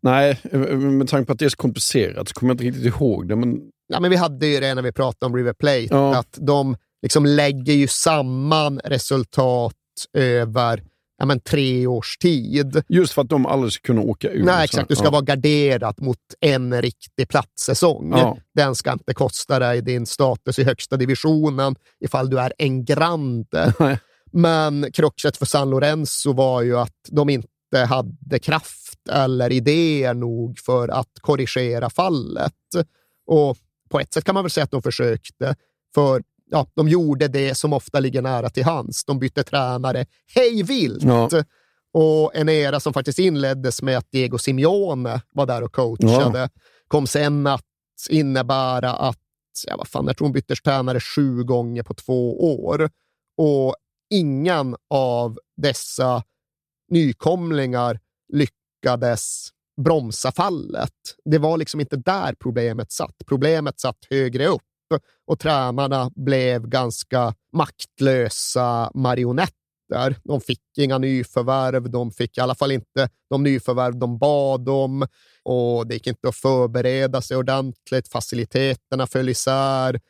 Nej, 0.00 0.40
med 0.76 1.08
tanke 1.08 1.26
på 1.26 1.32
att 1.32 1.38
det 1.38 1.44
är 1.44 1.48
så 1.48 1.56
komplicerat 1.56 2.28
så 2.28 2.34
kommer 2.34 2.50
jag 2.50 2.54
inte 2.54 2.64
riktigt 2.64 2.94
ihåg 2.94 3.28
det. 3.28 3.36
Men... 3.36 3.60
Ja, 3.86 4.00
men 4.00 4.10
vi 4.10 4.16
hade 4.16 4.46
ju 4.46 4.60
det 4.60 4.74
när 4.74 4.82
vi 4.82 4.92
pratade 4.92 5.26
om 5.26 5.36
River 5.36 5.52
Plate, 5.52 5.86
Ja. 5.90 6.16
att 6.18 6.38
de 6.40 6.76
liksom 7.04 7.26
lägger 7.26 7.72
ju 7.74 7.88
samman 7.88 8.80
resultat 8.84 9.74
över 10.12 10.82
ja, 11.18 11.24
men 11.24 11.40
tre 11.40 11.86
års 11.86 12.18
tid. 12.18 12.82
Just 12.88 13.12
för 13.12 13.22
att 13.22 13.28
de 13.28 13.46
aldrig 13.46 13.72
ska 13.72 13.82
kunna 13.82 14.00
åka 14.00 14.30
ur. 14.30 14.44
Nej, 14.44 14.64
exakt. 14.64 14.88
Du 14.88 14.96
ska 14.96 15.04
ja. 15.04 15.10
vara 15.10 15.22
garderad 15.22 16.02
mot 16.02 16.18
en 16.40 16.82
riktig 16.82 17.28
platssäsong. 17.28 18.12
Ja. 18.16 18.38
Den 18.54 18.74
ska 18.74 18.92
inte 18.92 19.14
kosta 19.14 19.58
dig 19.58 19.82
din 19.82 20.06
status 20.06 20.58
i 20.58 20.64
högsta 20.64 20.96
divisionen 20.96 21.74
ifall 22.00 22.30
du 22.30 22.38
är 22.38 22.52
en 22.58 22.84
grande. 22.84 23.74
Nej. 23.78 23.98
Men 24.32 24.92
kruxet 24.92 25.36
för 25.36 25.46
San 25.46 25.70
Lorenzo 25.70 26.32
var 26.32 26.62
ju 26.62 26.78
att 26.78 27.08
de 27.10 27.28
inte 27.28 27.78
hade 27.88 28.38
kraft 28.38 29.08
eller 29.10 29.52
idéer 29.52 30.14
nog 30.14 30.58
för 30.58 30.88
att 30.88 31.10
korrigera 31.20 31.90
fallet. 31.90 32.52
Och 33.26 33.56
på 33.90 34.00
ett 34.00 34.14
sätt 34.14 34.24
kan 34.24 34.34
man 34.34 34.44
väl 34.44 34.50
säga 34.50 34.64
att 34.64 34.70
de 34.70 34.82
försökte, 34.82 35.56
för 35.94 36.22
ja, 36.54 36.66
de 36.74 36.88
gjorde 36.88 37.28
det 37.28 37.54
som 37.54 37.72
ofta 37.72 38.00
ligger 38.00 38.22
nära 38.22 38.50
till 38.50 38.64
hands. 38.64 39.04
De 39.04 39.18
bytte 39.18 39.42
tränare 39.42 40.06
hej 40.34 40.62
vilt. 40.62 41.02
Ja. 41.02 41.28
Och 41.92 42.36
en 42.36 42.48
era 42.48 42.80
som 42.80 42.92
faktiskt 42.92 43.18
inleddes 43.18 43.82
med 43.82 43.98
att 43.98 44.10
Diego 44.12 44.38
Simeone 44.38 45.22
var 45.32 45.46
där 45.46 45.62
och 45.62 45.72
coachade 45.72 46.48
kom 46.88 47.06
sen 47.06 47.46
att 47.46 47.64
innebära 48.10 48.92
att, 48.92 49.18
ja, 49.66 49.76
vad 49.76 49.88
fan, 49.88 50.06
jag 50.06 50.16
tror 50.16 50.26
hon 50.26 50.32
bytte 50.32 50.54
tränare 50.54 51.00
sju 51.00 51.44
gånger 51.44 51.82
på 51.82 51.94
två 51.94 52.54
år. 52.56 52.90
Och 53.36 53.76
ingen 54.10 54.76
av 54.90 55.38
dessa 55.56 56.22
nykomlingar 56.90 58.00
lyckades 58.32 59.48
bromsa 59.84 60.32
fallet. 60.32 60.92
Det 61.24 61.38
var 61.38 61.58
liksom 61.58 61.80
inte 61.80 61.96
där 61.96 62.34
problemet 62.34 62.92
satt. 62.92 63.16
Problemet 63.26 63.80
satt 63.80 63.98
högre 64.10 64.46
upp 64.46 64.62
och 65.26 65.38
tränarna 65.38 66.10
blev 66.14 66.66
ganska 66.66 67.34
maktlösa 67.52 68.90
marionetter. 68.94 70.16
De 70.24 70.40
fick 70.40 70.60
inga 70.78 70.98
nyförvärv, 70.98 71.90
de 71.90 72.10
fick 72.10 72.38
i 72.38 72.40
alla 72.40 72.54
fall 72.54 72.72
inte 72.72 73.08
de 73.30 73.42
nyförvärv 73.42 73.98
de 73.98 74.18
bad 74.18 74.68
om 74.68 75.06
och 75.42 75.86
det 75.86 75.94
gick 75.94 76.06
inte 76.06 76.28
att 76.28 76.36
förbereda 76.36 77.22
sig 77.22 77.36
ordentligt. 77.36 78.08
Faciliteterna 78.08 79.06
föll 79.06 79.28
isär. 79.28 80.00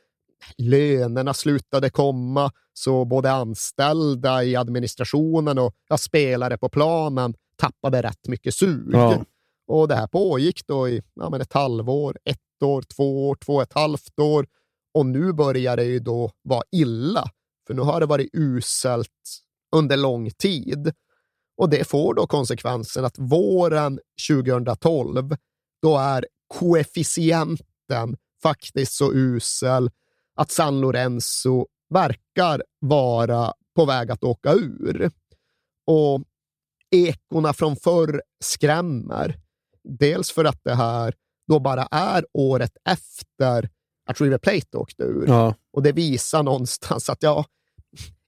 Lönerna 0.58 1.34
slutade 1.34 1.90
komma, 1.90 2.50
så 2.72 3.04
både 3.04 3.32
anställda 3.32 4.44
i 4.44 4.56
administrationen 4.56 5.58
och 5.58 5.74
ja, 5.88 5.98
spelare 5.98 6.58
på 6.58 6.68
planen 6.68 7.34
tappade 7.56 8.02
rätt 8.02 8.28
mycket 8.28 8.54
sug. 8.54 8.90
Ja. 8.92 9.24
Och 9.66 9.88
det 9.88 9.94
här 9.94 10.06
pågick 10.06 10.66
då 10.66 10.88
i 10.88 11.02
ja, 11.14 11.40
ett 11.40 11.52
halvår, 11.52 12.16
ett 12.24 12.62
år, 12.62 12.82
två 12.82 13.28
år, 13.28 13.34
två 13.34 13.54
och 13.54 13.62
ett 13.62 13.72
halvt 13.72 14.18
år. 14.18 14.46
Och 14.94 15.06
nu 15.06 15.32
börjar 15.32 15.76
det 15.76 15.84
ju 15.84 15.98
då 15.98 16.30
vara 16.42 16.62
illa, 16.72 17.30
för 17.66 17.74
nu 17.74 17.82
har 17.82 18.00
det 18.00 18.06
varit 18.06 18.30
uselt 18.32 19.08
under 19.76 19.96
lång 19.96 20.30
tid. 20.30 20.92
Och 21.56 21.70
det 21.70 21.88
får 21.88 22.14
då 22.14 22.26
konsekvensen 22.26 23.04
att 23.04 23.18
våren 23.18 24.00
2012, 24.28 25.36
då 25.82 25.98
är 25.98 26.26
koefficienten 26.46 28.16
faktiskt 28.42 28.92
så 28.92 29.12
usel 29.12 29.90
att 30.34 30.50
San 30.50 30.80
Lorenzo 30.80 31.66
verkar 31.90 32.62
vara 32.80 33.52
på 33.76 33.84
väg 33.84 34.10
att 34.10 34.24
åka 34.24 34.52
ur. 34.52 35.10
Och 35.86 36.22
ekona 36.90 37.52
från 37.52 37.76
förr 37.76 38.22
skrämmer. 38.44 39.40
Dels 39.98 40.30
för 40.30 40.44
att 40.44 40.60
det 40.64 40.74
här 40.74 41.14
då 41.48 41.60
bara 41.60 41.88
är 41.90 42.26
året 42.32 42.76
efter 42.88 43.70
att 44.06 44.20
River 44.20 44.38
Plate 44.38 44.76
åkte 44.76 45.02
ur. 45.02 45.24
Ja. 45.28 45.54
Och 45.72 45.82
det 45.82 45.92
visar 45.92 46.42
någonstans 46.42 47.10
att 47.10 47.22
ja, 47.22 47.44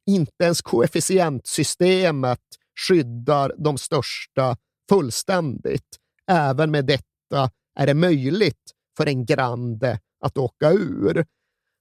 inte 0.06 0.44
ens 0.44 0.62
koefficientsystemet 0.62 2.40
skyddar 2.88 3.54
de 3.58 3.78
största 3.78 4.56
fullständigt. 4.88 5.96
Även 6.30 6.70
med 6.70 6.84
detta 6.84 7.50
är 7.78 7.86
det 7.86 7.94
möjligt 7.94 8.72
för 8.96 9.06
en 9.06 9.26
grande 9.26 10.00
att 10.20 10.38
åka 10.38 10.72
ur. 10.72 11.26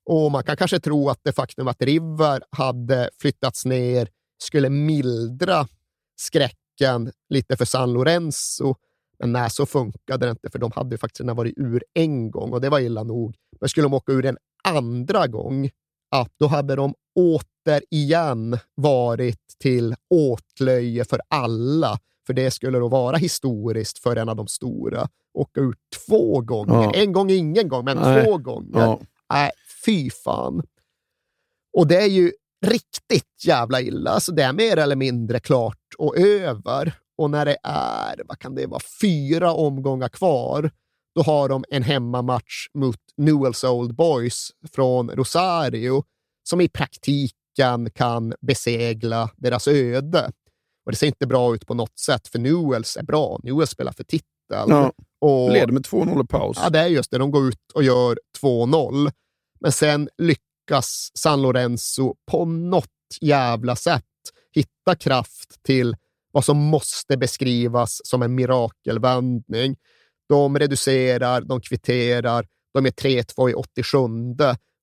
Och 0.06 0.32
man 0.32 0.44
kan 0.44 0.58
kanske 0.58 0.80
tro 0.80 1.10
att 1.10 1.20
det 1.24 1.34
faktum 1.34 1.68
att 1.68 1.82
River 1.82 2.44
hade 2.50 3.10
flyttats 3.20 3.66
ner 3.66 4.10
skulle 4.38 4.70
mildra 4.70 5.68
skräcken 6.16 7.12
lite 7.30 7.58
för 7.58 7.66
San 7.66 7.94
Lorenzo. 7.94 8.76
Men 9.20 9.32
nej, 9.32 9.50
så 9.50 9.66
funkade 9.66 10.26
det 10.26 10.30
inte, 10.30 10.50
för 10.50 10.60
de 10.60 10.72
hade 10.76 10.98
faktiskt 10.98 11.22
redan 11.22 11.36
varit 11.36 11.54
ur 11.58 11.84
en 11.94 12.32
gång 12.32 12.54
och 12.54 12.62
det 12.62 12.70
var 12.70 12.80
illa 12.80 13.04
nog. 13.04 13.36
Men 13.60 13.70
skulle 13.70 13.86
de 13.86 13.94
åka 13.94 14.12
ur 14.12 14.26
en 14.26 14.38
andra 14.64 15.28
gång, 15.28 15.70
ja, 16.12 16.28
då 16.40 16.48
hade 16.48 16.76
de 16.76 16.94
återigen 17.16 18.58
varit 18.76 19.56
till 19.60 19.96
åtlöje 20.10 21.06
för 21.06 21.22
alla. 21.28 22.00
För 22.28 22.34
det 22.34 22.52
skulle 22.52 22.80
då 22.80 22.88
vara 22.88 23.18
historiskt 23.18 24.00
för 24.00 24.16
en 24.16 24.30
av 24.30 24.36
de 24.36 24.48
stora. 24.48 25.08
Åka 25.34 25.62
ut 25.62 25.78
två 26.08 26.42
gånger. 26.42 26.84
Ja. 26.84 26.92
En 26.94 27.12
gång 27.12 27.30
ingen 27.30 27.70
gång, 27.70 27.86
men 27.86 27.98
Nej. 27.98 28.26
två 28.26 28.38
gånger. 28.38 28.80
Ja. 28.80 29.00
Nej, 29.34 29.52
fy 29.86 30.10
fan. 30.10 30.64
Och 31.78 31.88
det 31.88 31.98
är 31.98 32.08
ju 32.08 32.32
riktigt 32.66 33.46
jävla 33.46 33.82
illa. 33.82 34.12
Alltså 34.12 34.32
det 34.32 34.44
är 34.44 34.54
mer 34.54 34.78
eller 34.78 34.96
mindre 34.96 35.40
klart 35.40 35.78
och 35.98 36.18
över. 36.18 36.94
Och 37.18 37.30
när 37.30 37.46
det 37.46 37.58
är, 37.64 38.22
vad 38.26 38.40
kan 38.40 38.56
det 38.56 38.66
vara, 38.66 38.82
fyra 39.02 39.54
omgångar 39.54 40.10
kvar, 40.10 40.72
då 41.16 41.22
har 41.22 41.50
de 41.50 41.66
en 41.70 41.84
hemmamatch 41.84 42.68
mot 42.74 43.00
Newells 43.18 43.64
Old 43.64 43.96
Boys 43.96 44.52
från 44.74 45.10
Rosario, 45.10 46.04
som 46.50 46.62
i 46.62 46.70
praktiken 46.70 47.90
kan 47.94 48.34
besegla 48.42 49.30
deras 49.36 49.68
öde. 49.68 50.32
Och 50.86 50.92
det 50.92 50.98
ser 50.98 51.08
inte 51.08 51.28
bra 51.28 51.56
ut 51.56 51.68
på 51.68 51.74
något 51.74 52.00
sätt, 52.00 52.28
för 52.28 52.40
Newells 52.40 52.98
är 52.98 53.04
bra. 53.04 53.40
Newells 53.44 53.70
spelar 53.70 53.92
för 53.92 54.04
titel. 54.04 54.26
Ja. 54.50 54.92
Och, 55.22 55.52
Leder 55.52 55.74
med 55.74 55.86
2-0 55.86 56.24
i 56.24 56.28
paus. 56.28 56.58
Ja, 56.62 56.70
det 56.70 56.80
är 56.80 56.88
just 56.88 57.12
det. 57.12 57.18
De 57.18 57.32
går 57.32 57.48
ut 57.48 57.72
och 57.74 57.84
gör 57.84 58.20
2-0. 58.42 59.12
Men 59.60 59.72
sen 59.72 60.10
lyckas 60.18 61.12
San 61.14 61.42
Lorenzo 61.42 62.16
på 62.32 62.46
något 62.46 62.90
jävla 63.22 63.76
sätt 63.76 64.04
hitta 64.52 64.96
kraft 64.96 65.64
till 65.64 65.96
vad 66.36 66.46
som 66.46 66.58
måste 66.58 67.18
beskrivas 67.18 68.02
som 68.04 68.22
en 68.22 68.36
mirakelvändning. 68.36 69.76
De 70.30 70.60
reducerar, 70.60 71.42
de 71.42 71.62
kvitterar, 71.62 72.46
de 72.74 72.86
är 72.86 72.90
3-2 72.90 73.50
i 73.50 73.54
87 73.54 73.98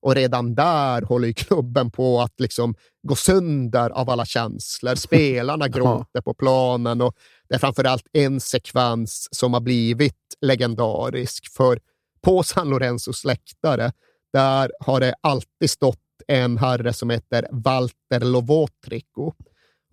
och 0.01 0.15
redan 0.15 0.55
där 0.55 1.01
håller 1.01 1.31
klubben 1.31 1.91
på 1.91 2.21
att 2.21 2.39
liksom 2.39 2.75
gå 3.07 3.15
sönder 3.15 3.89
av 3.89 4.09
alla 4.09 4.25
känslor. 4.25 4.95
Spelarna 5.05 5.67
gråter 5.67 6.21
på 6.21 6.33
planen 6.33 7.01
och 7.01 7.15
det 7.49 7.55
är 7.55 7.59
framförallt 7.59 8.07
en 8.13 8.39
sekvens 8.39 9.27
som 9.31 9.53
har 9.53 9.61
blivit 9.61 10.35
legendarisk. 10.41 11.51
För 11.51 11.79
på 12.21 12.43
San 12.43 12.69
Lorenzos 12.69 13.25
läktare, 13.25 13.91
där 14.33 14.71
har 14.79 14.99
det 14.99 15.15
alltid 15.21 15.69
stått 15.69 15.99
en 16.27 16.57
herre 16.57 16.93
som 16.93 17.09
heter 17.09 17.47
Walter 17.51 18.19
Lovotrico. 18.19 19.33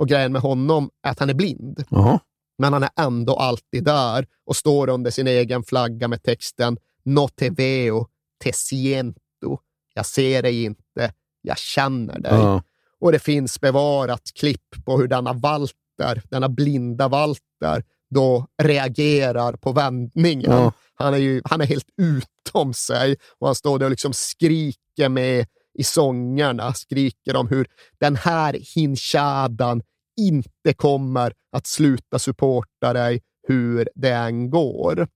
Och 0.01 0.09
grejen 0.09 0.32
med 0.32 0.42
honom 0.42 0.90
är 1.03 1.11
att 1.11 1.18
han 1.18 1.30
är 1.30 1.34
blind. 1.34 1.84
Jaha. 1.88 2.20
Men 2.59 2.72
han 2.72 2.82
är 2.82 2.90
ändå 2.96 3.36
alltid 3.36 3.84
där 3.84 4.26
och 4.46 4.57
står 4.57 4.88
under 4.88 5.11
sin 5.11 5.26
egen 5.26 5.62
flagga 5.62 6.09
med 6.09 6.22
texten 6.22 6.78
No 7.05 7.28
te 7.28 7.51
veo, 7.51 8.07
te 8.44 8.53
siento. 8.53 9.59
Jag 9.94 10.07
ser 10.07 10.42
dig 10.42 10.64
inte, 10.64 11.12
jag 11.42 11.59
känner 11.59 12.18
dig. 12.18 12.32
Ja. 12.32 12.62
Och 13.01 13.12
det 13.12 13.18
finns 13.18 13.61
bevarat 13.61 14.22
klipp 14.34 14.84
på 14.84 14.98
hur 14.98 15.09
denna 15.09 15.32
Walter, 15.32 16.22
denna 16.30 16.48
blinda 16.48 17.09
Walter, 17.09 17.84
då 18.11 18.46
reagerar 18.62 19.53
på 19.53 19.72
vändningen. 19.72 20.53
Ja. 20.53 20.72
Han 20.94 21.14
är 21.14 21.18
ju 21.18 21.42
han 21.44 21.61
är 21.61 21.66
helt 21.66 21.88
utom 21.96 22.74
sig 22.74 23.16
och 23.38 23.46
han 23.46 23.55
står 23.55 23.78
där 23.78 23.86
och 23.86 23.90
liksom 23.90 24.12
skriker 24.12 25.09
med 25.09 25.46
i 25.74 25.84
sångerna, 25.84 26.74
skriker 26.74 27.36
om 27.36 27.48
hur 27.48 27.66
den 27.98 28.16
här 28.16 28.57
hinchadan 28.74 29.82
inte 30.29 30.73
kommer 30.77 31.33
att 31.53 31.66
sluta 31.66 32.18
supporta 32.18 32.93
dig 32.93 33.21
hur 33.49 33.89
det 33.95 34.12
än 34.12 34.51
går. 34.51 35.09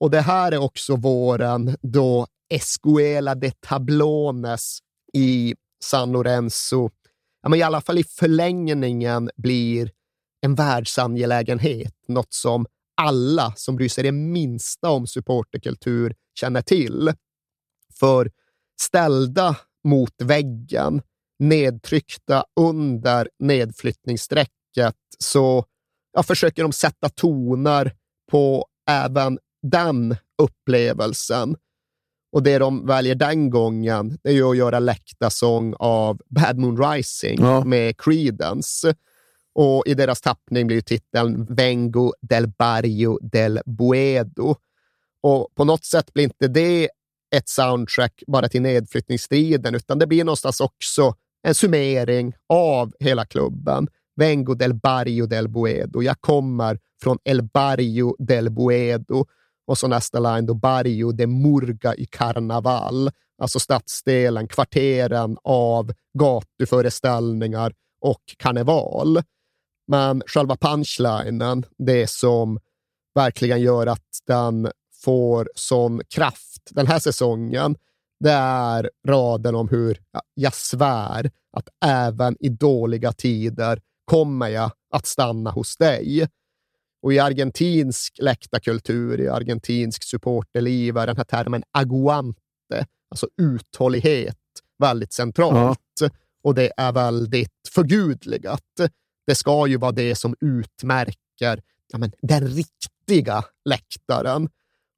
Och 0.00 0.10
det 0.10 0.20
här 0.20 0.52
är 0.52 0.58
också 0.58 0.96
våren 0.96 1.76
då 1.82 2.26
Escuela 2.50 3.34
de 3.34 3.52
Tablones 3.60 4.78
i 5.12 5.54
San 5.82 6.12
Lorenzo, 6.12 6.90
ja, 7.42 7.48
men 7.48 7.58
i 7.58 7.62
alla 7.62 7.80
fall 7.80 7.98
i 7.98 8.04
förlängningen 8.04 9.30
blir 9.36 9.90
en 10.40 10.54
världsangelägenhet, 10.54 11.94
något 12.08 12.32
som 12.32 12.66
alla 12.96 13.52
som 13.56 13.76
bryr 13.76 13.88
sig 13.88 14.04
det 14.04 14.12
minsta 14.12 14.90
om 14.90 15.06
supporterkultur 15.06 16.14
känner 16.40 16.62
till. 16.62 17.12
För 18.00 18.30
ställda 18.80 19.56
mot 19.84 20.22
väggen, 20.22 21.02
nedtryckta 21.40 22.44
under 22.60 23.28
nedflyttningsstrecket, 23.38 24.96
så 25.18 25.64
ja, 26.12 26.22
försöker 26.22 26.62
de 26.62 26.72
sätta 26.72 27.08
toner 27.08 27.92
på 28.30 28.66
även 28.90 29.38
den 29.62 30.16
upplevelsen. 30.42 31.56
Och 32.32 32.42
det 32.42 32.58
de 32.58 32.86
väljer 32.86 33.14
den 33.14 33.50
gången 33.50 34.18
det 34.22 34.28
är 34.30 34.34
ju 34.34 34.50
att 34.50 34.56
göra 34.56 34.78
läktarsång 34.78 35.74
av 35.78 36.20
Bad 36.28 36.58
Moon 36.58 36.82
Rising 36.92 37.40
Ja. 37.40 37.64
med 37.64 38.00
Creedence. 38.00 38.94
Och 39.54 39.86
i 39.86 39.94
deras 39.94 40.20
tappning 40.20 40.66
blir 40.66 40.80
titeln 40.80 41.46
Vengo 41.50 42.12
del 42.22 42.48
Barrio 42.48 43.18
del 43.18 43.60
Buedo. 43.66 44.54
Och 45.22 45.48
på 45.54 45.64
något 45.64 45.84
sätt 45.84 46.12
blir 46.12 46.24
inte 46.24 46.48
det 46.48 46.88
ett 47.36 47.48
soundtrack 47.48 48.22
bara 48.26 48.48
till 48.48 48.62
nedflyttningsstriden, 48.62 49.74
utan 49.74 49.98
det 49.98 50.06
blir 50.06 50.24
någonstans 50.24 50.60
också 50.60 51.14
en 51.42 51.54
summering 51.54 52.34
av 52.48 52.92
hela 53.00 53.26
klubben. 53.26 53.88
Vengo 54.16 54.54
del 54.54 54.74
Barrio 54.74 55.26
del 55.26 55.48
Buedo. 55.48 56.02
Jag 56.02 56.20
kommer 56.20 56.78
från 57.02 57.18
El 57.24 57.42
Barrio 57.42 58.16
del 58.18 58.50
Buedo. 58.50 59.26
Och 59.66 59.78
så 59.78 59.88
nästa 59.88 60.20
line 60.20 60.46
då, 60.46 60.54
Barrio 60.54 61.12
de 61.12 61.26
Murga 61.26 61.94
i 61.94 62.06
Carnaval. 62.06 63.10
Alltså 63.42 63.60
stadsdelen, 63.60 64.48
kvarteren 64.48 65.36
av 65.44 65.92
gatuföreställningar 66.18 67.72
och 68.00 68.22
karneval. 68.36 69.22
Men 69.86 70.22
själva 70.26 70.56
punchlinen, 70.56 71.64
det 71.78 72.10
som 72.10 72.60
verkligen 73.14 73.60
gör 73.60 73.86
att 73.86 74.08
den 74.26 74.70
får 75.04 75.48
sån 75.54 76.00
kraft 76.14 76.68
den 76.70 76.86
här 76.86 76.98
säsongen, 76.98 77.76
det 78.20 78.30
är 78.32 78.90
raden 79.08 79.54
om 79.54 79.68
hur 79.68 79.98
ja, 80.12 80.22
jag 80.34 80.54
svär 80.54 81.30
att 81.52 81.68
även 81.84 82.36
i 82.40 82.48
dåliga 82.48 83.12
tider 83.12 83.80
kommer 84.04 84.48
jag 84.48 84.70
att 84.90 85.06
stanna 85.06 85.50
hos 85.50 85.76
dig. 85.76 86.28
Och 87.02 87.12
i 87.12 87.18
argentinsk 87.18 88.18
läktarkultur, 88.18 89.20
i 89.20 89.28
argentinsk 89.28 90.04
supporterliv 90.04 90.96
är 90.96 91.06
den 91.06 91.16
här 91.16 91.24
termen 91.24 91.62
aguante, 91.70 92.86
alltså 93.10 93.28
uthållighet, 93.42 94.36
väldigt 94.78 95.12
centralt. 95.12 95.78
Och 96.42 96.54
det 96.54 96.72
är 96.76 96.92
väldigt 96.92 97.68
förgudligat. 97.74 98.64
Det 99.26 99.34
ska 99.34 99.66
ju 99.66 99.76
vara 99.76 99.92
det 99.92 100.14
som 100.14 100.34
utmärker 100.40 101.62
ja, 101.88 101.98
men, 101.98 102.12
den 102.22 102.48
riktiga 102.48 103.44
läktaren. 103.64 104.48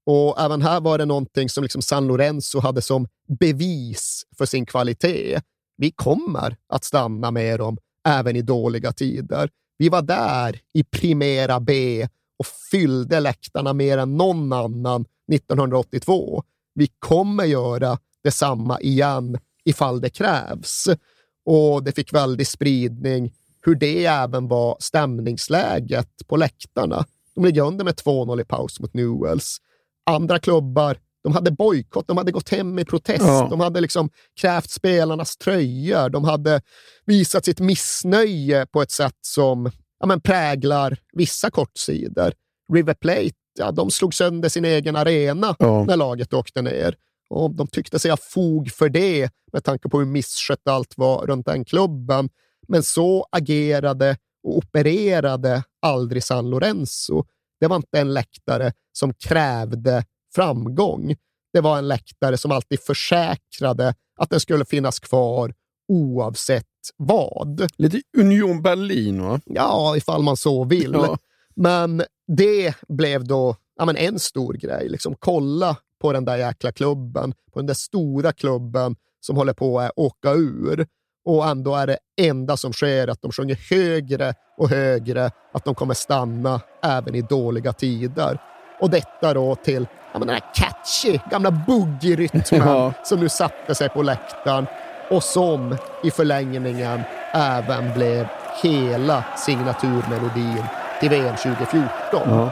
Och 0.07 0.41
även 0.41 0.63
här 0.63 0.81
var 0.81 0.99
det 0.99 1.05
någonting 1.05 1.49
som 1.49 1.63
liksom 1.63 1.83
San 1.83 2.07
Lorenzo 2.07 2.61
hade 2.61 2.83
som 2.83 3.09
bevis 3.39 4.23
för 4.39 4.47
sin 4.47 4.67
kvalitet. 4.67 5.41
Vi 5.77 5.91
kommer 5.91 6.57
att 6.69 6.85
stanna 6.85 7.31
med 7.31 7.59
dem 7.59 7.79
även 8.09 8.37
i 8.37 8.43
dåliga 8.43 8.93
tider. 8.93 9.51
Vi 9.79 9.89
var 9.89 10.03
där 10.03 10.61
i 10.75 10.85
Primera 10.85 11.61
B 11.61 12.09
och 12.39 12.47
fyllde 12.71 13.21
läktarna 13.21 13.73
mer 13.73 13.99
än 13.99 14.17
någon 14.17 14.53
annan 14.53 15.05
1982. 15.33 16.43
Vi 16.75 16.89
kommer 16.99 17.45
göra 17.45 17.99
detsamma 18.25 18.81
igen 18.81 19.39
ifall 19.65 20.01
det 20.01 20.11
krävs. 20.11 20.89
Och 21.45 21.83
det 21.85 21.93
fick 21.93 22.13
väldig 22.13 22.47
spridning 22.47 23.33
hur 23.63 23.75
det 23.75 24.07
även 24.07 24.49
var 24.49 24.77
stämningsläget 24.81 26.09
på 26.27 26.37
läktarna. 26.37 27.05
De 27.35 27.45
ligger 27.45 27.63
under 27.63 27.85
med 27.85 27.95
2-0 27.95 28.41
i 28.41 28.45
paus 28.45 28.81
mot 28.81 28.95
Newells. 28.95 29.59
Andra 30.11 30.39
klubbar 30.39 30.99
De 31.25 31.33
hade 31.33 31.51
bojkott, 31.51 32.07
de 32.09 32.17
hade 32.17 32.33
gått 32.33 32.49
hem 32.49 32.79
i 32.79 32.85
protest, 32.85 33.23
Ja. 33.25 33.47
de 33.51 33.61
hade 33.61 33.81
liksom 33.81 34.11
krävt 34.41 34.71
spelarnas 34.71 35.37
tröjor, 35.37 36.09
de 36.09 36.25
hade 36.25 36.61
visat 37.07 37.45
sitt 37.45 37.61
missnöje 37.61 38.67
på 38.67 38.83
ett 38.83 38.91
sätt 38.91 39.19
som 39.21 39.71
ja, 40.01 40.07
men 40.07 40.21
präglar 40.21 40.97
vissa 41.13 41.51
kortsidor. 41.51 42.33
River 42.73 42.95
Plate, 42.95 43.31
ja, 43.59 43.71
de 43.73 43.91
slog 43.91 44.15
sönder 44.15 44.49
sin 44.49 44.65
egen 44.65 44.97
arena 44.97 45.57
Ja. 45.59 45.85
när 45.85 45.97
laget 45.97 46.33
åkte 46.33 46.63
ner. 46.63 46.95
Och 47.31 47.51
de 47.51 47.67
tyckte 47.67 47.99
sig 47.99 48.11
ha 48.11 48.17
fog 48.17 48.71
för 48.73 48.89
det 48.89 49.31
med 49.53 49.65
tanke 49.65 49.89
på 49.89 49.99
hur 49.99 50.07
misskött 50.07 50.69
allt 50.69 50.95
var 50.97 51.27
runt 51.27 51.47
den 51.47 51.65
klubben. 51.65 52.29
Men 52.69 52.83
så 52.83 53.27
agerade 53.33 54.17
och 54.45 54.57
opererade 54.57 55.63
aldrig 55.83 56.25
San 56.25 56.51
Lorenzo. 56.51 57.25
Det 57.63 57.69
var 57.69 57.77
inte 57.77 58.01
en 58.01 58.15
läktare 58.15 58.73
som 58.93 59.15
krävde 59.15 60.05
framgång. 60.35 61.15
Det 61.53 61.61
var 61.61 61.79
en 61.79 61.89
läktare 61.89 62.37
som 62.37 62.53
alltid 62.53 62.81
försäkrade 62.81 63.95
att 64.17 64.31
den 64.31 64.41
skulle 64.41 64.65
finnas 64.65 65.01
kvar 65.01 65.55
oavsett 65.89 66.67
vad. 66.97 67.71
Lite 67.77 68.03
Union 68.19 68.63
Berlin, 68.63 69.23
va? 69.23 69.41
Ja, 69.45 69.97
ifall 69.97 70.23
man 70.23 70.37
så 70.37 70.65
vill. 70.65 70.93
Ja. 70.93 71.19
Men 71.55 72.03
det 72.37 72.75
blev 72.89 73.25
då 73.25 73.57
ja, 73.77 73.85
men 73.85 73.97
en 73.97 74.19
stor 74.19 74.55
grej. 74.55 74.89
Liksom, 74.89 75.15
kolla 75.19 75.77
på 76.01 76.13
den 76.13 76.25
där 76.25 76.37
jäkla 76.37 76.73
klubben, 76.73 77.35
på 77.53 77.59
den 77.59 77.67
där 77.67 77.75
stora 77.75 78.33
klubben 78.33 78.97
som 79.21 79.37
håller 79.37 79.53
på 79.53 79.81
att 79.81 79.93
åka 79.97 80.33
ur. 80.33 80.87
Och 81.25 81.47
ändå 81.47 81.75
är 81.75 81.87
det 81.87 81.99
enda 82.21 82.57
som 82.57 82.73
sker 82.73 83.09
att 83.09 83.23
de 83.23 83.33
sjunger 83.33 83.59
högre 83.71 84.35
och 84.59 84.69
högre 84.69 85.31
att 85.55 85.65
de 85.65 85.75
kommer 85.75 85.95
stanna 85.95 86.61
även 86.85 87.15
i 87.15 87.23
dåliga 87.23 87.73
tider. 87.73 88.39
Och 88.81 88.91
detta 88.91 89.35
då 89.35 89.55
till 89.55 89.87
ja, 90.13 90.19
men 90.19 90.29
den 90.29 90.37
här 90.37 90.45
catchy 90.55 91.19
gamla 91.31 91.51
boogie-rytmen 91.51 92.43
Ja. 92.51 92.93
som 93.05 93.21
nu 93.21 93.29
satte 93.29 93.75
sig 93.75 93.89
på 93.89 94.03
läktaren 94.03 94.67
och 95.11 95.23
som 95.23 95.77
i 96.05 96.11
förlängningen 96.11 97.01
även 97.33 97.93
blev 97.93 98.27
hela 98.63 99.25
signaturmelodin 99.37 100.65
till 101.01 101.09
VM 101.11 101.37
2014. 101.37 101.91
Ja. 102.11 102.51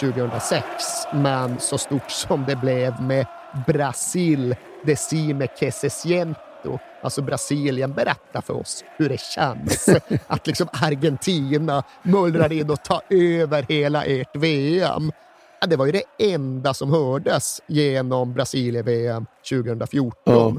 2006, 0.00 0.64
men 1.12 1.60
så 1.60 1.78
stort 1.78 2.10
som 2.10 2.44
det 2.44 2.56
blev 2.56 3.02
med 3.02 3.26
Brasil 3.66 4.56
Decime 4.84 5.46
que 5.46 5.72
se 5.72 5.90
siento. 5.90 6.78
Alltså 7.02 7.22
Brasilien, 7.22 7.92
berätta 7.92 8.42
för 8.42 8.54
oss 8.56 8.84
hur 8.96 9.08
det 9.08 9.20
känns 9.20 9.88
att 10.26 10.46
liksom 10.46 10.68
Argentina 10.72 11.82
mullrar 12.02 12.52
in 12.52 12.70
och 12.70 12.82
tar 12.82 13.00
över 13.10 13.62
hela 13.62 14.04
ert 14.04 14.36
VM. 14.36 15.12
Ja, 15.60 15.66
det 15.66 15.76
var 15.76 15.86
ju 15.86 15.92
det 15.92 16.32
enda 16.34 16.74
som 16.74 16.90
hördes 16.90 17.62
genom 17.66 18.34
Brasilien-VM 18.34 19.26
2014. 19.50 20.14
Ja. 20.24 20.54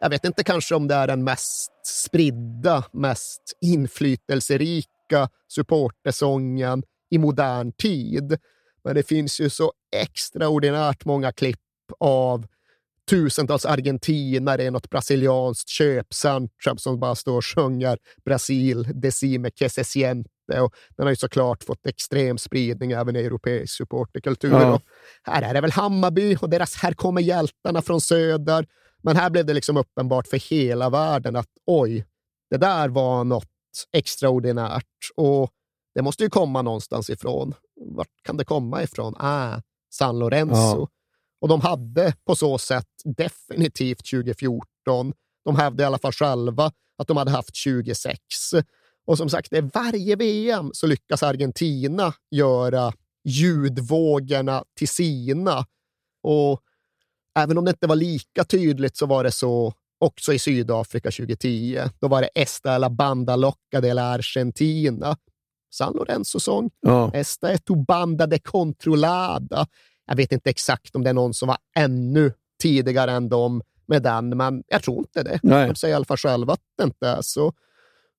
Jag 0.00 0.10
vet 0.10 0.24
inte 0.24 0.44
kanske 0.44 0.74
om 0.74 0.88
det 0.88 0.94
är 0.94 1.06
den 1.06 1.24
mest 1.24 1.72
spridda, 1.86 2.84
mest 2.92 3.42
inflytelserika 3.60 5.28
supportersången 5.48 6.82
i 7.10 7.18
modern 7.18 7.72
tid. 7.72 8.38
Men 8.84 8.94
det 8.94 9.02
finns 9.02 9.40
ju 9.40 9.50
så 9.50 9.72
extraordinärt 9.96 11.04
många 11.04 11.32
klipp 11.32 11.60
av 12.00 12.46
tusentals 13.10 13.66
argentinare 13.66 14.64
i 14.64 14.70
något 14.70 14.90
brasilianskt 14.90 15.68
köpcentrum 15.68 16.78
som 16.78 17.00
bara 17.00 17.14
står 17.14 17.36
och 17.36 17.44
sjunger 17.44 17.98
Brasil, 18.24 18.88
decime 18.94 19.50
que 19.50 19.68
se 19.68 19.84
siente. 19.84 20.60
Och 20.60 20.74
den 20.96 21.06
har 21.06 21.10
ju 21.10 21.16
såklart 21.16 21.64
fått 21.64 21.86
extrem 21.86 22.38
spridning 22.38 22.92
även 22.92 23.16
i 23.16 23.18
europeisk 23.18 23.76
supporterkultur. 23.76 24.52
Ja. 24.52 24.80
Här 25.22 25.42
är 25.42 25.54
det 25.54 25.60
väl 25.60 25.72
Hammarby 25.72 26.36
och 26.40 26.50
deras 26.50 26.76
Här 26.76 26.92
kommer 26.92 27.20
hjältarna 27.20 27.82
från 27.82 28.00
söder. 28.00 28.66
Men 29.02 29.16
här 29.16 29.30
blev 29.30 29.46
det 29.46 29.54
liksom 29.54 29.76
uppenbart 29.76 30.26
för 30.26 30.36
hela 30.36 30.90
världen 30.90 31.36
att 31.36 31.48
oj, 31.66 32.06
det 32.50 32.56
där 32.56 32.88
var 32.88 33.24
något 33.24 33.48
extraordinärt 33.92 34.84
och 35.16 35.50
det 35.94 36.02
måste 36.02 36.22
ju 36.22 36.30
komma 36.30 36.62
någonstans 36.62 37.10
ifrån. 37.10 37.54
Vart 37.76 38.22
kan 38.22 38.36
det 38.36 38.44
komma 38.44 38.82
ifrån? 38.82 39.14
Ah, 39.16 39.60
San 39.90 40.18
Lorenzo. 40.18 40.54
Ja. 40.54 40.88
Och 41.40 41.48
de 41.48 41.60
hade 41.60 42.14
på 42.26 42.36
så 42.36 42.58
sätt 42.58 42.88
definitivt 43.04 44.10
2014. 44.10 45.12
De 45.44 45.56
hävdade 45.56 45.82
i 45.82 45.86
alla 45.86 45.98
fall 45.98 46.12
själva 46.12 46.72
att 46.98 47.08
de 47.08 47.16
hade 47.16 47.30
haft 47.30 47.56
26. 47.56 48.18
Och 49.06 49.18
som 49.18 49.28
sagt, 49.28 49.50
det 49.50 49.58
är 49.58 49.70
varje 49.74 50.16
VM 50.16 50.70
så 50.72 50.86
lyckas 50.86 51.22
Argentina 51.22 52.14
göra 52.30 52.92
ljudvågorna 53.24 54.64
till 54.78 54.88
sina. 54.88 55.66
Och 56.22 56.60
även 57.38 57.58
om 57.58 57.64
det 57.64 57.70
inte 57.70 57.86
var 57.86 57.96
lika 57.96 58.44
tydligt 58.44 58.96
så 58.96 59.06
var 59.06 59.24
det 59.24 59.32
så 59.32 59.72
också 59.98 60.32
i 60.32 60.38
Sydafrika 60.38 61.10
2010. 61.10 61.80
Då 62.00 62.08
var 62.08 62.22
det 62.22 62.28
Esta 62.34 62.78
la 62.78 62.90
banda 62.90 63.36
locca 63.36 63.80
de 63.80 63.94
la 63.94 64.02
Argentina. 64.02 65.16
San 65.74 65.92
Lorenzo-sång. 65.92 66.70
Ja. 66.80 67.10
Esta 67.14 67.52
är 67.52 67.56
tu 67.56 67.76
banda 67.76 68.26
de 68.26 68.38
controlada. 68.38 69.66
Jag 70.06 70.16
vet 70.16 70.32
inte 70.32 70.50
exakt 70.50 70.96
om 70.96 71.04
det 71.04 71.10
är 71.10 71.14
någon 71.14 71.34
som 71.34 71.48
var 71.48 71.58
ännu 71.76 72.32
tidigare 72.62 73.12
än 73.12 73.28
dem 73.28 73.62
med 73.86 74.02
den, 74.02 74.28
men 74.28 74.62
jag 74.66 74.82
tror 74.82 74.98
inte 74.98 75.22
det. 75.22 75.40
Nej. 75.42 75.68
De 75.68 75.74
säger 75.74 75.92
i 75.92 75.96
alla 75.96 76.04
fall 76.04 76.16
själva 76.16 76.52
att 76.52 76.60
det 76.78 76.84
inte 76.84 77.08
är 77.08 77.22
så. 77.22 77.52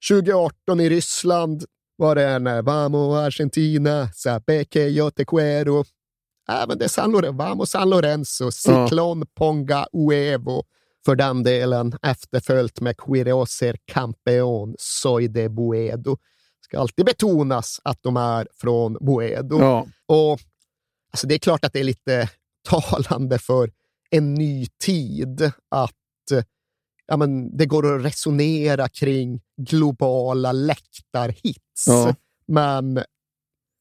2018 0.09 0.79
i 0.79 0.89
Ryssland 0.89 1.63
var 1.95 2.15
det 2.15 2.27
en 2.27 2.65
Vamos 2.65 3.17
Argentina, 3.17 4.09
sabe 4.13 4.65
que 4.65 4.89
yo 4.89 5.11
te 5.11 5.25
quiero. 5.25 5.85
Även 6.49 6.77
det 6.77 6.89
San 6.89 7.11
Lorenzo, 7.11 7.37
Vamos 7.37 7.69
San 7.69 7.89
Lorenzo, 7.89 8.51
Ciclon 8.51 9.25
Ponga 9.35 9.87
Uevo. 9.93 10.63
För 11.05 11.15
den 11.15 11.43
delen 11.43 11.93
efterföljt 12.01 12.81
med 12.81 12.97
Quiroser 12.97 13.77
Campeón, 13.85 14.75
Soy 14.79 15.27
de 15.27 15.49
Buedo. 15.49 16.17
Ska 16.75 16.81
alltid 16.81 17.05
betonas 17.05 17.81
att 17.83 18.03
de 18.03 18.17
är 18.17 18.47
från 18.53 18.97
Buedo. 19.01 19.59
Ja. 19.59 19.87
Och 20.05 20.39
alltså 21.11 21.27
det 21.27 21.35
är 21.35 21.39
klart 21.39 21.65
att 21.65 21.73
det 21.73 21.79
är 21.79 21.83
lite 21.83 22.29
talande 22.69 23.39
för 23.39 23.71
en 24.09 24.33
ny 24.33 24.67
tid 24.83 25.51
att 25.69 25.91
ja, 27.07 27.17
men 27.17 27.57
det 27.57 27.65
går 27.65 27.95
att 27.95 28.05
resonera 28.05 28.89
kring 28.89 29.41
globala 29.57 30.51
läktarhits. 30.51 31.87
Ja. 31.87 32.15
Men 32.47 32.93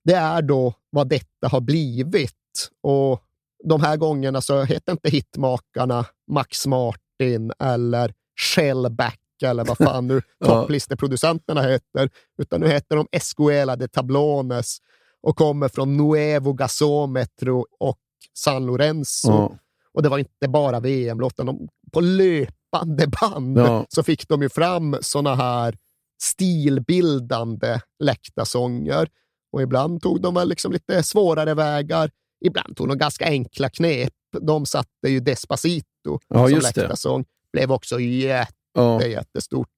det 0.05 0.15
är 0.15 0.43
då 0.43 0.75
vad 0.91 1.09
detta 1.09 1.49
har 1.49 1.61
blivit. 1.61 2.71
Och 2.83 3.23
de 3.65 3.81
här 3.81 3.97
gångerna 3.97 4.41
så 4.41 4.63
heter 4.63 4.93
inte 4.93 5.11
hitmakarna 5.11 6.07
Max 6.31 6.67
Martin 6.67 7.53
eller 7.59 8.15
Shellback 8.41 9.21
eller 9.43 9.65
vad 9.65 9.79
fan 9.79 10.07
nu 10.07 10.23
topplisteproducenterna 10.45 11.63
heter, 11.63 12.11
utan 12.39 12.61
nu 12.61 12.69
heter 12.69 12.97
de 12.97 13.09
Escuela 13.13 13.77
de 13.77 13.89
Tablones 13.89 14.77
och 15.23 15.37
kommer 15.37 15.69
från 15.69 15.97
Nuevo 15.97 16.53
Gasómetro 16.53 17.67
och 17.81 17.99
San 18.39 18.67
Lorenzo. 18.67 19.29
Ja. 19.31 19.59
Och 19.93 20.03
det 20.03 20.09
var 20.09 20.19
inte 20.19 20.49
bara 20.49 20.81
VM-låten, 20.81 21.47
de, 21.47 21.69
på 21.93 22.01
löpande 22.01 23.07
band 23.21 23.59
Ja. 23.59 23.87
så 23.89 24.03
fick 24.03 24.29
de 24.29 24.43
ju 24.43 24.49
fram 24.49 24.97
såna 25.01 25.35
här 25.35 25.75
stilbildande 26.23 27.81
läktarsånger. 27.99 29.09
Och 29.53 29.63
ibland 29.63 30.03
tog 30.03 30.21
de 30.21 30.35
väl 30.35 30.49
liksom 30.49 30.73
lite 30.73 31.03
svårare 31.03 31.55
vägar, 31.55 32.11
ibland 32.45 32.77
tog 32.77 32.89
de 32.89 32.99
ganska 32.99 33.25
enkla 33.27 33.71
knep. 33.71 34.13
De 34.41 34.67
satte 34.67 35.09
ju 35.09 35.21
Despacito 35.21 36.19
Ja, 36.29 36.39
som 36.47 36.51
just 36.55 36.75
det. 36.75 36.81
läktarsång, 36.81 37.25
blev 37.53 37.73
också 37.73 38.01
jätte, 38.01 38.53
Ja. 38.75 39.07
jättestort. 39.07 39.69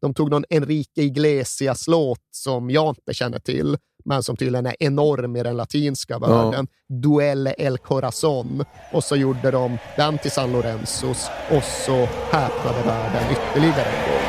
De 0.00 0.14
tog 0.14 0.30
någon 0.30 0.44
Enrique 0.50 1.02
Iglesias-låt 1.02 2.18
som 2.30 2.70
jag 2.70 2.88
inte 2.88 3.14
känner 3.14 3.38
till, 3.38 3.76
men 4.04 4.22
som 4.22 4.36
tydligen 4.36 4.66
är 4.66 4.76
enorm 4.80 5.36
i 5.36 5.42
den 5.42 5.56
latinska 5.56 6.18
världen. 6.18 6.68
Duelle 7.02 7.54
El 7.58 7.78
Corazon. 7.78 8.64
Och 8.92 9.04
så 9.04 9.16
gjorde 9.16 9.50
de 9.50 9.78
den 9.96 10.18
till 10.18 10.30
San 10.30 10.52
Lorenzos 10.52 11.28
och 11.50 11.62
så 11.64 12.08
häpnade 12.30 12.82
världen 12.86 13.22
ytterligare 13.32 13.84
en 13.84 14.12
gång. 14.12 14.19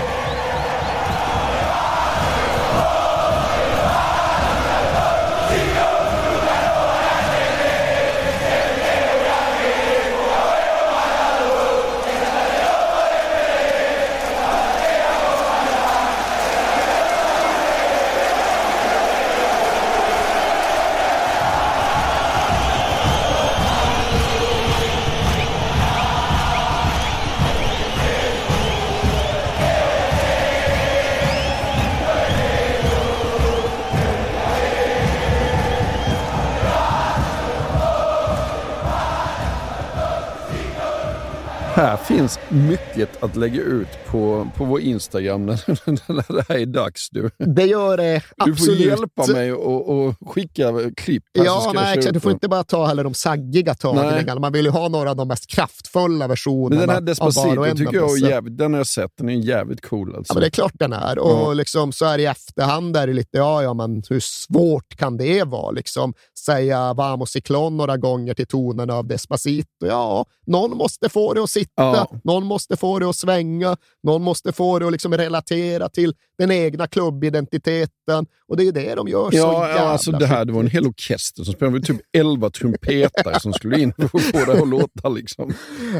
Fuck. 42.03 42.10
Finns 42.21 42.39
mycket 42.49 43.23
att 43.23 43.35
lägga 43.35 43.61
ut 43.61 43.87
på, 44.07 44.47
på 44.55 44.65
vår 44.65 44.79
Instagram 44.81 45.45
när, 45.45 45.63
när 46.13 46.33
det 46.35 46.45
här 46.49 46.57
är 46.57 46.65
dags. 46.65 47.09
Du, 47.09 47.29
Det 47.37 47.65
gör 47.65 47.97
det 47.97 48.21
absolut. 48.37 48.57
du 48.57 48.65
får 48.65 48.75
hjälpa 48.75 49.27
mig 49.27 49.53
och, 49.53 49.89
och 49.89 50.15
skicka 50.31 50.71
klipp. 50.97 51.23
här 51.37 51.45
Ja, 51.45 51.71
nej, 51.75 51.97
exakt. 51.97 52.13
Du 52.13 52.19
får 52.19 52.31
inte 52.31 52.47
bara 52.47 52.63
ta 52.63 52.85
heller 52.85 53.03
de 53.03 53.13
saggiga 53.13 53.73
tagningarna. 53.75 54.39
Man 54.39 54.53
vill 54.53 54.65
ju 54.65 54.71
ha 54.71 54.87
några 54.87 55.09
av 55.09 55.15
de 55.15 55.27
mest 55.27 55.47
kraftfulla 55.47 56.07
Men 56.17 56.29
versionerna 56.29 56.81
den 56.81 56.89
här 56.89 57.01
Despacito 57.01 57.65
tycker 57.75 57.95
jag 57.95 58.17
är 58.17 58.29
jävligt, 58.29 58.57
den 58.57 58.73
har 58.73 58.79
jag 58.79 58.87
sett. 58.87 59.11
Den 59.17 59.29
är 59.29 59.33
jävligt 59.33 59.81
cool 59.89 60.15
alltså. 60.15 60.31
Ja, 60.31 60.35
men 60.35 60.41
det 60.41 60.47
är 60.47 60.51
klart 60.51 60.73
den 60.75 60.93
är. 60.93 61.19
Och 61.19 61.31
Ja. 61.31 61.53
liksom, 61.53 61.91
så 61.91 62.05
är 62.05 62.17
det 62.17 62.23
i 62.23 62.25
efterhand 62.25 62.97
är 62.97 63.07
det 63.07 63.13
lite, 63.13 63.37
ja, 63.37 63.63
ja, 63.63 63.73
men 63.73 64.03
hur 64.09 64.19
svårt 64.19 64.95
kan 64.97 65.17
det 65.17 65.43
vara? 65.43 65.71
Liksom, 65.71 66.13
säga 66.45 66.93
Vamos 66.93 67.35
Ciclón 67.35 67.69
några 67.69 67.97
gånger 67.97 68.33
till 68.33 68.47
tonerna 68.47 68.93
av 68.93 69.07
Despacito. 69.07 69.67
Ja, 69.85 70.25
någon 70.47 70.77
måste 70.77 71.09
få 71.09 71.33
det 71.33 71.43
att 71.43 71.49
sitta, 71.49 71.71
Ja. 71.75 72.10
Någon 72.23 72.45
måste 72.45 72.77
få 72.77 72.99
det 72.99 73.09
att 73.09 73.15
svänga, 73.15 73.77
någon 74.03 74.21
måste 74.23 74.51
få 74.51 74.79
det 74.79 74.85
att 74.85 74.91
liksom 74.91 75.17
relatera 75.17 75.89
till 75.89 76.15
den 76.37 76.51
egna 76.51 76.87
klubbidentiteten. 76.87 78.25
Och 78.47 78.57
det 78.57 78.67
är 78.67 78.71
det 78.71 78.95
de 78.95 79.07
gör 79.07 79.31
så 79.31 79.37
Ja, 79.37 79.67
jävla 79.67 79.83
ja 79.83 79.89
alltså 79.89 80.11
det 80.11 80.25
här 80.25 80.45
det 80.45 80.53
var 80.53 80.59
en 80.59 80.67
hel 80.67 80.87
orkester 80.87 81.43
som 81.43 81.53
spelade. 81.53 81.81
Typ 81.81 82.01
elva 82.13 82.49
trumpetare 82.49 83.39
som 83.39 83.53
skulle 83.53 83.79
in 83.79 83.93
för 83.93 84.03
att 84.03 84.23
få 84.23 84.45
det 84.45 84.61
att 84.61 84.67
låta. 84.67 85.09
Liksom. 85.09 85.53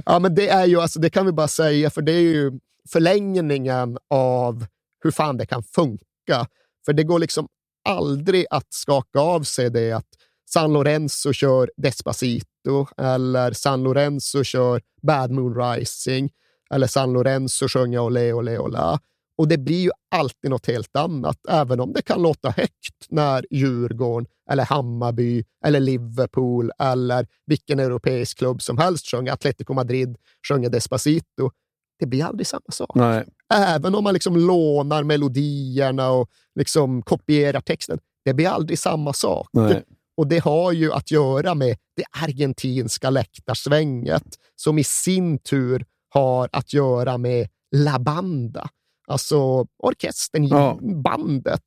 Ja, 0.06 0.20
men 0.20 0.36
det 0.36 0.50
är 0.50 0.66
ju, 0.66 0.82
alltså, 0.82 1.00
det 1.00 1.10
kan 1.10 1.26
vi 1.26 1.32
bara 1.32 1.48
säga, 1.48 1.90
för 1.90 2.02
det 2.02 2.12
är 2.12 2.22
ju 2.22 2.52
förlängningen 2.90 3.98
av 4.10 4.66
hur 5.04 5.12
fan 5.12 5.38
det 5.38 5.46
kan 5.46 5.64
funka. 5.64 6.48
För 6.86 6.94
det 6.94 7.04
går 7.04 7.20
liksom 7.20 7.48
aldrig 7.90 8.46
att 8.50 8.68
skaka 8.70 9.20
av 9.20 9.44
sig 9.44 9.70
det 9.70 9.92
att 9.92 10.08
San 10.50 10.74
Lorenzo 10.74 11.34
kör 11.34 11.72
Despacito 11.78 12.51
eller 12.98 13.52
San 13.52 13.84
Lorenzo 13.84 14.44
kör 14.44 14.82
Bad 15.02 15.32
Moon 15.32 15.56
Rising 15.56 16.32
eller 16.74 16.88
San 16.88 17.14
Lorenzo 17.14 17.68
sjunger 17.68 18.00
Ole 18.00 18.34
Ole 18.34 18.60
Ola. 18.60 19.00
Och 19.38 19.48
det 19.48 19.58
blir 19.58 19.82
ju 19.82 19.92
alltid 20.12 20.52
något 20.52 20.68
helt 20.68 20.96
annat, 20.96 21.38
även 21.50 21.80
om 21.80 21.94
det 21.94 22.02
kan 22.02 22.22
låta 22.22 22.50
högt 22.50 23.06
när 23.10 23.46
Djurgården 23.50 24.28
eller 24.52 24.66
Hammarby 24.66 25.44
eller 25.66 25.80
Liverpool 25.80 26.72
eller 26.80 27.28
vilken 27.46 27.80
europeisk 27.80 28.38
klubb 28.38 28.62
som 28.62 28.78
helst 28.78 29.12
sjunger 29.12 29.34
Atletico 29.34 29.74
Madrid 29.74 30.18
sjunger 30.48 30.70
Despacito. 30.70 31.52
Det 32.00 32.06
blir 32.06 32.26
aldrig 32.26 32.48
samma 32.48 32.72
sak. 32.72 32.96
Nej. 32.96 33.26
Även 33.54 33.96
om 33.96 34.04
man 34.04 34.14
liksom 34.14 34.38
lånar 34.38 35.04
melodierna 35.04 36.12
och 36.12 36.30
liksom 36.56 37.02
kopierar 37.02 37.62
texten. 37.62 38.00
Det 38.26 38.34
blir 38.34 38.48
aldrig 38.48 38.80
samma 38.80 39.14
sak. 39.14 39.50
Nej. 39.54 39.84
Och 40.18 40.28
det 40.28 40.40
har 40.40 40.72
ju 40.72 40.94
att 40.94 41.12
göra 41.12 41.56
med 41.56 41.78
det 41.96 42.04
argentinska 42.24 43.10
läktarsvänget 43.10 44.24
som 44.56 44.80
i 44.80 44.84
sin 44.84 45.38
tur 45.38 45.86
har 46.10 46.50
att 46.52 46.74
göra 46.74 47.18
med 47.18 47.48
La 47.76 48.00
Banda. 48.00 48.70
Alltså 49.08 49.66
orkestern, 49.84 50.44
Ja. 50.48 50.80
bandet. 51.04 51.64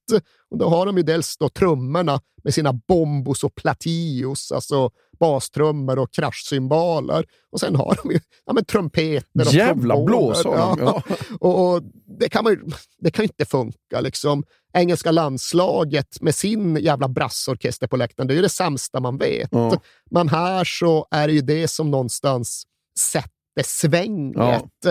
Och 0.51 0.59
då 0.59 0.69
har 0.69 0.87
de 0.87 0.97
ju 0.97 1.03
dels 1.03 1.37
då 1.37 1.49
trummorna 1.49 2.21
med 2.45 2.55
sina 2.55 2.73
bombos 2.73 3.45
och 3.45 3.55
platios, 3.55 4.53
alltså 4.53 4.91
bastrummor 5.21 5.99
och 5.99 6.13
kraschcymbaler. 6.15 7.25
Och 7.53 7.61
sen 7.61 7.77
har 7.77 7.99
de 8.03 8.11
ju 8.13 8.21
ja, 8.47 8.53
men 8.53 8.65
trumpeter 8.65 9.47
och 9.47 9.55
Jävla 9.55 9.95
tromboner. 9.95 10.05
blås 10.07 10.45
har 10.45 10.77
de, 10.77 10.83
ja. 10.85 11.03
Och, 11.41 11.75
och 11.75 11.83
det 12.19 12.29
kan 12.29 12.45
man 12.45 12.53
ju, 12.53 12.61
det 12.99 13.11
kan 13.11 13.23
ju 13.23 13.27
inte 13.27 13.45
funka. 13.45 14.01
Liksom. 14.01 14.45
Engelska 14.75 15.11
landslaget 15.11 16.21
med 16.21 16.35
sin 16.35 16.77
jävla 16.77 17.09
brassorkester 17.09 17.87
på 17.87 17.97
läktaren, 17.97 18.29
det 18.29 18.39
är 18.39 18.43
det 18.43 18.49
sämsta 18.49 19.01
man 19.01 19.19
vet. 19.19 19.49
Ja. 19.53 19.81
Men 20.11 20.29
här 20.29 20.65
så 20.65 21.07
är 21.11 21.27
det 21.27 21.33
ju 21.33 21.41
det 21.41 21.69
som 21.69 21.91
någonstans 21.91 22.65
sätter 22.99 23.63
svänget. 23.65 24.87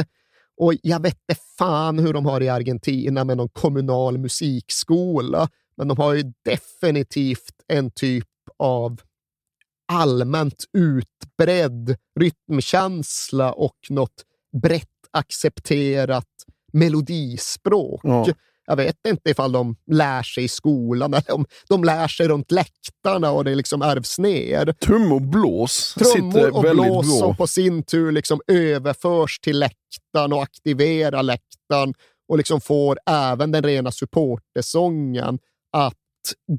Och 0.58 0.74
jag 0.82 1.02
vet 1.02 1.18
inte 1.30 1.42
fan 1.58 2.00
hur 2.00 2.14
de 2.14 2.26
har 2.26 2.42
i 2.42 2.50
Argentina 2.50 3.24
med 3.24 3.38
någon 3.38 3.50
kommunal 3.50 4.18
musikskola, 4.18 5.50
men 5.78 5.88
de 5.88 5.98
har 5.98 6.14
ju 6.14 6.34
definitivt 6.46 7.56
en 7.68 7.92
typ 7.92 8.28
av 8.58 9.02
allmänt 9.88 10.64
utbredd 10.78 11.96
rytmkänsla 12.20 13.54
och 13.54 13.78
något 13.90 14.26
brett 14.62 14.90
accepterat 15.12 16.30
melodispråk. 16.74 18.02
Ja. 18.04 18.28
Jag 18.66 18.76
vet 18.76 18.96
inte 19.08 19.30
ifall 19.30 19.52
de 19.52 19.76
lär 19.92 20.24
sig 20.24 20.44
i 20.44 20.48
skolan 20.48 21.14
eller 21.14 21.32
om 21.32 21.46
de 21.70 21.84
lär 21.84 22.08
sig 22.08 22.28
runt 22.28 22.52
läktarna 22.52 23.32
och 23.32 23.44
det 23.44 23.56
liksom 23.56 23.82
ärvs 23.82 24.20
ner. 24.20 24.74
Trummor 24.74 25.16
och 25.16 25.22
blås 25.22 25.94
Trummor 25.94 26.56
och 26.56 26.62
blås 26.62 27.08
bra. 27.08 27.20
som 27.20 27.36
på 27.36 27.48
sin 27.48 27.84
tur 27.84 28.12
liksom 28.12 28.42
överförs 28.48 29.40
till 29.40 29.60
läktaren 29.60 30.34
och 30.34 30.44
aktiverar 30.44 31.24
läktaren 31.24 31.94
och 32.28 32.38
liksom 32.38 32.62
får 32.62 33.00
även 33.06 33.52
den 33.52 33.64
rena 33.64 33.92
supportersången 33.92 35.40
att 35.72 35.94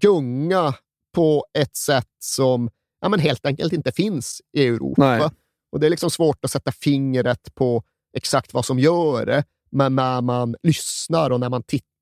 gunga 0.01 0.75
på 1.15 1.47
ett 1.59 1.77
sätt 1.77 2.11
som 2.19 2.71
ja, 3.01 3.09
men 3.09 3.21
helt 3.21 3.47
enkelt 3.47 3.73
inte 3.73 3.93
finns 3.93 4.41
i 4.53 4.67
Europa. 4.67 5.17
Nej. 5.19 5.31
Och 5.73 5.81
Det 5.81 5.87
är 5.87 5.91
liksom 5.91 6.11
svårt 6.11 6.45
att 6.45 6.51
sätta 6.51 6.73
fingret 6.73 7.55
på 7.55 7.83
exakt 8.17 8.55
vad 8.55 8.65
som 8.65 8.79
gör 8.79 9.27
det, 9.27 9.45
men 9.71 9.97
när 9.97 10.21
man 10.21 10.57
lyssnar 10.63 11.31
och 11.31 11.41
när 11.41 11.49
man 11.49 11.63
tittar 11.63 11.94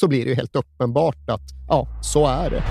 så 0.00 0.08
blir 0.08 0.24
det 0.24 0.30
ju 0.30 0.36
helt 0.36 0.56
uppenbart 0.56 1.30
att 1.30 1.42
ja, 1.68 1.88
så 2.02 2.26
är 2.26 2.50
det. 2.50 2.62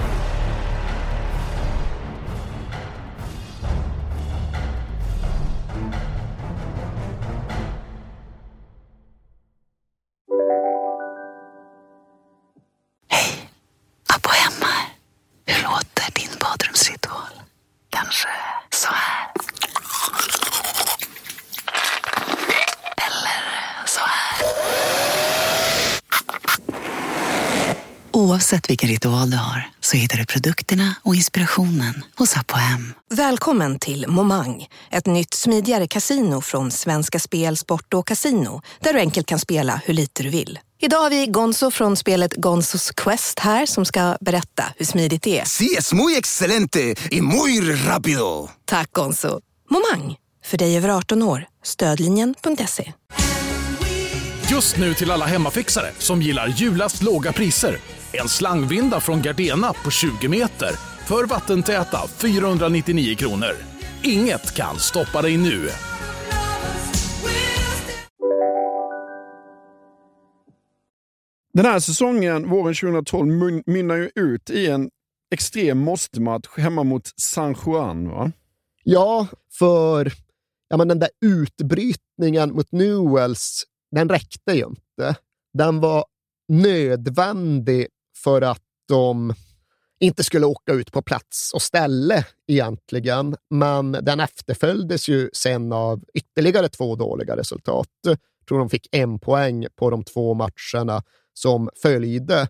Oavsett 28.44 28.70
vilken 28.70 28.90
ritual 28.90 29.30
du 29.30 29.38
har 29.38 29.70
så 29.80 29.98
hittar 29.98 30.18
du 30.18 30.26
produkterna 30.26 30.96
och 31.04 31.16
inspirationen 31.16 32.06
hos 32.16 32.38
Apohem. 32.38 32.94
Välkommen 33.14 33.80
till 33.80 34.06
Momang, 34.08 34.68
ett 34.92 35.06
nytt 35.06 35.34
smidigare 35.34 35.88
casino 35.88 36.42
från 36.42 36.72
Svenska 36.72 37.20
Spel, 37.20 37.58
Sport 37.58 37.94
och 37.94 38.08
Casino 38.08 38.62
där 38.80 38.94
du 38.94 39.00
enkelt 39.00 39.28
kan 39.28 39.40
spela 39.40 39.82
hur 39.86 39.94
lite 39.94 40.24
du 40.24 40.30
vill. 40.30 40.60
Idag 40.82 40.98
har 41.00 41.10
vi 41.10 41.28
Gonzo 41.28 41.72
från 41.72 41.98
spelet 41.98 42.34
Gonzos 42.36 42.92
Quest 42.92 43.40
här 43.40 43.66
som 43.66 43.86
ska 43.86 44.18
berätta 44.22 44.64
hur 44.78 44.86
smidigt 44.86 45.24
det 45.24 45.40
är. 45.40 45.46
Sí, 45.46 45.76
es 45.78 45.94
muy 45.94 46.16
excelente 46.16 46.96
y 47.12 47.22
muy 47.22 47.62
rápido. 47.76 48.50
Tack 48.66 48.92
Gonzo. 48.92 49.40
Momang, 49.70 50.16
för 50.46 50.58
dig 50.58 50.78
över 50.78 50.90
18 50.90 51.24
år. 51.24 51.46
Stödlinjen.se. 51.64 52.94
Just 54.52 54.78
nu 54.78 54.94
till 54.94 55.12
alla 55.12 55.26
hemmafixare 55.26 55.92
som 55.98 56.22
gillar 56.22 56.48
julast 56.48 57.02
låga 57.04 57.34
priser. 57.34 57.78
En 58.22 58.30
slangvinda 58.30 59.00
från 59.00 59.22
Gardena 59.22 59.74
på 59.74 59.92
20 59.92 60.28
meter 60.28 60.72
för 61.08 61.26
vattentäta 61.26 62.08
499 62.08 63.16
kronor. 63.16 63.56
Inget 64.04 64.56
kan 64.56 64.80
stoppa 64.80 65.22
dig 65.22 65.38
nu. 65.38 65.70
Den 71.54 71.66
här 71.66 71.80
säsongen, 71.80 72.50
våren 72.50 72.76
2012, 72.76 73.32
mun- 73.32 73.64
mynnar 73.66 73.96
ju 73.96 74.10
ut 74.16 74.50
i 74.50 74.68
en 74.68 74.90
extrem 75.34 75.78
måste-match 75.78 76.48
hemma 76.58 76.84
mot 76.84 77.12
San 77.20 77.56
Juan. 77.66 78.10
Va? 78.10 78.32
Ja, 78.84 79.28
för 79.60 80.12
ja, 80.70 80.78
men 80.78 80.88
den 80.88 81.00
där 81.00 81.10
utbrytningen 81.26 82.54
mot 82.54 82.72
Newells, 82.72 83.64
den 83.92 84.10
räckte 84.10 84.52
ju 84.54 84.66
inte. 84.66 85.16
Den 85.54 85.80
var 85.80 86.06
nödvändig 86.48 87.88
för 88.24 88.42
att 88.42 88.62
de 88.88 89.34
inte 90.00 90.24
skulle 90.24 90.46
åka 90.46 90.74
ut 90.74 90.92
på 90.92 91.02
plats 91.02 91.52
och 91.54 91.62
ställe 91.62 92.26
egentligen, 92.48 93.36
men 93.50 93.92
den 93.92 94.20
efterföljdes 94.20 95.10
ju 95.10 95.30
sen 95.34 95.74
av 95.74 96.04
ytterligare 96.14 96.70
två 96.70 96.96
dåliga 96.96 97.38
resultat. 97.38 97.88
Jag 98.04 98.18
tror 98.48 98.60
de 98.60 98.70
fick 98.70 98.88
en 98.92 99.20
poäng 99.20 99.66
på 99.76 99.90
de 99.90 100.04
två 100.04 100.34
matcherna 100.34 101.04
som 101.34 101.70
följde. 101.82 102.48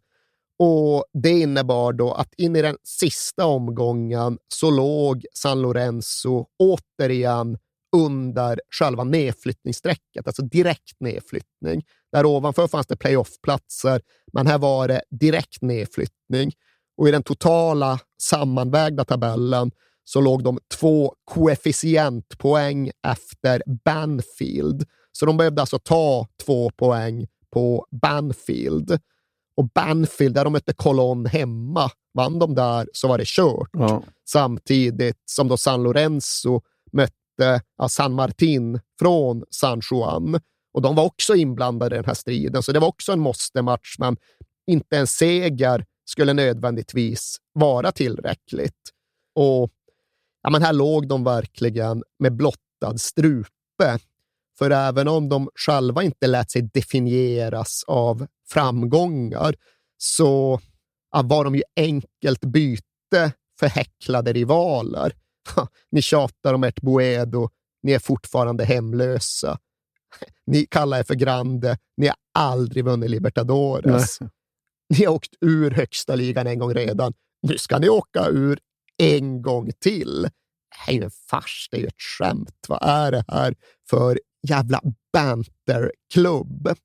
Och 0.59 1.05
Det 1.13 1.29
innebar 1.29 1.93
då 1.93 2.11
att 2.13 2.33
in 2.33 2.55
i 2.55 2.61
den 2.61 2.77
sista 2.83 3.45
omgången 3.45 4.37
så 4.47 4.71
låg 4.71 5.25
San 5.33 5.61
Lorenzo 5.61 6.45
återigen 6.59 7.57
under 7.95 8.59
själva 8.79 9.03
nedflyttningsstrecket, 9.03 10.27
alltså 10.27 10.41
direkt 10.41 10.99
nedflyttning. 10.99 11.83
Där 12.13 12.25
ovanför 12.25 12.67
fanns 12.67 12.87
det 12.87 12.95
playoffplatser, 12.95 14.01
men 14.33 14.47
här 14.47 14.57
var 14.57 14.87
det 14.87 15.01
direkt 15.09 15.61
nedflyttning. 15.61 16.51
Och 16.97 17.07
i 17.07 17.11
den 17.11 17.23
totala 17.23 17.99
sammanvägda 18.21 19.05
tabellen 19.05 19.71
så 20.03 20.21
låg 20.21 20.43
de 20.43 20.59
två 20.79 21.15
koefficientpoäng 21.25 22.91
efter 23.07 23.63
Banfield. 23.85 24.85
Så 25.11 25.25
de 25.25 25.37
behövde 25.37 25.61
alltså 25.61 25.79
ta 25.79 26.27
två 26.45 26.69
poäng 26.69 27.27
på 27.53 27.87
Banfield. 28.01 28.99
Och 29.57 29.69
Banfield, 29.69 30.35
där 30.35 30.43
de 30.43 30.53
mötte 30.53 30.73
Colón 30.73 31.27
hemma, 31.27 31.91
vann 32.13 32.39
de 32.39 32.55
där 32.55 32.87
så 32.93 33.07
var 33.07 33.17
det 33.17 33.27
kört. 33.27 33.69
Ja. 33.71 34.03
Samtidigt 34.29 35.17
som 35.25 35.47
då 35.47 35.57
San 35.57 35.83
Lorenzo 35.83 36.61
mötte 36.91 37.61
ja, 37.77 37.89
San 37.89 38.13
Martin 38.13 38.79
från 38.99 39.43
San 39.49 39.81
Juan. 39.91 40.39
Och 40.73 40.81
de 40.81 40.95
var 40.95 41.03
också 41.03 41.35
inblandade 41.35 41.95
i 41.95 41.97
den 41.97 42.05
här 42.05 42.13
striden, 42.13 42.63
så 42.63 42.71
det 42.71 42.79
var 42.79 42.87
också 42.87 43.11
en 43.11 43.19
måste-match, 43.19 43.95
men 43.99 44.17
inte 44.67 44.97
en 44.97 45.07
seger 45.07 45.85
skulle 46.05 46.33
nödvändigtvis 46.33 47.37
vara 47.53 47.91
tillräckligt. 47.91 48.89
Och 49.35 49.71
ja, 50.41 50.49
men 50.49 50.61
här 50.61 50.73
låg 50.73 51.07
de 51.07 51.23
verkligen 51.23 52.03
med 52.19 52.35
blottad 52.35 52.97
strupe. 52.97 53.99
För 54.57 54.71
även 54.71 55.07
om 55.07 55.29
de 55.29 55.49
själva 55.55 56.03
inte 56.03 56.27
lät 56.27 56.51
sig 56.51 56.61
definieras 56.61 57.83
av 57.87 58.27
framgångar 58.49 59.55
så 59.97 60.59
ja, 61.11 61.21
var 61.21 61.43
de 61.43 61.55
ju 61.55 61.63
enkelt 61.75 62.41
byte 62.41 63.33
för 63.59 63.67
häcklade 63.67 64.33
rivaler. 64.33 65.13
Ha, 65.55 65.67
ni 65.91 66.01
tjatar 66.01 66.53
om 66.53 66.63
ert 66.63 66.81
Boedo, 66.81 67.49
ni 67.83 67.91
är 67.91 67.99
fortfarande 67.99 68.65
hemlösa. 68.65 69.59
Ni 70.45 70.65
kallar 70.65 70.99
er 70.99 71.03
för 71.03 71.15
Grande, 71.15 71.77
ni 71.97 72.07
har 72.07 72.15
aldrig 72.33 72.85
vunnit 72.85 73.09
Libertadores. 73.09 74.21
Nej. 74.21 74.29
Ni 74.89 75.05
har 75.05 75.13
åkt 75.13 75.33
ur 75.41 75.71
högsta 75.71 76.15
ligan 76.15 76.47
en 76.47 76.59
gång 76.59 76.73
redan. 76.73 77.13
Nu 77.41 77.57
ska 77.57 77.79
ni 77.79 77.89
åka 77.89 78.27
ur 78.29 78.59
en 78.97 79.41
gång 79.41 79.71
till. 79.79 80.21
Det 80.21 80.77
här 80.77 80.93
är 80.93 80.97
ju 80.97 81.03
en 81.03 81.11
fars, 81.11 81.67
det 81.71 81.77
är 81.77 81.81
ju 81.81 81.87
ett 81.87 82.01
skämt. 82.01 82.65
Vad 82.67 82.79
är 82.81 83.11
det 83.11 83.25
här 83.27 83.55
för 83.89 84.19
jävla 84.47 84.81
banterklubb? 85.13 86.75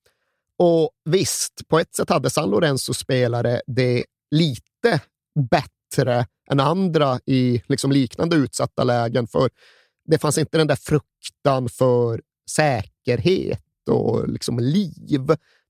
Och 0.58 0.90
visst, 1.04 1.68
på 1.68 1.78
ett 1.78 1.94
sätt 1.94 2.10
hade 2.10 2.30
San 2.30 2.50
Lorenzo-spelare 2.50 3.60
det 3.66 4.04
lite 4.30 5.00
bättre 5.50 6.26
än 6.50 6.60
andra 6.60 7.20
i 7.26 7.62
liksom 7.66 7.92
liknande 7.92 8.36
utsatta 8.36 8.84
lägen, 8.84 9.26
för 9.26 9.50
det 10.04 10.18
fanns 10.18 10.38
inte 10.38 10.58
den 10.58 10.66
där 10.66 10.76
fruktan 10.76 11.68
för 11.68 12.20
säkerhet 12.50 12.97
och 13.90 14.28
liksom 14.28 14.58
liv. 14.58 15.26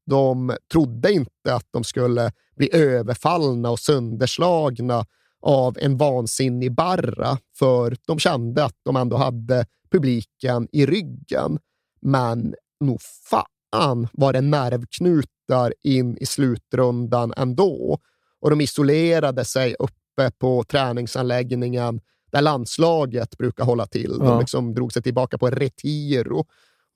De 0.07 0.57
trodde 0.73 1.13
inte 1.13 1.55
att 1.55 1.67
de 1.71 1.85
skulle 1.85 2.33
bli 2.57 2.71
överfallna 2.77 3.71
och 3.71 3.79
sönderslagna 3.79 5.05
av 5.41 5.77
en 5.81 5.97
vansinnig 5.97 6.73
barra, 6.75 7.39
för 7.59 7.97
de 8.07 8.19
kände 8.19 8.65
att 8.65 8.77
de 8.85 8.97
ändå 8.97 9.17
hade 9.17 9.67
publiken 9.91 10.69
i 10.73 10.87
ryggen. 10.87 11.59
Men 12.01 12.55
nog 12.81 13.01
fan 13.03 14.09
var 14.13 14.33
det 14.33 14.41
nervknutar 14.41 15.75
in 15.83 16.17
i 16.19 16.27
slutrundan 16.27 17.33
ändå. 17.37 17.99
Och 18.41 18.51
de 18.51 18.61
isolerade 18.61 19.45
sig 19.45 19.77
uppe 19.79 20.31
på 20.39 20.65
träningsanläggningen 20.65 22.01
där 22.33 22.43
landslaget 22.43 23.39
brukar 23.39 23.65
hålla 23.65 23.87
till. 23.87 24.19
De 24.19 24.27
Ja. 24.27 24.41
liksom 24.41 24.75
drog 24.75 24.93
sig 24.93 25.03
tillbaka 25.03 25.39
på 25.39 25.51
retiro. 25.51 26.47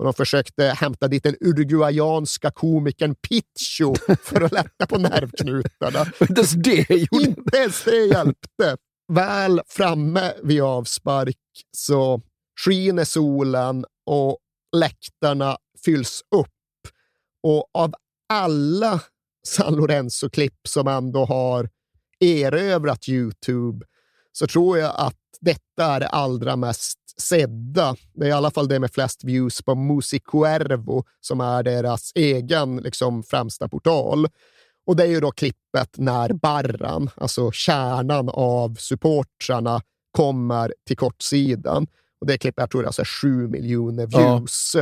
Och 0.03 0.07
de 0.07 0.15
försökte 0.15 0.65
hämta 0.65 1.09
dit 1.09 1.23
den 1.23 1.37
uruguayanska 1.41 2.51
komikern 2.51 3.15
Picho 3.15 3.95
för 4.23 4.41
att 4.41 4.53
lätta 4.53 4.87
på 4.87 4.99
nervknutarna. 4.99 6.07
Inte 6.21 6.41
ens 6.41 6.51
det 6.53 6.91
gjorde 6.91 7.25
Inte 7.25 7.57
ens 7.57 7.85
det 7.85 8.07
hjälpte. 8.07 8.77
Väl 9.13 9.61
framme 9.67 10.33
vid 10.43 10.63
avspark 10.63 11.37
så 11.77 12.21
skiner 12.65 13.05
solen 13.05 13.85
och 14.07 14.39
läktarna 14.77 15.57
fylls 15.85 16.23
upp. 16.37 16.49
Och 17.43 17.71
av 17.75 17.95
alla 18.29 19.01
San 19.47 19.75
Lorenzo-klipp 19.75 20.69
som 20.69 20.89
ändå 20.89 21.25
har 21.25 21.69
erövrat 22.21 23.09
Youtube 23.09 23.87
så 24.33 24.47
tror 24.47 24.79
jag 24.79 24.93
att 24.97 25.19
detta 25.41 25.85
är 25.85 26.01
det 26.01 26.09
allra 26.09 26.57
mest 26.57 27.02
sedda. 27.17 27.97
Det 28.15 28.25
är 28.25 28.29
i 28.29 28.33
alla 28.33 28.51
fall 28.51 28.69
det 28.69 28.81
med 28.81 28.93
flest 28.93 29.25
views 29.25 29.63
på 29.63 29.75
Musicuervo 29.75 31.05
som 31.21 31.41
är 31.41 31.63
deras 31.63 32.13
egen 32.15 32.77
liksom, 32.77 33.23
främsta 33.23 33.69
portal. 33.69 34.27
Och 34.87 34.97
det 34.97 35.03
är 35.03 35.09
ju 35.09 35.21
då 35.21 35.31
klippet 35.31 35.91
när 35.97 36.33
Barran, 36.33 37.11
alltså 37.17 37.53
kärnan 37.53 38.29
av 38.33 38.75
supportrarna, 38.75 39.81
kommer 40.17 40.75
till 40.87 40.97
kortsidan. 40.97 41.87
Och 42.21 42.27
det 42.27 42.39
klippet 42.39 42.63
jag 42.63 42.71
tror 42.71 42.85
jag 42.85 42.99
är 42.99 43.05
7 43.05 43.49
miljoner 43.49 44.09
Ja. 44.11 44.37
views. 44.37 44.77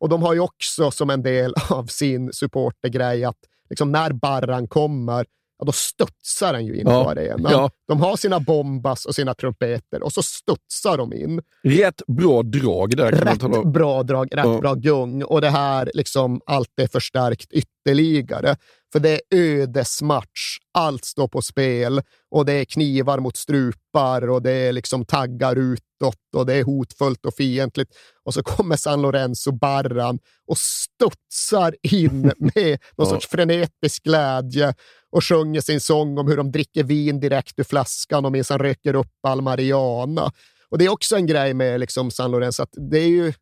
Och 0.00 0.08
de 0.08 0.22
har 0.22 0.34
ju 0.34 0.40
också 0.40 0.90
som 0.90 1.10
en 1.10 1.22
del 1.22 1.54
av 1.70 1.86
sin 1.86 2.32
supportergrej 2.32 3.24
att 3.24 3.36
liksom 3.70 3.92
när 3.92 4.12
Barran 4.12 4.68
kommer, 4.68 5.26
ja, 5.58 5.64
då 5.64 5.72
studsar 5.72 6.52
den 6.52 6.66
ju 6.66 6.74
in 6.80 6.86
Ja. 6.86 7.04
på 7.04 7.10
arenan. 7.10 7.52
Ja. 7.52 7.70
De 7.88 8.00
har 8.00 8.16
sina 8.16 8.40
bombas 8.40 9.04
och 9.04 9.14
sina 9.14 9.34
trumpeter 9.34 10.02
och 10.02 10.12
så 10.12 10.22
studsar 10.22 10.96
de 10.96 11.12
in. 11.12 11.42
Rätt 11.64 12.02
bra 12.06 12.42
drag 12.42 12.96
där 12.96 13.12
Rätt 13.12 13.64
bra 13.72 14.02
drag, 14.02 14.28
rätt 14.36 14.44
Ja. 14.46 14.58
bra 14.58 14.74
gung. 14.74 15.22
Och 15.24 15.40
det 15.40 15.50
här, 15.50 15.90
liksom, 15.94 16.40
allt 16.46 16.80
är 16.80 16.86
förstärkt 16.86 17.52
ytterligare. 17.52 18.56
För 18.92 19.00
det 19.00 19.10
är 19.12 19.20
ödesmatch, 19.30 20.58
allt 20.74 21.04
står 21.04 21.28
på 21.28 21.42
spel 21.42 22.00
och 22.30 22.44
det 22.44 22.52
är 22.52 22.64
knivar 22.64 23.18
mot 23.18 23.36
strupar 23.36 24.28
och 24.30 24.42
det 24.42 24.52
är 24.52 24.72
liksom 24.72 25.04
taggar 25.04 25.56
utåt 25.56 26.16
och 26.36 26.46
det 26.46 26.54
är 26.54 26.64
hotfullt 26.64 27.26
och 27.26 27.34
fientligt. 27.34 27.92
Och 28.24 28.34
så 28.34 28.42
kommer 28.42 28.76
San 28.76 29.02
Lorenzo 29.02 29.52
Barran 29.52 30.18
och 30.46 30.58
studsar 30.58 31.74
in 31.82 32.22
med 32.54 32.78
någon 32.96 33.06
sorts 33.06 33.26
frenetisk 33.28 34.02
glädje 34.04 34.74
och 35.10 35.24
sjunger 35.24 35.60
sin 35.60 35.80
sång 35.80 36.18
om 36.18 36.28
hur 36.28 36.36
de 36.36 36.52
dricker 36.52 36.84
vin 36.84 37.20
direkt 37.20 37.58
ur 37.58 37.64
flaskan 37.64 38.24
och 38.24 38.32
minsann 38.32 38.58
röker 38.58 38.94
upp 38.94 39.12
all 39.22 39.42
marijuana. 39.42 40.32
Och 40.68 40.78
det 40.78 40.84
är 40.84 40.88
också 40.88 41.16
en 41.16 41.26
grej 41.26 41.54
med 41.54 41.80
liksom 41.80 42.10
San 42.10 42.30
Lorenzo, 42.30 42.62
att 42.62 42.74
det 42.90 42.98
är 42.98 43.08
ju 43.08 43.32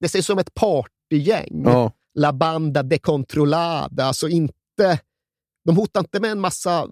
det 0.00 0.08
ser 0.08 0.18
ut 0.18 0.26
som 0.26 0.38
ett 0.38 0.54
partygäng. 0.54 1.62
Ja. 1.64 1.92
La 2.14 2.32
banda 2.32 2.82
decontrolada, 2.82 4.04
alltså 4.04 4.28
inte 4.28 4.98
de 5.64 5.76
hotar 5.76 6.00
inte 6.00 6.20
med 6.20 6.30
en 6.30 6.40
massa... 6.40 6.88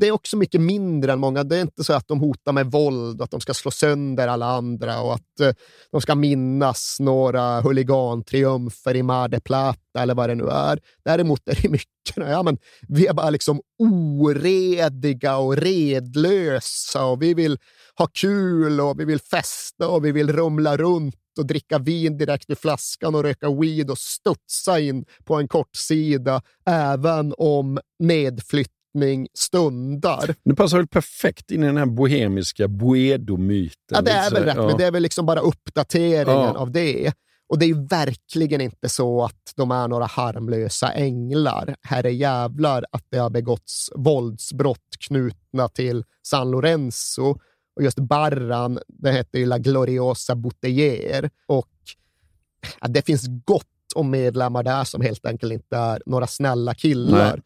Det 0.00 0.08
är 0.08 0.12
också 0.12 0.36
mycket 0.36 0.60
mindre 0.60 1.12
än 1.12 1.20
många. 1.20 1.44
Det 1.44 1.56
är 1.56 1.60
inte 1.60 1.84
så 1.84 1.92
att 1.92 2.08
de 2.08 2.20
hotar 2.20 2.52
med 2.52 2.70
våld, 2.70 3.20
och 3.20 3.24
att 3.24 3.30
de 3.30 3.40
ska 3.40 3.54
slå 3.54 3.70
sönder 3.70 4.28
alla 4.28 4.46
andra 4.46 5.00
och 5.00 5.14
att 5.14 5.40
eh, 5.40 5.52
de 5.90 6.00
ska 6.00 6.14
minnas 6.14 6.96
några 7.00 7.60
huligantriumfer 7.60 8.96
i 8.96 9.02
Mar 9.02 9.28
de 9.28 9.40
Plata 9.40 10.02
eller 10.02 10.14
vad 10.14 10.28
det 10.30 10.34
nu 10.34 10.48
är. 10.48 10.78
Däremot 11.04 11.48
är 11.48 11.58
det 11.62 11.68
mycket, 11.70 12.16
ja, 12.16 12.42
men 12.42 12.58
vi 12.88 13.06
är 13.06 13.12
bara 13.12 13.30
liksom 13.30 13.60
orediga 13.78 15.36
och 15.36 15.56
redlösa 15.56 17.04
och 17.04 17.22
vi 17.22 17.34
vill 17.34 17.58
ha 17.98 18.06
kul 18.06 18.80
och 18.80 19.00
vi 19.00 19.04
vill 19.04 19.20
festa 19.20 19.88
och 19.88 20.04
vi 20.04 20.12
vill 20.12 20.32
rumla 20.32 20.76
runt 20.76 21.14
och 21.38 21.46
dricka 21.46 21.78
vin 21.78 22.18
direkt 22.18 22.50
ur 22.50 22.54
flaskan 22.54 23.14
och 23.14 23.22
röka 23.22 23.50
weed 23.50 23.90
och 23.90 23.98
studsa 23.98 24.80
in 24.80 25.04
på 25.24 25.34
en 25.34 25.48
kortsida 25.48 26.42
även 26.66 27.34
om 27.38 27.78
nedflyttning 27.98 29.28
stundar. 29.34 30.34
Det 30.44 30.54
passar 30.54 30.76
väl 30.76 30.86
perfekt 30.86 31.50
in 31.50 31.62
i 31.62 31.66
den 31.66 31.76
här 31.76 31.86
bohemiska 31.86 32.68
Boedo-myten. 32.68 33.74
Ja, 33.88 34.00
det 34.00 34.10
är 34.10 34.30
väl 34.30 34.42
så- 34.42 34.46
rätt, 34.48 34.56
ja. 34.56 34.66
men 34.66 34.76
det 34.76 34.84
är 34.84 34.90
väl 34.90 35.02
liksom 35.02 35.26
bara 35.26 35.40
uppdateringen 35.40 36.26
Ja. 36.36 36.58
av 36.58 36.70
det. 36.72 37.12
Och 37.48 37.58
det 37.58 37.64
är 37.64 37.68
ju 37.68 37.86
verkligen 37.86 38.60
inte 38.60 38.88
så 38.88 39.24
att 39.24 39.52
de 39.56 39.70
är 39.70 39.88
några 39.88 40.06
harmlösa 40.06 40.92
änglar. 40.92 41.76
Herre 41.82 42.10
jävlar 42.12 42.84
att 42.92 43.04
det 43.10 43.18
har 43.18 43.30
begåtts 43.30 43.90
våldsbrott 43.96 44.78
knutna 45.08 45.68
till 45.68 46.04
San 46.26 46.50
Lorenzo. 46.50 47.38
Och 47.76 47.82
just 47.82 47.98
Barran, 47.98 48.78
det 48.88 49.12
heter 49.12 49.38
ju 49.38 49.46
La 49.46 49.58
Gloriosa 49.58 50.34
Bouteiller. 50.34 51.30
Och 51.46 51.70
ja, 52.80 52.88
det 52.88 53.06
finns 53.06 53.26
gott 53.44 53.66
om 53.94 54.10
medlemmar 54.10 54.62
där 54.62 54.84
som 54.84 55.00
helt 55.00 55.26
enkelt 55.26 55.52
inte 55.52 55.76
är 55.76 56.02
några 56.06 56.26
snälla 56.26 56.74
killar. 56.74 57.32
Nej. 57.32 57.42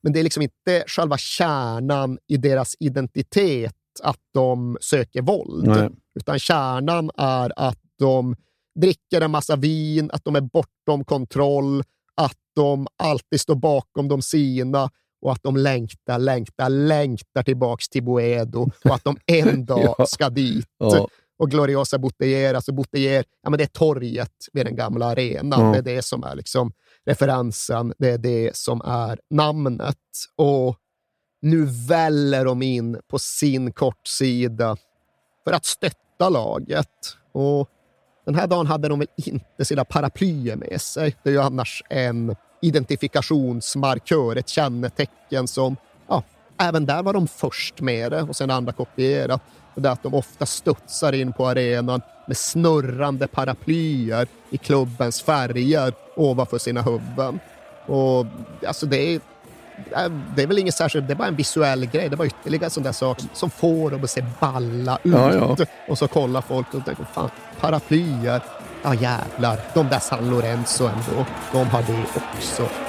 Men 0.00 0.12
det 0.12 0.18
är 0.18 0.24
liksom 0.24 0.42
inte 0.42 0.84
själva 0.86 1.18
kärnan 1.18 2.18
i 2.26 2.36
deras 2.36 2.76
identitet 2.80 3.74
att 4.02 4.20
de 4.34 4.78
söker 4.80 5.22
våld. 5.22 5.66
Nej. 5.66 5.90
Utan 6.14 6.38
kärnan 6.38 7.10
är 7.16 7.52
att 7.56 7.78
de 7.98 8.36
dricker 8.80 9.20
en 9.20 9.30
massa 9.30 9.56
vin, 9.56 10.10
att 10.12 10.24
de 10.24 10.36
är 10.36 10.40
bortom 10.40 11.04
kontroll, 11.04 11.82
att 12.14 12.38
de 12.54 12.86
alltid 12.96 13.40
står 13.40 13.54
bakom 13.54 14.08
de 14.08 14.22
sina 14.22 14.90
och 15.22 15.32
att 15.32 15.42
de 15.42 15.56
längtar, 15.56 16.18
längtar, 16.18 16.68
längtar 16.68 17.42
tillbaks 17.42 17.88
till 17.88 18.02
Boedo 18.04 18.70
och 18.84 18.94
att 18.94 19.04
de 19.04 19.16
en 19.26 19.64
dag 19.66 19.94
Ja. 19.98 20.06
ska 20.06 20.30
dit. 20.30 20.66
Ja. 20.78 21.08
Och 21.38 21.50
Gloriosa 21.50 21.98
Bouteiller, 21.98 22.54
alltså 22.54 22.72
Bouteiller, 22.72 23.24
ja, 23.42 23.50
men 23.50 23.58
det 23.58 23.64
är 23.64 23.68
torget 23.68 24.32
vid 24.52 24.66
den 24.66 24.76
gamla 24.76 25.06
arenan. 25.06 25.60
Ja. 25.66 25.72
Det 25.72 25.78
är 25.78 25.96
det 25.96 26.02
som 26.02 26.24
är 26.24 26.34
liksom 26.36 26.72
referensen, 27.06 27.94
det 27.98 28.10
är 28.10 28.18
det 28.18 28.56
som 28.56 28.80
är 28.84 29.18
namnet. 29.30 29.96
Och 30.36 30.76
nu 31.42 31.64
väller 31.88 32.44
de 32.44 32.62
in 32.62 33.00
på 33.10 33.18
sin 33.18 33.72
kortsida. 33.72 34.76
för 35.44 35.52
att 35.52 35.64
stötta 35.64 36.28
laget. 36.28 36.88
Och 37.32 37.68
den 38.26 38.34
här 38.34 38.46
dagen 38.46 38.66
hade 38.66 38.88
de 38.88 38.98
väl 38.98 39.08
inte 39.16 39.64
sina 39.64 39.84
paraplyer 39.84 40.56
med 40.56 40.80
sig. 40.80 41.16
Det 41.22 41.28
är 41.30 41.32
ju 41.34 41.40
annars 41.40 41.82
en 41.90 42.36
identifikationsmarkör, 42.60 44.36
ett 44.36 44.48
kännetecken 44.48 45.48
som, 45.48 45.76
ja, 46.08 46.22
även 46.58 46.86
där 46.86 47.02
var 47.02 47.12
de 47.12 47.28
först 47.28 47.80
med 47.80 48.12
det 48.12 48.22
och 48.22 48.36
sen 48.36 48.50
andra 48.50 48.72
kopierat. 48.72 49.42
Det 49.74 49.88
är 49.88 49.92
att 49.92 50.02
de 50.02 50.14
ofta 50.14 50.46
studsar 50.46 51.12
in 51.12 51.32
på 51.32 51.48
arenan 51.48 52.02
med 52.26 52.36
snurrande 52.36 53.26
paraplyer 53.26 54.28
i 54.50 54.58
klubbens 54.58 55.22
färger 55.22 55.92
ovanför 56.16 56.58
sina 56.58 56.82
huvuden. 56.82 57.40
Och 57.86 58.26
alltså 58.66 58.86
det 58.86 59.14
är, 59.14 59.20
det 60.36 60.42
är 60.42 60.46
väl 60.46 60.58
inget 60.58 60.74
särskilt, 60.74 61.06
det 61.06 61.12
är 61.12 61.16
bara 61.16 61.28
en 61.28 61.36
visuell 61.36 61.86
grej. 61.86 62.08
Det 62.08 62.16
var 62.16 62.24
ytterligare 62.24 62.64
en 62.64 62.70
sån 62.70 62.82
där 62.82 62.92
sak 62.92 63.18
som 63.32 63.50
får 63.50 63.90
dem 63.90 64.04
att 64.04 64.10
se 64.10 64.24
balla 64.40 64.98
ut. 65.02 65.12
Ja, 65.12 65.34
ja. 65.34 65.66
Och 65.88 65.98
så 65.98 66.08
kollar 66.08 66.40
folk 66.40 66.74
och 66.74 66.84
tänker, 66.84 67.04
fan, 67.04 67.30
paraplyer. 67.60 68.42
Ja 68.82 68.94
jävlar, 68.94 69.60
de 69.74 69.88
där 69.88 69.98
San 69.98 70.30
Lorenzo 70.30 70.84
ändå, 70.86 71.26
de 71.52 71.66
har 71.66 71.82
det 71.82 72.04
också. 72.36 72.87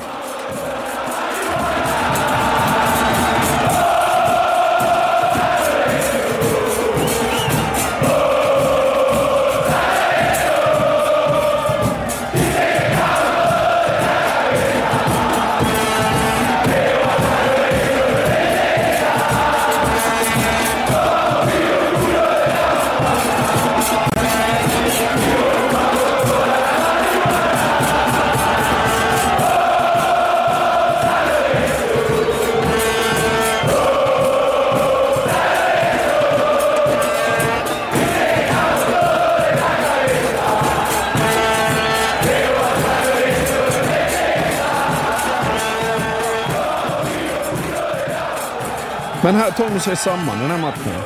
Men 49.30 49.36
här 49.36 49.52
tar 49.52 49.70
de 49.70 49.80
sig 49.80 49.96
samman 49.96 50.40
den 50.40 50.52
här 50.52 50.62
matchen. 50.62 51.02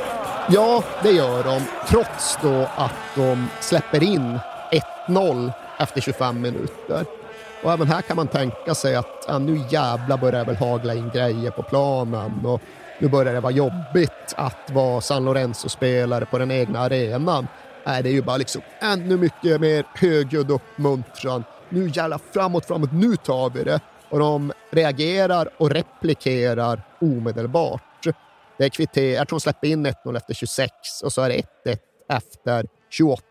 Ja, 0.50 0.84
det 1.04 1.12
gör 1.12 1.44
de. 1.44 1.62
Trots 1.88 2.38
då 2.42 2.68
att 2.76 2.94
de 3.16 3.48
släpper 3.60 4.04
in 4.04 4.40
1-0 5.08 5.52
efter 5.80 6.02
25 6.02 6.42
minuter. 6.42 7.06
Och 7.64 7.72
även 7.72 7.88
här 7.88 8.02
kan 8.02 8.16
man 8.16 8.28
tänka 8.28 8.76
sig 8.76 8.96
att 8.96 9.26
ja, 9.28 9.40
nu 9.40 9.62
jävla 9.70 10.18
börjar 10.18 10.46
det 10.46 10.52
väl 10.52 10.56
hagla 10.56 10.94
in 10.94 11.10
grejer 11.14 11.52
på 11.52 11.64
planen 11.64 12.46
och 12.46 12.62
nu 13.00 13.08
börjar 13.08 13.34
det 13.34 13.40
vara 13.40 13.54
jobbigt 13.54 14.34
att 14.36 14.72
vara 14.72 15.02
San 15.02 15.26
Lorenzo-spelare 15.26 16.26
på 16.26 16.38
den 16.38 16.52
egna 16.52 16.80
arenan. 16.80 17.48
Nej, 17.84 18.04
det 18.04 18.10
är 18.10 18.14
ju 18.14 18.22
bara 18.22 18.38
liksom 18.38 18.62
ännu 18.80 19.18
mycket 19.18 19.62
mer 19.62 19.86
högljudd 19.96 20.52
uppmuntran. 20.52 21.44
Nu 21.70 21.92
jävla 21.94 22.20
framåt, 22.34 22.66
framåt, 22.66 22.92
nu 22.92 23.16
tar 23.16 23.50
vi 23.50 23.64
det. 23.64 23.80
Och 24.10 24.20
de 24.20 24.54
reagerar 24.72 25.50
och 25.58 25.70
replikerar 25.70 26.82
omedelbart. 27.00 27.82
Det 28.58 28.66
är 28.66 28.70
kvitter, 28.70 29.02
jag 29.02 29.28
tror 29.28 29.40
de 29.40 29.42
släpper 29.42 29.68
in 29.68 29.88
1-0 29.88 30.18
efter 30.18 30.34
26 30.34 30.72
och 31.04 31.14
så 31.14 31.22
är 31.22 31.30
det 31.30 31.42
1-1 31.72 31.78
efter 32.10 32.68
28. 32.90 33.24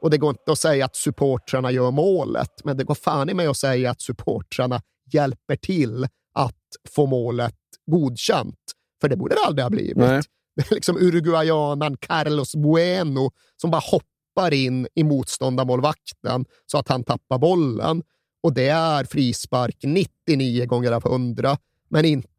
Och 0.00 0.10
det 0.10 0.18
går 0.18 0.30
inte 0.30 0.52
att 0.52 0.58
säga 0.58 0.84
att 0.84 0.96
supportrarna 0.96 1.70
gör 1.70 1.90
målet, 1.90 2.64
men 2.64 2.76
det 2.76 2.84
går 2.84 2.94
fan 2.94 3.30
i 3.30 3.34
mig 3.34 3.46
att 3.46 3.56
säga 3.56 3.90
att 3.90 4.02
supportrarna 4.02 4.82
hjälper 5.12 5.56
till 5.56 6.06
att 6.34 6.54
få 6.88 7.06
målet 7.06 7.54
godkänt. 7.86 8.58
För 9.00 9.08
det 9.08 9.16
borde 9.16 9.34
det 9.34 9.40
aldrig 9.46 9.64
ha 9.64 9.70
blivit. 9.70 9.96
Nej. 9.96 10.22
Det 10.58 10.70
är 10.70 10.74
liksom 10.74 10.96
uruguayanan 10.96 11.96
Carlos 11.96 12.54
Bueno 12.54 13.30
som 13.56 13.70
bara 13.70 13.82
hoppar 13.84 14.54
in 14.54 14.86
i 14.94 15.04
motståndarmålvakten 15.04 16.44
så 16.66 16.78
att 16.78 16.88
han 16.88 17.04
tappar 17.04 17.38
bollen. 17.38 18.02
Och 18.42 18.52
det 18.52 18.68
är 18.68 19.04
frispark 19.04 19.76
99 19.82 20.66
gånger 20.66 20.92
av 20.92 21.06
100, 21.06 21.58
men 21.88 22.04
inte 22.04 22.30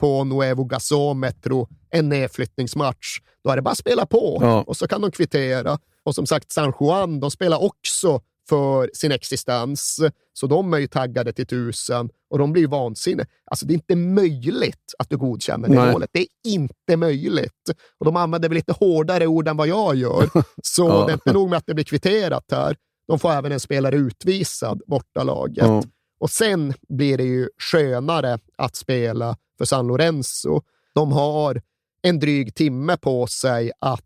på 0.00 0.24
Nuevo 0.24 0.64
Gasómetro, 0.64 1.68
en 1.90 2.08
nedflyttningsmatch. 2.08 3.18
Då 3.44 3.50
är 3.50 3.56
det 3.56 3.62
bara 3.62 3.70
att 3.70 3.78
spela 3.78 4.06
på 4.06 4.38
Ja. 4.40 4.62
och 4.62 4.76
så 4.76 4.88
kan 4.88 5.00
de 5.00 5.10
kvittera. 5.10 5.78
Och 6.02 6.14
som 6.14 6.26
sagt, 6.26 6.52
San 6.52 6.72
Juan, 6.80 7.20
de 7.20 7.30
spelar 7.30 7.62
också 7.64 8.20
för 8.48 8.90
sin 8.94 9.12
existens, 9.12 10.00
så 10.32 10.46
de 10.46 10.72
är 10.74 10.78
ju 10.78 10.86
taggade 10.86 11.32
till 11.32 11.46
tusen 11.46 12.10
och 12.30 12.38
de 12.38 12.52
blir 12.52 12.62
ju 12.62 12.68
vansinne. 12.68 13.26
Alltså 13.50 13.66
det 13.66 13.72
är 13.72 13.74
inte 13.74 13.96
möjligt 13.96 14.94
att 14.98 15.10
du 15.10 15.16
godkänner 15.16 15.68
det 15.68 15.74
Nej. 15.74 15.92
målet. 15.92 16.10
Det 16.12 16.20
är 16.20 16.26
inte 16.44 16.96
möjligt. 16.96 17.70
Och 17.98 18.06
de 18.06 18.16
använder 18.16 18.48
väl 18.48 18.56
lite 18.56 18.72
hårdare 18.72 19.26
ord 19.26 19.48
än 19.48 19.56
vad 19.56 19.68
jag 19.68 19.94
gör, 19.94 20.30
så 20.62 20.88
Ja. 20.88 21.04
det 21.06 21.12
är 21.12 21.14
inte 21.14 21.32
nog 21.32 21.50
med 21.50 21.56
att 21.56 21.66
det 21.66 21.74
blir 21.74 21.84
kvitterat 21.84 22.44
här. 22.52 22.76
De 23.08 23.18
får 23.18 23.30
även 23.32 23.52
en 23.52 23.60
spelare 23.60 23.96
utvisad, 23.96 24.82
bortalaget. 24.86 25.66
Ja. 25.66 25.82
Och 26.18 26.30
sen 26.30 26.74
blir 26.88 27.18
det 27.18 27.24
ju 27.24 27.48
skönare 27.58 28.38
att 28.56 28.76
spela 28.76 29.36
för 29.58 29.64
San 29.64 29.86
Lorenzo. 29.86 30.62
De 30.94 31.12
har 31.12 31.62
en 32.02 32.18
dryg 32.18 32.54
timme 32.54 32.96
på 32.96 33.26
sig 33.26 33.72
att 33.78 34.04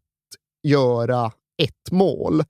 göra 0.62 1.32
ett 1.58 1.90
mål. 1.90 2.42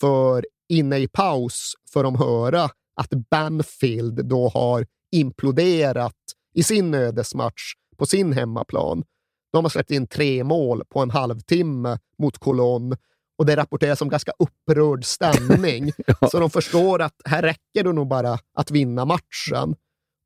För 0.00 0.46
inne 0.68 0.98
i 0.98 1.08
paus 1.08 1.74
får 1.92 2.02
de 2.02 2.16
höra 2.16 2.70
att 2.96 3.10
Banfield 3.30 4.26
då 4.26 4.48
har 4.48 4.86
imploderat 5.10 6.14
i 6.54 6.62
sin 6.62 6.94
ödesmatch 6.94 7.74
på 7.96 8.06
sin 8.06 8.32
hemmaplan. 8.32 9.04
De 9.52 9.64
har 9.64 9.70
släppt 9.70 9.90
in 9.90 10.06
tre 10.06 10.44
mål 10.44 10.84
på 10.88 11.00
en 11.00 11.10
halvtimme 11.10 11.98
mot 12.18 12.38
Colon 12.38 12.96
och 13.38 13.46
det 13.46 13.56
rapporteras 13.56 14.02
om 14.02 14.08
ganska 14.08 14.32
upprörd 14.38 15.04
stämning. 15.04 15.92
Så 16.30 16.40
de 16.40 16.50
förstår 16.50 17.02
att 17.02 17.14
här 17.24 17.42
räcker 17.42 17.84
det 17.84 17.92
nog 17.92 18.08
bara 18.08 18.38
att 18.54 18.70
vinna 18.70 19.04
matchen. 19.04 19.76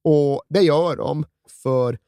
Och 0.05 0.43
det 0.49 0.61
gör 0.61 0.97
de, 0.97 1.24
för 1.62 1.99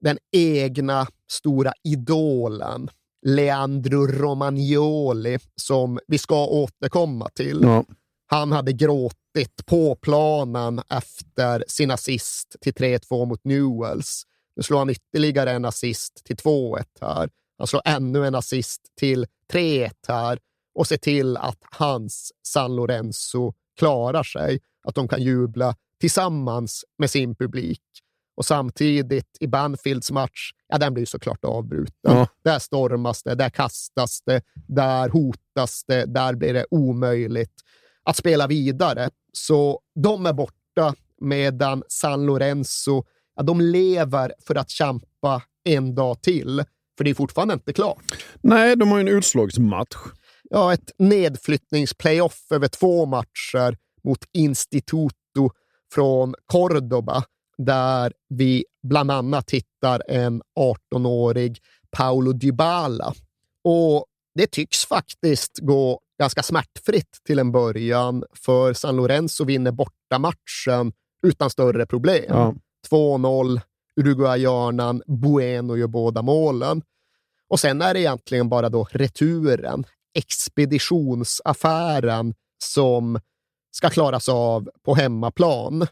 den 0.00 0.18
egna 0.32 1.06
stora 1.30 1.72
idolen 1.84 2.90
Leandro 3.26 4.06
Romagnoli, 4.06 5.38
som 5.56 5.98
vi 6.06 6.18
ska 6.18 6.46
återkomma 6.46 7.28
till. 7.28 7.60
Ja. 7.62 7.84
Han 8.26 8.52
hade 8.52 8.72
gråtit 8.72 9.66
på 9.66 9.94
planen 9.94 10.80
efter 10.88 11.64
sin 11.68 11.90
assist 11.90 12.56
till 12.60 12.72
3-2 12.72 13.26
mot 13.26 13.44
Newells. 13.44 14.22
Nu 14.56 14.62
slår 14.62 14.78
han 14.78 14.90
ytterligare 14.90 15.52
en 15.52 15.64
assist 15.64 16.24
till 16.24 16.36
2-1 16.36 16.84
här. 17.00 17.28
Slår 17.68 17.82
ännu 17.84 18.26
en 18.26 18.34
assist 18.34 18.80
till 18.96 19.26
3-1 19.52 19.90
här 20.08 20.38
och 20.74 20.86
ser 20.86 20.96
till 20.96 21.36
att 21.36 21.58
hans 21.70 22.32
San 22.42 22.76
Lorenzo 22.76 23.52
klarar 23.78 24.22
sig. 24.22 24.60
Att 24.84 24.94
de 24.94 25.08
kan 25.08 25.22
jubla 25.22 25.76
tillsammans 26.00 26.84
med 26.98 27.10
sin 27.10 27.34
publik. 27.34 27.82
Och 28.34 28.44
samtidigt 28.44 29.36
i 29.40 29.46
Banfields 29.46 30.10
match, 30.10 30.50
ja 30.68 30.78
den 30.78 30.94
blir 30.94 31.06
såklart 31.06 31.44
avbruten. 31.44 32.16
Ja. 32.16 32.26
Där 32.44 32.58
stormas 32.58 33.22
det, 33.22 33.34
där 33.34 33.50
kastas 33.50 34.22
det, 34.26 34.42
där 34.54 35.08
hotas 35.08 35.84
det, 35.86 36.04
där 36.04 36.34
blir 36.34 36.54
det 36.54 36.66
omöjligt 36.70 37.54
att 38.02 38.16
spela 38.16 38.46
vidare. 38.46 39.10
Så 39.32 39.80
de 39.94 40.26
är 40.26 40.32
borta 40.32 40.94
medan 41.20 41.82
San 41.88 42.26
Lorenzo, 42.26 43.04
ja, 43.36 43.42
de 43.42 43.60
lever 43.60 44.34
för 44.46 44.54
att 44.54 44.70
kämpa 44.70 45.42
en 45.64 45.94
dag 45.94 46.22
till. 46.22 46.64
För 46.96 47.04
det 47.04 47.10
är 47.10 47.14
fortfarande 47.14 47.54
inte 47.54 47.72
klart. 47.72 48.24
Nej, 48.40 48.76
de 48.76 48.90
har 48.90 48.98
ju 48.98 49.00
en 49.00 49.16
utslagsmatch. 49.16 49.96
Ja, 50.50 50.72
ett 50.72 50.90
nedflyttningsplayoff 50.98 52.46
över 52.50 52.68
två 52.68 53.06
matcher 53.06 53.76
mot 54.04 54.18
Instituto 54.32 55.50
från 55.94 56.34
Cordoba, 56.46 57.24
där 57.58 58.12
vi 58.28 58.64
bland 58.82 59.10
annat 59.10 59.50
hittar 59.50 60.02
en 60.08 60.42
18-årig 60.58 61.58
Paulo 61.90 62.32
Dybala. 62.32 63.14
Och 63.64 64.06
det 64.34 64.46
tycks 64.46 64.86
faktiskt 64.86 65.58
gå 65.58 66.00
ganska 66.18 66.42
smärtfritt 66.42 67.18
till 67.26 67.38
en 67.38 67.52
början, 67.52 68.24
för 68.34 68.72
San 68.72 68.96
Lorenzo 68.96 69.44
vinner 69.44 69.72
bortamatchen 69.72 70.92
utan 71.26 71.50
större 71.50 71.86
problem. 71.86 72.24
Ja. 72.28 72.54
2-0, 72.90 73.60
Uruguayanan 74.00 75.02
Bueno 75.06 75.76
gör 75.76 75.86
båda 75.86 76.22
målen. 76.22 76.82
Och 77.48 77.60
sen 77.60 77.82
är 77.82 77.94
det 77.94 78.00
egentligen 78.00 78.48
bara 78.48 78.68
då 78.68 78.88
returen, 78.90 79.84
expeditionsaffären, 80.14 82.34
som 82.64 83.20
ska 83.70 83.90
klaras 83.90 84.28
av 84.28 84.70
på 84.84 84.94
hemmaplan. 84.94 85.86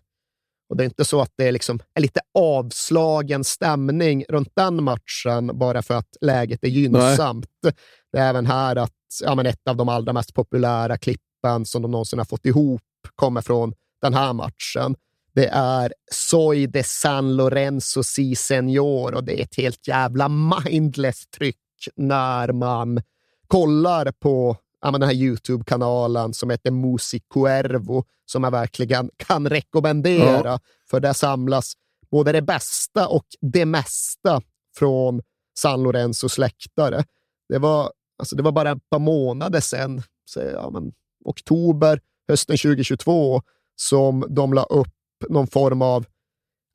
Och 0.68 0.76
det 0.76 0.82
är 0.82 0.84
inte 0.84 1.04
så 1.04 1.20
att 1.20 1.32
det 1.36 1.48
är 1.48 1.52
liksom 1.52 1.78
är 1.94 2.00
lite 2.00 2.20
avslagen 2.34 3.44
stämning 3.44 4.24
runt 4.28 4.52
den 4.54 4.84
matchen 4.84 5.58
bara 5.58 5.82
för 5.82 5.94
att 5.94 6.16
läget 6.20 6.64
är 6.64 6.68
gynnsamt. 6.68 7.48
Nej. 7.62 7.74
Det 8.12 8.18
är 8.18 8.28
även 8.28 8.46
här 8.46 8.76
att 8.76 8.92
ja, 9.22 9.34
men 9.34 9.46
ett 9.46 9.68
av 9.68 9.76
de 9.76 9.88
allra 9.88 10.12
mest 10.12 10.34
populära 10.34 10.98
klippen 10.98 11.66
som 11.66 11.82
de 11.82 11.90
någonsin 11.90 12.18
har 12.18 12.26
fått 12.26 12.46
ihop 12.46 12.82
kommer 13.14 13.40
från 13.40 13.74
den 14.02 14.14
här 14.14 14.32
matchen. 14.32 14.96
Det 15.32 15.46
är 15.52 15.92
Soy 16.12 16.66
de 16.66 16.82
San 16.82 17.36
Lorenzo 17.36 18.02
Si 18.02 18.36
Senor 18.36 19.14
och 19.14 19.24
det 19.24 19.40
är 19.40 19.42
ett 19.42 19.56
helt 19.56 19.88
jävla 19.88 20.28
mindless 20.28 21.26
tryck 21.26 21.56
när 21.96 22.52
man 22.52 23.02
kollar 23.46 24.12
på 24.12 24.56
ja, 24.80 24.90
den 24.90 25.02
här 25.02 25.14
YouTube-kanalen 25.14 26.34
som 26.34 26.50
heter 26.50 26.70
Music 26.70 27.22
Cuervo 27.34 28.04
som 28.26 28.44
jag 28.44 28.50
verkligen 28.50 29.10
kan 29.16 29.48
rekommendera. 29.48 30.48
Ja. 30.48 30.60
För 30.90 31.00
där 31.00 31.12
samlas 31.12 31.72
både 32.10 32.32
det 32.32 32.42
bästa 32.42 33.08
och 33.08 33.26
det 33.40 33.64
mesta 33.64 34.42
från 34.76 35.22
San 35.58 35.82
Lorenzos 35.82 36.32
släktare. 36.32 37.04
Det 37.48 37.58
var, 37.58 37.92
alltså 38.18 38.36
det 38.36 38.42
var 38.42 38.52
bara 38.52 38.70
ett 38.70 38.90
par 38.90 38.98
månader 38.98 39.60
sedan, 39.60 40.02
så, 40.24 40.40
ja, 40.40 40.70
men, 40.70 40.92
oktober, 41.24 42.00
hösten 42.28 42.56
2022, 42.56 43.42
som 43.76 44.26
de 44.28 44.52
la 44.52 44.62
upp 44.62 44.94
någon 45.28 45.46
form 45.46 45.82
av 45.82 46.06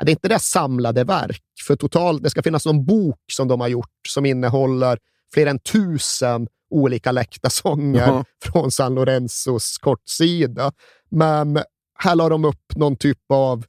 det 0.04 0.10
är 0.10 0.14
inte 0.14 0.28
det 0.28 0.40
samlade 0.40 1.04
verk, 1.04 1.42
för 1.68 1.76
totalt, 1.76 2.24
det 2.24 2.30
ska 2.30 2.44
finnas 2.44 2.66
någon 2.66 2.86
bok 2.86 3.20
som 3.32 3.48
de 3.48 3.62
har 3.62 3.68
gjort 3.68 4.08
som 4.08 4.26
innehåller 4.26 4.98
fler 5.34 5.48
än 5.48 5.60
tusen 5.60 6.48
olika 6.70 7.12
läckta 7.12 7.50
sånger 7.50 8.08
Jaha. 8.08 8.26
från 8.44 8.72
San 8.72 8.96
Lorenzos 8.96 9.78
kortsida. 9.78 10.72
Men 11.10 11.60
här 12.00 12.16
la 12.16 12.30
de 12.30 12.46
upp 12.46 12.76
någon 12.76 12.96
typ 12.96 13.20
av 13.30 13.66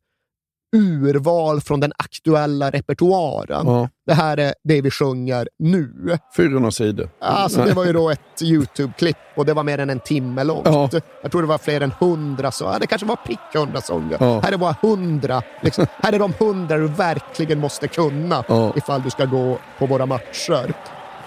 urval 0.73 1.61
från 1.61 1.81
den 1.81 1.93
aktuella 1.97 2.71
repertoaren. 2.71 3.67
Ja. 3.67 3.89
Det 4.07 4.15
här 4.15 4.37
är 4.37 4.55
det 4.65 4.81
vi 4.81 4.91
sjunger 4.91 5.49
nu. 5.59 6.19
400 6.37 6.71
sidor. 6.71 7.09
Alltså, 7.21 7.65
det 7.65 7.73
var 7.73 7.85
ju 7.85 7.93
då 7.93 8.11
ett 8.11 8.43
YouTube-klipp 8.43 9.17
och 9.37 9.47
det 9.47 9.55
var 9.55 9.63
mer 9.63 9.79
än 9.79 9.91
en 9.91 10.01
timme 10.01 10.45
långt. 10.45 10.67
Ja. 10.67 10.89
Jag 11.23 11.33
tror 11.33 11.43
det 11.43 11.49
var 11.49 11.59
fler 11.59 11.81
än 11.81 11.93
hundra 12.01 12.51
sånger. 12.51 12.79
Det 12.81 12.87
kanske 12.87 13.07
var 13.07 13.17
prick 13.17 13.39
hundra 13.55 13.81
sånger. 13.81 14.17
Ja. 14.21 14.41
Här 14.41 14.53
är 14.53 14.57
bara 14.57 14.77
hundra. 14.83 15.43
Liksom. 15.63 15.87
här 16.03 16.13
är 16.13 16.19
de 16.19 16.33
hundra 16.39 16.77
du 16.77 16.89
verkligen 16.89 17.61
måste 17.61 17.89
kunna 17.89 18.45
ja. 18.49 18.73
ifall 18.77 19.03
du 19.03 19.11
ska 19.11 19.25
gå 19.25 19.59
på 19.79 19.87
våra 19.87 20.07
matcher. 20.07 20.73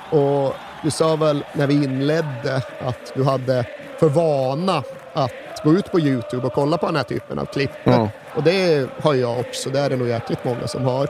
Och 0.09 0.55
du 0.83 0.91
sa 0.91 1.15
väl 1.15 1.45
när 1.53 1.67
vi 1.67 1.73
inledde 1.73 2.55
att 2.79 3.13
du 3.15 3.23
hade 3.23 3.65
för 3.99 4.09
vana 4.09 4.83
att 5.13 5.63
gå 5.63 5.73
ut 5.73 5.91
på 5.91 5.99
YouTube 5.99 6.47
och 6.47 6.53
kolla 6.53 6.77
på 6.77 6.85
den 6.85 6.95
här 6.95 7.03
typen 7.03 7.39
av 7.39 7.45
klipp. 7.45 7.71
Ja. 7.83 8.09
Och 8.35 8.43
det 8.43 8.89
har 9.01 9.13
jag 9.13 9.39
också, 9.39 9.69
det 9.69 9.79
är 9.79 9.89
det 9.89 9.95
nog 9.95 10.07
jäkligt 10.07 10.43
många 10.43 10.67
som 10.67 10.85
har. 10.85 11.07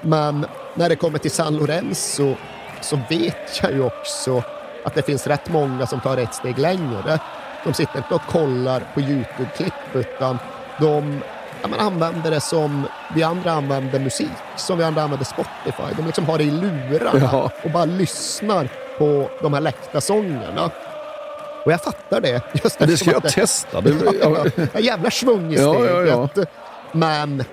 Men 0.00 0.46
när 0.74 0.88
det 0.88 0.96
kommer 0.96 1.18
till 1.18 1.30
San 1.30 1.56
Lorenzo 1.56 2.34
så 2.80 3.00
vet 3.10 3.62
jag 3.62 3.72
ju 3.72 3.84
också 3.84 4.42
att 4.84 4.94
det 4.94 5.02
finns 5.02 5.26
rätt 5.26 5.48
många 5.48 5.86
som 5.86 6.00
tar 6.00 6.16
ett 6.16 6.34
steg 6.34 6.58
längre. 6.58 7.20
De 7.64 7.74
sitter 7.74 7.98
inte 7.98 8.14
och 8.14 8.22
kollar 8.22 8.82
på 8.94 9.00
YouTube-klipp 9.00 9.94
utan 9.94 10.38
de 10.80 11.20
ja, 11.62 11.68
men 11.68 11.80
använder 11.80 12.30
det 12.30 12.40
som 12.40 12.86
vi 13.14 13.22
andra 13.22 13.52
använder 13.52 13.98
musik, 13.98 14.28
som 14.56 14.78
vi 14.78 14.84
andra 14.84 15.02
använder 15.02 15.26
Spotify. 15.26 15.94
De 15.96 16.06
liksom 16.06 16.26
har 16.26 16.38
det 16.38 16.44
i 16.44 16.50
lurarna 16.50 17.28
ja. 17.32 17.50
och 17.64 17.70
bara 17.70 17.84
lyssnar 17.84 18.68
på 18.98 19.30
de 19.42 19.54
här 19.54 19.60
läckta 19.60 20.00
sångerna. 20.00 20.70
Och 21.68 21.72
jag 21.72 21.82
fattar 21.82 22.20
det. 22.20 22.42
Just 22.64 22.78
det 22.78 22.96
ska 22.96 23.10
jag 23.10 23.22
det, 23.22 23.30
testa. 23.30 23.80
Det, 23.80 23.90
ja, 24.22 24.46
ja, 24.72 24.80
jävla 24.80 25.10
svung 25.10 25.52
i 25.52 25.56
steget. 25.56 25.90
Ja, 26.06 26.28
ja, 26.36 26.44
Men 26.92 27.44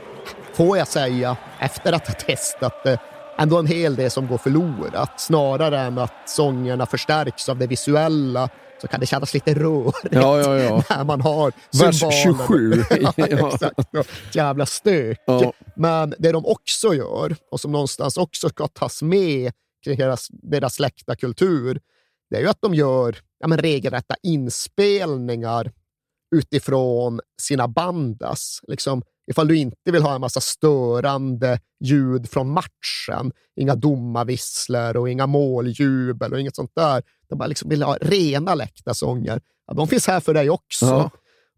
får 0.53 0.77
jag 0.77 0.87
säga, 0.87 1.37
efter 1.59 1.93
att 1.93 2.07
ha 2.07 2.13
testat 2.13 2.83
det, 2.83 2.99
ändå 3.37 3.59
en 3.59 3.67
hel 3.67 3.95
del 3.95 4.11
som 4.11 4.27
går 4.27 4.37
förlorat. 4.37 5.21
Snarare 5.21 5.79
än 5.79 5.97
att 5.97 6.13
sångerna 6.25 6.85
förstärks 6.85 7.49
av 7.49 7.57
det 7.57 7.67
visuella 7.67 8.49
så 8.81 8.87
kan 8.87 8.99
det 8.99 9.05
kännas 9.05 9.33
lite 9.33 9.53
rörigt 9.53 9.97
ja, 10.11 10.39
ja, 10.39 10.57
ja. 10.57 10.83
när 10.89 11.03
man 11.03 11.21
har 11.21 11.53
Vers 11.81 12.03
27. 12.23 12.83
ja, 13.01 13.13
exakt. 13.17 13.79
Jävla 14.35 14.65
stök. 14.65 15.19
Ja. 15.25 15.53
Men 15.75 16.13
det 16.19 16.31
de 16.31 16.45
också 16.45 16.93
gör, 16.93 17.35
och 17.51 17.59
som 17.59 17.71
någonstans 17.71 18.17
också 18.17 18.49
ska 18.49 18.67
tas 18.67 19.01
med 19.01 19.51
kring 19.83 19.97
deras, 19.97 20.27
deras 20.29 20.75
släkta 20.75 21.15
kultur, 21.15 21.79
det 22.29 22.35
är 22.35 22.41
ju 22.41 22.47
att 22.47 22.61
de 22.61 22.73
gör 22.73 23.15
ja, 23.40 23.48
men 23.48 23.57
regelrätta 23.57 24.16
inspelningar 24.24 25.72
utifrån 26.36 27.20
sina 27.41 27.68
bandas. 27.68 28.60
Liksom, 28.68 29.02
ifall 29.32 29.48
du 29.48 29.57
inte 29.57 29.91
vill 29.91 30.03
ha 30.03 30.16
en 30.16 30.22
massa 30.22 30.41
störande 30.41 31.60
ljud 31.80 32.30
från 32.30 32.49
matchen, 32.49 33.32
inga 33.56 33.76
domarvisslor 33.76 34.98
och 34.98 35.10
inga 35.10 35.28
måljubel 35.28 36.34
och 36.34 36.40
inget 36.40 36.56
sånt 36.56 36.72
där. 36.76 37.03
De 37.30 37.38
bara 37.38 37.48
liksom 37.48 37.70
vill 37.70 37.84
ha 37.84 37.98
rena 38.02 38.56
läckta 38.56 38.94
sånger. 38.94 39.41
Ja, 39.68 39.74
de 39.74 39.88
finns 39.88 40.07
här 40.07 40.20
för 40.20 40.34
dig 40.34 40.49
också. 40.49 40.86
Ja. 40.86 41.10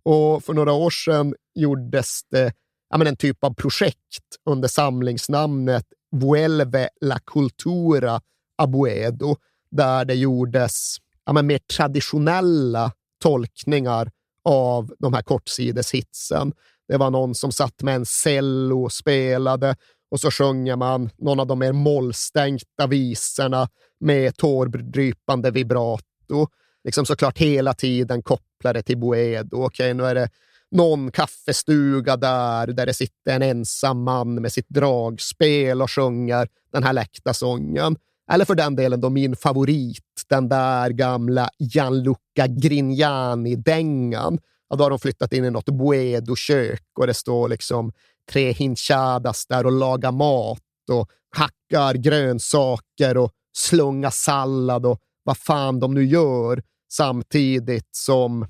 Och 0.04 0.44
för 0.44 0.54
några 0.54 0.74
år 0.74 0.90
sedan 0.90 1.36
gjordes 1.56 2.22
det 2.32 2.54
ja, 2.90 2.98
men 2.98 3.08
en 3.08 3.16
typ 3.16 3.44
av 3.44 3.54
projekt 3.54 4.24
under 4.46 4.68
samlingsnamnet 4.68 5.86
Vuelve 6.12 6.90
la 7.02 7.20
cultura 7.20 8.22
abuedo, 8.58 9.36
där 9.72 10.06
det 10.06 10.16
gjordes 10.16 10.98
ja, 11.28 11.34
men 11.34 11.48
mer 11.48 11.58
traditionella 11.58 12.92
tolkningar 13.22 14.12
av 14.44 14.94
de 15.00 15.14
här 15.14 15.22
kortsideshitsen. 15.22 16.54
Det 16.88 16.98
var 16.98 17.12
någon 17.12 17.36
som 17.36 17.52
satt 17.52 17.82
med 17.82 17.96
en 17.96 18.06
cello 18.06 18.84
och 18.84 18.94
spelade 18.94 19.76
och 20.12 20.20
så 20.20 20.32
sjunger 20.32 20.76
man 20.76 21.10
någon 21.18 21.40
av 21.40 21.48
de 21.48 21.60
mer 21.60 21.72
mollstänkta 21.72 22.88
visorna 22.88 23.70
med 24.00 24.38
tårdrypande 24.38 25.52
vibrato. 25.52 26.48
Liksom 26.84 27.06
såklart 27.06 27.38
hela 27.38 27.74
tiden 27.74 28.24
kopplade 28.24 28.82
till 28.82 28.98
Boedo. 28.98 29.66
Okej, 29.66 29.94
nu 29.94 30.04
är 30.04 30.16
det 30.16 30.30
någon 30.72 31.12
kaffestuga 31.12 32.18
där, 32.18 32.68
där 32.68 32.86
det 32.86 32.94
sitter 32.94 33.36
en 33.36 33.42
ensam 33.42 34.04
man 34.04 34.36
med 34.36 34.54
sitt 34.54 34.70
dragspel 34.70 35.82
och 35.82 35.92
sjunger 35.92 36.48
den 36.72 36.84
här 36.84 36.94
läckta 36.94 37.34
sången. 37.34 37.98
Eller 38.32 38.46
för 38.46 38.56
den 38.56 38.76
delen 38.76 39.02
då 39.02 39.10
min 39.10 39.36
favorit, 39.36 40.04
den 40.30 40.50
där 40.50 40.90
gamla 40.90 41.50
Gianluca 41.60 42.48
Grignani-dängan. 42.48 44.40
Ja, 44.70 44.76
då 44.76 44.84
har 44.84 44.90
de 44.90 45.00
flyttat 45.00 45.34
in 45.34 45.46
i 45.46 45.52
något 45.52 45.70
Buedo-kök 45.70 46.84
och 47.00 47.08
det 47.08 47.14
står 47.14 47.50
liksom 47.50 47.92
tre 48.32 48.52
hinchadas 48.52 49.46
där 49.48 49.66
och 49.66 49.72
lagar 49.72 50.12
mat 50.12 50.60
och 50.92 51.10
hackar 51.36 51.94
grönsaker 51.94 53.18
och 53.18 53.32
slungar 53.58 54.10
sallad 54.10 54.86
och 54.86 55.00
vad 55.24 55.38
fan 55.38 55.80
de 55.80 55.94
nu 55.94 56.06
gör 56.06 56.64
samtidigt 56.92 57.90
som 57.92 58.48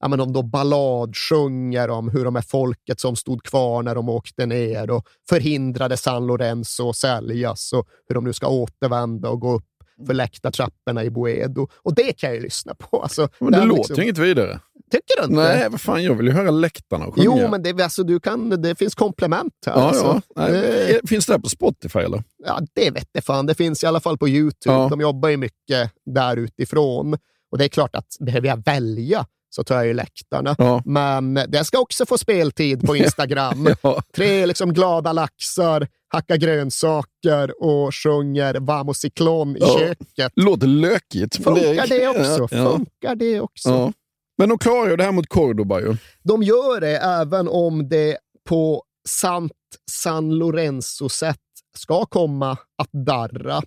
ja, 0.00 0.08
men 0.08 0.18
de 0.18 0.32
då 0.32 0.42
balladsjunger 0.42 1.90
om 1.90 2.08
hur 2.08 2.24
de 2.24 2.36
är 2.36 2.42
folket 2.42 3.00
som 3.00 3.16
stod 3.16 3.42
kvar 3.42 3.82
när 3.82 3.94
de 3.94 4.08
åkte 4.08 4.46
ner 4.46 4.90
och 4.90 5.06
förhindrade 5.28 5.96
San 5.96 6.26
Lorenzo 6.26 6.88
att 6.88 6.96
säljas 6.96 7.72
och 7.72 7.88
hur 8.08 8.14
de 8.14 8.24
nu 8.24 8.32
ska 8.32 8.48
återvända 8.48 9.28
och 9.28 9.40
gå 9.40 9.52
upp 9.52 9.64
för 10.06 10.14
läktartrapporna 10.14 11.04
i 11.04 11.10
Boedo. 11.10 11.68
Och 11.76 11.94
det 11.94 12.12
kan 12.12 12.30
jag 12.30 12.36
ju 12.36 12.42
lyssna 12.42 12.74
på. 12.74 13.02
Alltså, 13.02 13.28
men 13.38 13.52
det, 13.52 13.58
det 13.58 13.66
låter 13.66 13.78
liksom... 13.78 14.02
inget 14.02 14.18
vidare. 14.18 14.60
Tycker 14.90 15.16
du 15.16 15.22
inte? 15.22 15.36
Nej, 15.36 15.68
vad 15.70 15.80
fan, 15.80 16.04
jag 16.04 16.14
vill 16.14 16.26
ju 16.26 16.32
höra 16.32 16.50
läktarna 16.50 17.04
sjunga. 17.04 17.24
Jo, 17.24 17.48
men 17.50 17.62
det, 17.62 17.82
alltså, 17.82 18.02
du 18.02 18.20
kan, 18.20 18.62
det 18.62 18.74
finns 18.74 18.94
komplement 18.94 19.52
här. 19.66 19.72
Ja, 19.72 19.88
alltså. 19.88 20.22
ja. 20.34 20.48
Nej, 20.48 21.00
finns 21.08 21.26
det 21.26 21.32
här 21.32 21.40
på 21.40 21.48
Spotify 21.48 21.98
eller? 21.98 22.22
Ja, 22.46 22.60
det 22.74 22.90
vet 22.90 23.08
jag 23.12 23.24
fan. 23.24 23.46
Det 23.46 23.54
finns 23.54 23.84
i 23.84 23.86
alla 23.86 24.00
fall 24.00 24.18
på 24.18 24.28
YouTube. 24.28 24.74
Ja. 24.74 24.88
De 24.90 25.00
jobbar 25.00 25.28
ju 25.28 25.36
mycket 25.36 25.92
där 26.06 26.36
utifrån. 26.36 27.16
Och 27.50 27.58
det 27.58 27.64
är 27.64 27.68
klart 27.68 27.96
att 27.96 28.06
behöver 28.20 28.48
jag 28.48 28.64
välja 28.64 29.26
så 29.50 29.64
tar 29.64 29.76
jag 29.76 29.86
ju 29.86 29.94
läktarna. 29.94 30.54
Ja. 30.58 30.82
Men 30.84 31.34
det 31.34 31.64
ska 31.64 31.78
också 31.78 32.06
få 32.06 32.18
speltid 32.18 32.86
på 32.86 32.96
Instagram. 32.96 33.68
ja. 33.82 34.02
Tre 34.14 34.46
liksom 34.46 34.72
glada 34.72 35.12
laxar, 35.12 35.88
hackar 36.08 36.36
grönsaker 36.36 37.62
och 37.62 37.94
sjunger 37.94 38.54
Vamos 38.60 38.98
Cyklon 38.98 39.56
i 39.56 39.60
ja. 39.60 39.78
köket. 39.78 40.32
Låter 40.36 40.66
lökigt. 40.66 41.44
Funkar 41.44 41.86
det, 41.86 42.08
också? 42.08 42.48
Funkar 42.48 43.14
det 43.14 43.40
också? 43.40 43.92
Men 44.38 44.48
de 44.48 44.58
klarar 44.58 44.90
ju 44.90 44.96
det 44.96 45.04
här 45.04 45.12
mot 45.12 45.28
Cordoba 45.28 45.80
ju. 45.80 45.96
De 46.22 46.42
gör 46.42 46.80
det, 46.80 46.96
även 46.96 47.48
om 47.48 47.88
det 47.88 48.18
på 48.48 48.82
sant 49.08 49.52
San 49.90 50.30
Lorenzo-sätt 50.38 51.36
ska 51.76 52.06
komma 52.06 52.52
att 52.52 52.92
darra. 53.06 53.62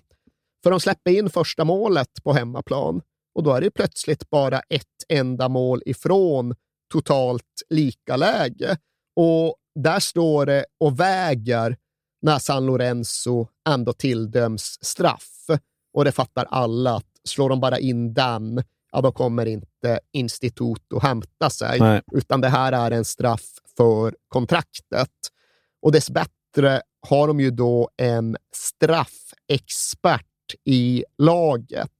För 0.62 0.70
de 0.70 0.80
släpper 0.80 1.10
in 1.10 1.30
första 1.30 1.64
målet 1.64 2.08
på 2.24 2.32
hemmaplan 2.32 3.00
och 3.34 3.42
då 3.42 3.52
är 3.52 3.60
det 3.60 3.70
plötsligt 3.70 4.30
bara 4.30 4.60
ett 4.60 4.84
enda 5.08 5.48
mål 5.48 5.82
ifrån 5.86 6.54
totalt 6.92 7.62
lika 7.70 8.16
läge. 8.16 8.76
Och 9.16 9.56
där 9.74 10.00
står 10.00 10.46
det 10.46 10.64
och 10.80 11.00
väger 11.00 11.76
när 12.22 12.38
San 12.38 12.66
Lorenzo 12.66 13.48
ändå 13.68 13.92
tilldöms 13.92 14.78
straff. 14.80 15.46
Och 15.94 16.04
det 16.04 16.12
fattar 16.12 16.46
alla 16.50 16.96
att 16.96 17.06
slår 17.24 17.48
de 17.48 17.60
bara 17.60 17.78
in 17.78 18.14
den, 18.14 18.62
ja, 18.92 19.00
då 19.00 19.12
kommer 19.12 19.46
inte 19.46 20.00
institut 20.12 20.92
att 20.94 21.02
hämta 21.02 21.50
sig. 21.50 21.80
Nej. 21.80 22.02
Utan 22.12 22.40
det 22.40 22.48
här 22.48 22.72
är 22.72 22.90
en 22.90 23.04
straff 23.04 23.46
för 23.76 24.14
kontraktet. 24.28 25.10
Och 25.82 25.92
dessbättre 25.92 26.82
har 27.08 27.28
de 27.28 27.40
ju 27.40 27.50
då 27.50 27.90
en 27.96 28.36
straffexpert 28.54 30.24
i 30.64 31.04
laget, 31.18 31.90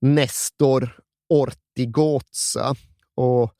Nestor 0.00 1.00
Ortigoza. 1.28 2.74
Och 3.14 3.52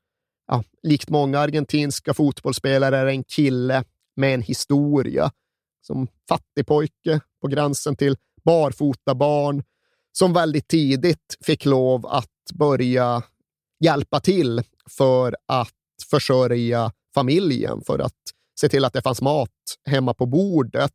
ja, 0.46 0.64
likt 0.82 1.10
många 1.10 1.38
argentinska 1.38 2.14
fotbollsspelare 2.14 2.96
är 2.98 3.04
det 3.04 3.10
en 3.10 3.24
kille 3.24 3.84
med 4.16 4.34
en 4.34 4.42
historia. 4.42 5.30
Som 5.82 6.08
fattigpojke 6.28 7.20
på 7.40 7.48
gränsen 7.48 7.96
till 7.96 8.16
barfota 8.44 9.14
barn 9.14 9.62
som 10.12 10.32
väldigt 10.32 10.68
tidigt 10.68 11.36
fick 11.40 11.64
lov 11.64 12.06
att 12.06 12.52
börja 12.54 13.22
hjälpa 13.84 14.20
till 14.20 14.62
för 14.90 15.36
att 15.46 15.72
försörja 16.10 16.92
familjen, 17.14 17.80
för 17.86 17.98
att 17.98 18.12
se 18.60 18.68
till 18.68 18.84
att 18.84 18.92
det 18.92 19.02
fanns 19.02 19.22
mat 19.22 19.50
hemma 19.84 20.14
på 20.14 20.26
bordet. 20.26 20.92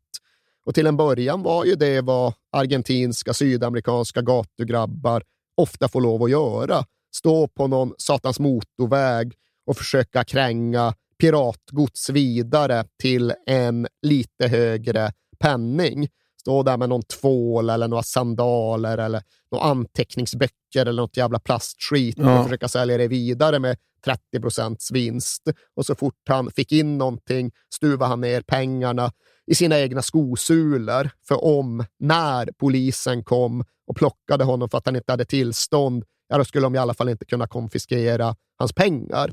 Och 0.64 0.74
till 0.74 0.86
en 0.86 0.96
början 0.96 1.42
var 1.42 1.64
ju 1.64 1.74
det 1.74 2.00
vad 2.00 2.34
argentinska, 2.52 3.34
sydamerikanska 3.34 4.22
gatugrabbar 4.22 5.22
ofta 5.56 5.88
får 5.88 6.00
lov 6.00 6.22
att 6.22 6.30
göra. 6.30 6.84
Stå 7.16 7.48
på 7.48 7.66
någon 7.66 7.94
satans 7.98 8.40
motorväg 8.40 9.32
och 9.66 9.76
försöka 9.76 10.24
kränga 10.24 10.94
piratgods 11.20 12.10
vidare 12.10 12.84
till 13.02 13.32
en 13.46 13.86
lite 14.02 14.48
högre 14.48 15.12
penning. 15.40 16.08
Stå 16.40 16.62
där 16.62 16.76
med 16.76 16.88
någon 16.88 17.02
tvål 17.02 17.70
eller 17.70 17.88
några 17.88 18.02
sandaler 18.02 18.98
eller 18.98 19.22
några 19.52 19.64
anteckningsböcker 19.64 20.80
eller 20.80 20.92
något 20.92 21.16
jävla 21.16 21.38
plastskit 21.38 22.18
ja. 22.18 22.38
och 22.38 22.44
försöka 22.44 22.68
sälja 22.68 22.98
det 22.98 23.08
vidare 23.08 23.58
med 23.58 23.76
30 24.04 24.40
procents 24.40 24.90
vinst. 24.90 25.42
Och 25.76 25.86
så 25.86 25.94
fort 25.94 26.20
han 26.28 26.50
fick 26.50 26.72
in 26.72 26.98
någonting 26.98 27.50
stuvade 27.74 28.08
han 28.08 28.20
ner 28.20 28.40
pengarna 28.40 29.12
i 29.46 29.54
sina 29.54 29.78
egna 29.78 30.02
skosulor. 30.02 31.10
För 31.28 31.44
om, 31.44 31.84
när 31.98 32.52
polisen 32.58 33.24
kom 33.24 33.64
och 33.86 33.96
plockade 33.96 34.44
honom 34.44 34.68
för 34.68 34.78
att 34.78 34.86
han 34.86 34.96
inte 34.96 35.12
hade 35.12 35.24
tillstånd, 35.24 36.04
ja, 36.28 36.38
då 36.38 36.44
skulle 36.44 36.66
de 36.66 36.74
i 36.74 36.78
alla 36.78 36.94
fall 36.94 37.08
inte 37.08 37.24
kunna 37.24 37.46
konfiskera 37.46 38.36
hans 38.58 38.72
pengar. 38.72 39.32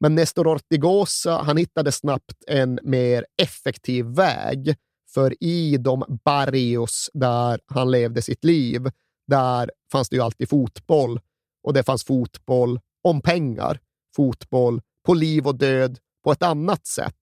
Men 0.00 0.14
Nestor 0.14 0.48
Ortigosa, 0.48 1.42
han 1.42 1.56
hittade 1.56 1.92
snabbt 1.92 2.44
en 2.46 2.78
mer 2.82 3.26
effektiv 3.42 4.04
väg. 4.04 4.76
För 5.14 5.44
i 5.44 5.76
de 5.76 6.20
barrios 6.24 7.10
där 7.14 7.60
han 7.66 7.90
levde 7.90 8.22
sitt 8.22 8.44
liv, 8.44 8.90
där 9.26 9.70
fanns 9.92 10.08
det 10.08 10.16
ju 10.16 10.22
alltid 10.22 10.48
fotboll. 10.48 11.20
Och 11.62 11.72
det 11.72 11.82
fanns 11.82 12.04
fotboll 12.04 12.80
om 13.02 13.20
pengar. 13.20 13.80
Fotboll 14.16 14.80
på 15.06 15.14
liv 15.14 15.46
och 15.46 15.54
död 15.54 15.98
på 16.24 16.32
ett 16.32 16.42
annat 16.42 16.86
sätt. 16.86 17.17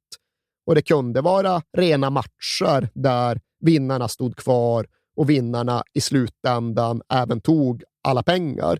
Och 0.66 0.74
det 0.74 0.82
kunde 0.82 1.20
vara 1.20 1.62
rena 1.76 2.10
matcher 2.10 2.88
där 2.94 3.40
vinnarna 3.60 4.08
stod 4.08 4.36
kvar 4.36 4.86
och 5.16 5.30
vinnarna 5.30 5.82
i 5.92 6.00
slutändan 6.00 7.02
även 7.12 7.40
tog 7.40 7.82
alla 8.02 8.22
pengar. 8.22 8.78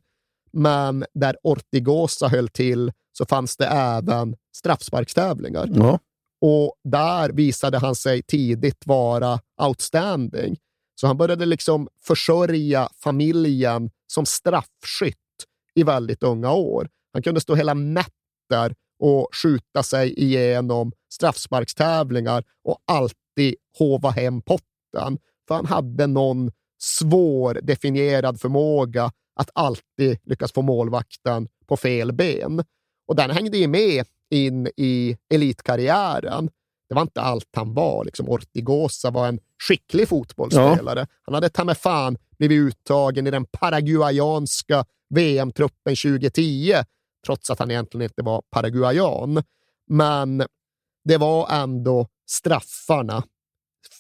Men 0.53 1.05
där 1.15 1.37
Ortigosa 1.43 2.29
höll 2.29 2.49
till 2.49 2.93
så 3.13 3.27
fanns 3.27 3.57
det 3.57 3.67
även 3.67 4.37
straffsparkstävlingar. 4.57 5.69
Ja. 5.75 5.99
Och 6.41 6.75
där 6.85 7.31
visade 7.33 7.79
han 7.79 7.95
sig 7.95 8.23
tidigt 8.23 8.87
vara 8.87 9.41
outstanding. 9.63 10.57
Så 11.01 11.07
han 11.07 11.17
började 11.17 11.47
liksom 11.47 11.89
försörja 12.03 12.89
familjen 12.97 13.91
som 14.07 14.27
straffskytt 14.27 15.17
i 15.75 15.83
väldigt 15.83 16.23
unga 16.23 16.53
år. 16.53 16.89
Han 17.13 17.23
kunde 17.23 17.41
stå 17.41 17.55
hela 17.55 17.75
nätter 17.75 18.75
och 18.99 19.29
skjuta 19.33 19.83
sig 19.83 20.15
igenom 20.21 20.93
straffsparkstävlingar 21.13 22.45
och 22.65 22.79
alltid 22.87 23.55
hova 23.79 24.11
hem 24.11 24.43
potten. 24.43 25.19
För 25.49 25.55
han 25.55 25.67
hade 25.67 26.07
någon 26.07 26.51
svårdefinierad 26.79 28.41
förmåga 28.41 29.13
att 29.41 29.51
alltid 29.55 30.19
lyckas 30.25 30.53
få 30.53 30.63
målvakten 30.63 31.49
på 31.67 31.77
fel 31.77 32.13
ben. 32.13 32.65
Och 33.09 33.17
den 33.17 33.31
hängde 33.31 33.59
ju 33.59 33.67
med 33.67 34.07
in 34.31 34.67
i 34.77 35.17
elitkarriären. 35.35 36.51
Det 36.89 36.95
var 36.95 37.03
inte 37.03 37.21
allt 37.21 37.49
han 37.57 37.75
var. 37.75 38.05
Liksom 38.05 38.29
Ortigosa 38.29 39.11
var 39.11 39.29
en 39.29 39.41
skicklig 39.69 40.09
fotbollsspelare. 40.09 41.01
Ja. 41.01 41.07
Han 41.23 41.35
hade 41.35 41.49
ta 41.49 41.65
med 41.65 41.79
fan 41.79 42.19
blivit 42.39 42.59
uttagen 42.59 43.27
i 43.27 43.31
den 43.31 43.45
paraguayanska 43.45 44.85
VM-truppen 45.15 45.97
2010, 45.97 46.75
trots 47.27 47.51
att 47.51 47.59
han 47.59 47.71
egentligen 47.71 48.05
inte 48.05 48.23
var 48.23 48.43
paraguayan. 48.51 49.43
Men 49.91 50.45
det 51.05 51.17
var 51.17 51.49
ändå 51.51 52.07
straffarna, 52.31 53.23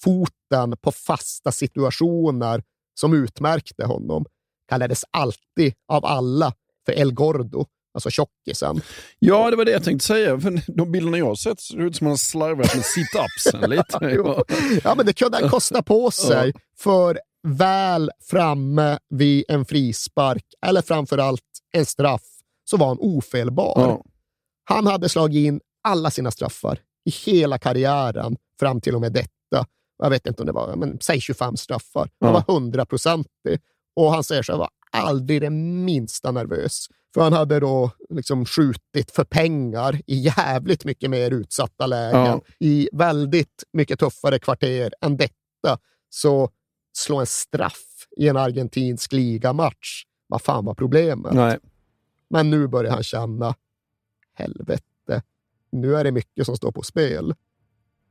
foten 0.02 0.76
på 0.76 0.92
fasta 0.92 1.52
situationer 1.52 2.62
som 3.00 3.14
utmärkte 3.14 3.84
honom. 3.84 4.24
Kallades 4.68 5.04
alltid 5.10 5.74
av 5.88 6.04
alla 6.04 6.52
för 6.86 6.92
El 6.92 7.12
Gordo 7.12 7.66
alltså 7.96 8.10
tjockisen. 8.10 8.80
Ja, 9.18 9.50
det 9.50 9.56
var 9.56 9.64
det 9.64 9.70
jag 9.70 9.84
tänkte 9.84 10.06
säga. 10.06 10.40
För 10.40 10.60
de 10.76 10.92
bilderna 10.92 11.18
jag 11.18 11.26
har 11.26 11.34
sett 11.34 11.60
ser 11.60 11.80
ut 11.80 11.96
som 11.96 12.06
att 12.06 12.10
han 12.10 12.18
slarvat 12.18 12.74
med 12.74 12.84
sit-upsen 12.84 13.68
lite. 13.68 13.98
ja, 14.84 14.94
men 14.94 15.06
det 15.06 15.12
kunde 15.12 15.38
han 15.40 15.50
kosta 15.50 15.82
på 15.82 16.10
sig. 16.10 16.52
För 16.78 17.18
väl 17.48 18.10
framme 18.30 18.98
vid 19.08 19.44
en 19.48 19.64
frispark, 19.64 20.44
eller 20.66 20.82
framförallt 20.82 21.42
en 21.72 21.86
straff, 21.86 22.22
så 22.70 22.76
var 22.76 22.86
han 22.86 22.98
ofelbar. 23.00 23.74
Ja. 23.76 24.04
Han 24.64 24.86
hade 24.86 25.08
slagit 25.08 25.46
in 25.46 25.60
alla 25.88 26.10
sina 26.10 26.30
straffar 26.30 26.78
i 27.04 27.10
hela 27.10 27.58
karriären 27.58 28.36
fram 28.60 28.80
till 28.80 28.94
och 28.94 29.00
med 29.00 29.12
detta. 29.12 29.30
Jag 29.98 30.10
vet 30.10 30.26
inte 30.26 30.42
om 30.42 30.46
det 30.46 30.52
var, 30.52 30.76
men 30.76 30.98
säg 31.00 31.20
25 31.20 31.56
straffar. 31.56 32.10
Han 32.20 32.28
ja. 32.28 32.32
var 32.32 32.54
hundraprocentig. 32.54 33.60
Och 33.96 34.10
han 34.12 34.24
säger 34.24 34.42
sig 34.42 34.56
vara 34.56 34.68
aldrig 34.90 35.40
det 35.40 35.50
minsta 35.50 36.30
nervös. 36.30 36.86
För 37.14 37.20
han 37.20 37.32
hade 37.32 37.60
då 37.60 37.90
liksom 38.10 38.46
skjutit 38.46 39.10
för 39.10 39.24
pengar 39.24 40.00
i 40.06 40.16
jävligt 40.16 40.84
mycket 40.84 41.10
mer 41.10 41.30
utsatta 41.30 41.86
lägen. 41.86 42.20
Ja. 42.20 42.40
I 42.60 42.88
väldigt 42.92 43.64
mycket 43.72 43.98
tuffare 43.98 44.38
kvarter 44.38 44.92
än 45.00 45.16
detta. 45.16 45.78
Så 46.10 46.50
slå 46.98 47.20
en 47.20 47.26
straff 47.26 48.06
i 48.16 48.28
en 48.28 48.36
argentinsk 48.36 49.12
ligamatch, 49.12 50.02
vad 50.28 50.42
fan 50.42 50.64
var 50.64 50.74
problemet? 50.74 51.32
Nej. 51.32 51.58
Men 52.30 52.50
nu 52.50 52.66
börjar 52.66 52.92
han 52.92 53.02
känna, 53.02 53.54
helvete, 54.34 55.22
nu 55.70 55.96
är 55.96 56.04
det 56.04 56.12
mycket 56.12 56.46
som 56.46 56.56
står 56.56 56.72
på 56.72 56.82
spel. 56.82 57.34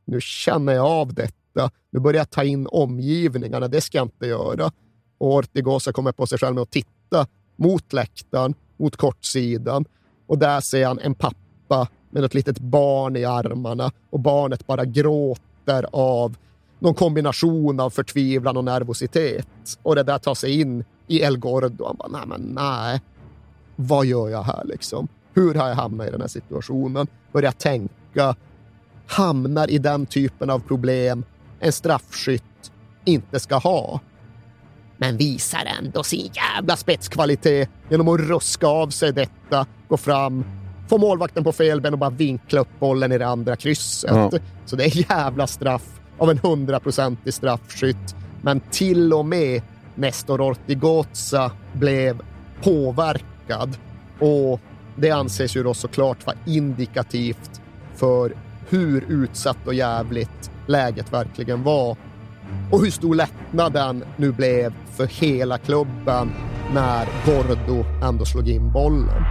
Nu 0.06 0.22
känner 0.22 0.74
jag 0.74 0.86
av 0.86 1.14
detta. 1.14 1.72
Nu 1.90 2.00
börjar 2.00 2.20
jag 2.20 2.30
ta 2.30 2.44
in 2.44 2.68
omgivningarna, 2.68 3.68
det 3.68 3.82
ska 3.82 3.98
jag 3.98 4.06
inte 4.06 4.28
göra. 4.28 4.72
Och 5.18 5.34
Ortigosa 5.34 5.94
kommer 5.94 6.12
på 6.12 6.28
sig 6.28 6.38
själv 6.38 6.56
med 6.56 6.62
att 6.62 6.72
titta 6.72 7.28
mot 7.56 7.94
läktaren 7.94 8.54
mot 8.78 8.96
kortsidan 8.96 9.86
och 10.28 10.38
där 10.38 10.62
ser 10.62 10.86
han 10.86 11.00
en 11.00 11.16
pappa 11.16 11.88
med 12.10 12.24
ett 12.24 12.34
litet 12.34 12.60
barn 12.60 13.16
i 13.16 13.26
armarna 13.26 13.92
och 14.10 14.20
barnet 14.20 14.68
bara 14.68 14.86
gråter 14.86 15.86
av 15.92 16.38
någon 16.80 16.94
kombination 16.94 17.80
av 17.80 17.90
förtvivlan 17.90 18.58
och 18.58 18.64
nervositet. 18.64 19.48
Och 19.84 19.96
det 19.96 20.04
där 20.04 20.18
tar 20.18 20.36
sig 20.36 20.62
in 20.62 20.84
i 21.08 21.22
El 21.22 21.38
Gordo. 21.38 21.86
Han 21.86 21.96
bara, 21.96 22.08
nej 22.08 22.28
men 22.28 22.42
nej. 22.42 23.02
Vad 23.76 24.06
gör 24.06 24.30
jag 24.30 24.44
här 24.44 24.64
liksom? 24.66 25.08
Hur 25.34 25.54
har 25.54 25.68
jag 25.68 25.76
hamnat 25.76 26.08
i 26.08 26.12
den 26.12 26.22
här 26.22 26.28
situationen? 26.28 27.08
Börjar 27.32 27.52
tänka. 27.52 28.36
Hamnar 29.08 29.70
i 29.70 29.78
den 29.78 30.06
typen 30.06 30.50
av 30.50 30.60
problem 30.60 31.26
en 31.60 31.72
straffskytt 31.72 32.72
inte 33.06 33.40
ska 33.40 33.58
ha 33.58 34.00
men 34.98 35.18
visar 35.18 35.68
ändå 35.80 36.04
sin 36.04 36.30
jävla 36.34 36.76
spetskvalitet 36.76 37.70
genom 37.90 38.08
att 38.08 38.20
ruska 38.20 38.68
av 38.68 38.90
sig 38.90 39.14
detta, 39.14 39.66
gå 39.88 39.98
fram, 39.98 40.46
få 40.90 40.98
målvakten 40.98 41.44
på 41.44 41.52
fel 41.52 41.82
ben 41.82 41.94
och 41.94 42.00
bara 42.00 42.10
vinkla 42.10 42.62
upp 42.62 42.80
bollen 42.80 43.12
i 43.12 43.18
det 43.18 43.28
andra 43.28 43.56
krysset. 43.56 44.12
Ja. 44.12 44.32
Så 44.66 44.76
det 44.76 44.84
är 44.86 45.12
jävla 45.12 45.48
straff 45.48 46.00
av 46.18 46.32
en 46.32 46.38
hundraprocentig 46.38 47.34
straffskytt. 47.34 48.16
Men 48.42 48.60
till 48.60 49.14
och 49.14 49.26
med 49.26 49.62
Nestor 49.96 50.42
Ortigoza 50.42 51.52
blev 51.74 52.22
påverkad 52.64 53.35
och 54.20 54.60
det 54.96 55.12
anses 55.12 55.56
ju 55.56 55.64
då 55.64 55.74
såklart 55.74 56.26
vara 56.26 56.38
indikativt 56.46 57.62
för 57.96 58.34
hur 58.70 59.06
utsatt 59.08 59.68
och 59.68 59.74
jävligt 59.74 60.52
läget 60.68 61.14
verkligen 61.14 61.64
var 61.64 61.98
och 62.72 62.84
hur 62.84 62.92
stor 62.92 63.16
lättnaden 63.16 64.04
nu 64.18 64.32
blev 64.32 64.74
för 64.96 65.08
hela 65.08 65.58
klubben 65.58 66.32
när 66.74 67.08
Gordo 67.26 67.86
ändå 68.04 68.26
slog 68.26 68.50
in 68.50 68.72
bollen. 68.72 69.24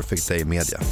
Perfect 0.00 0.28
Day 0.28 0.44
Media. 0.44 0.89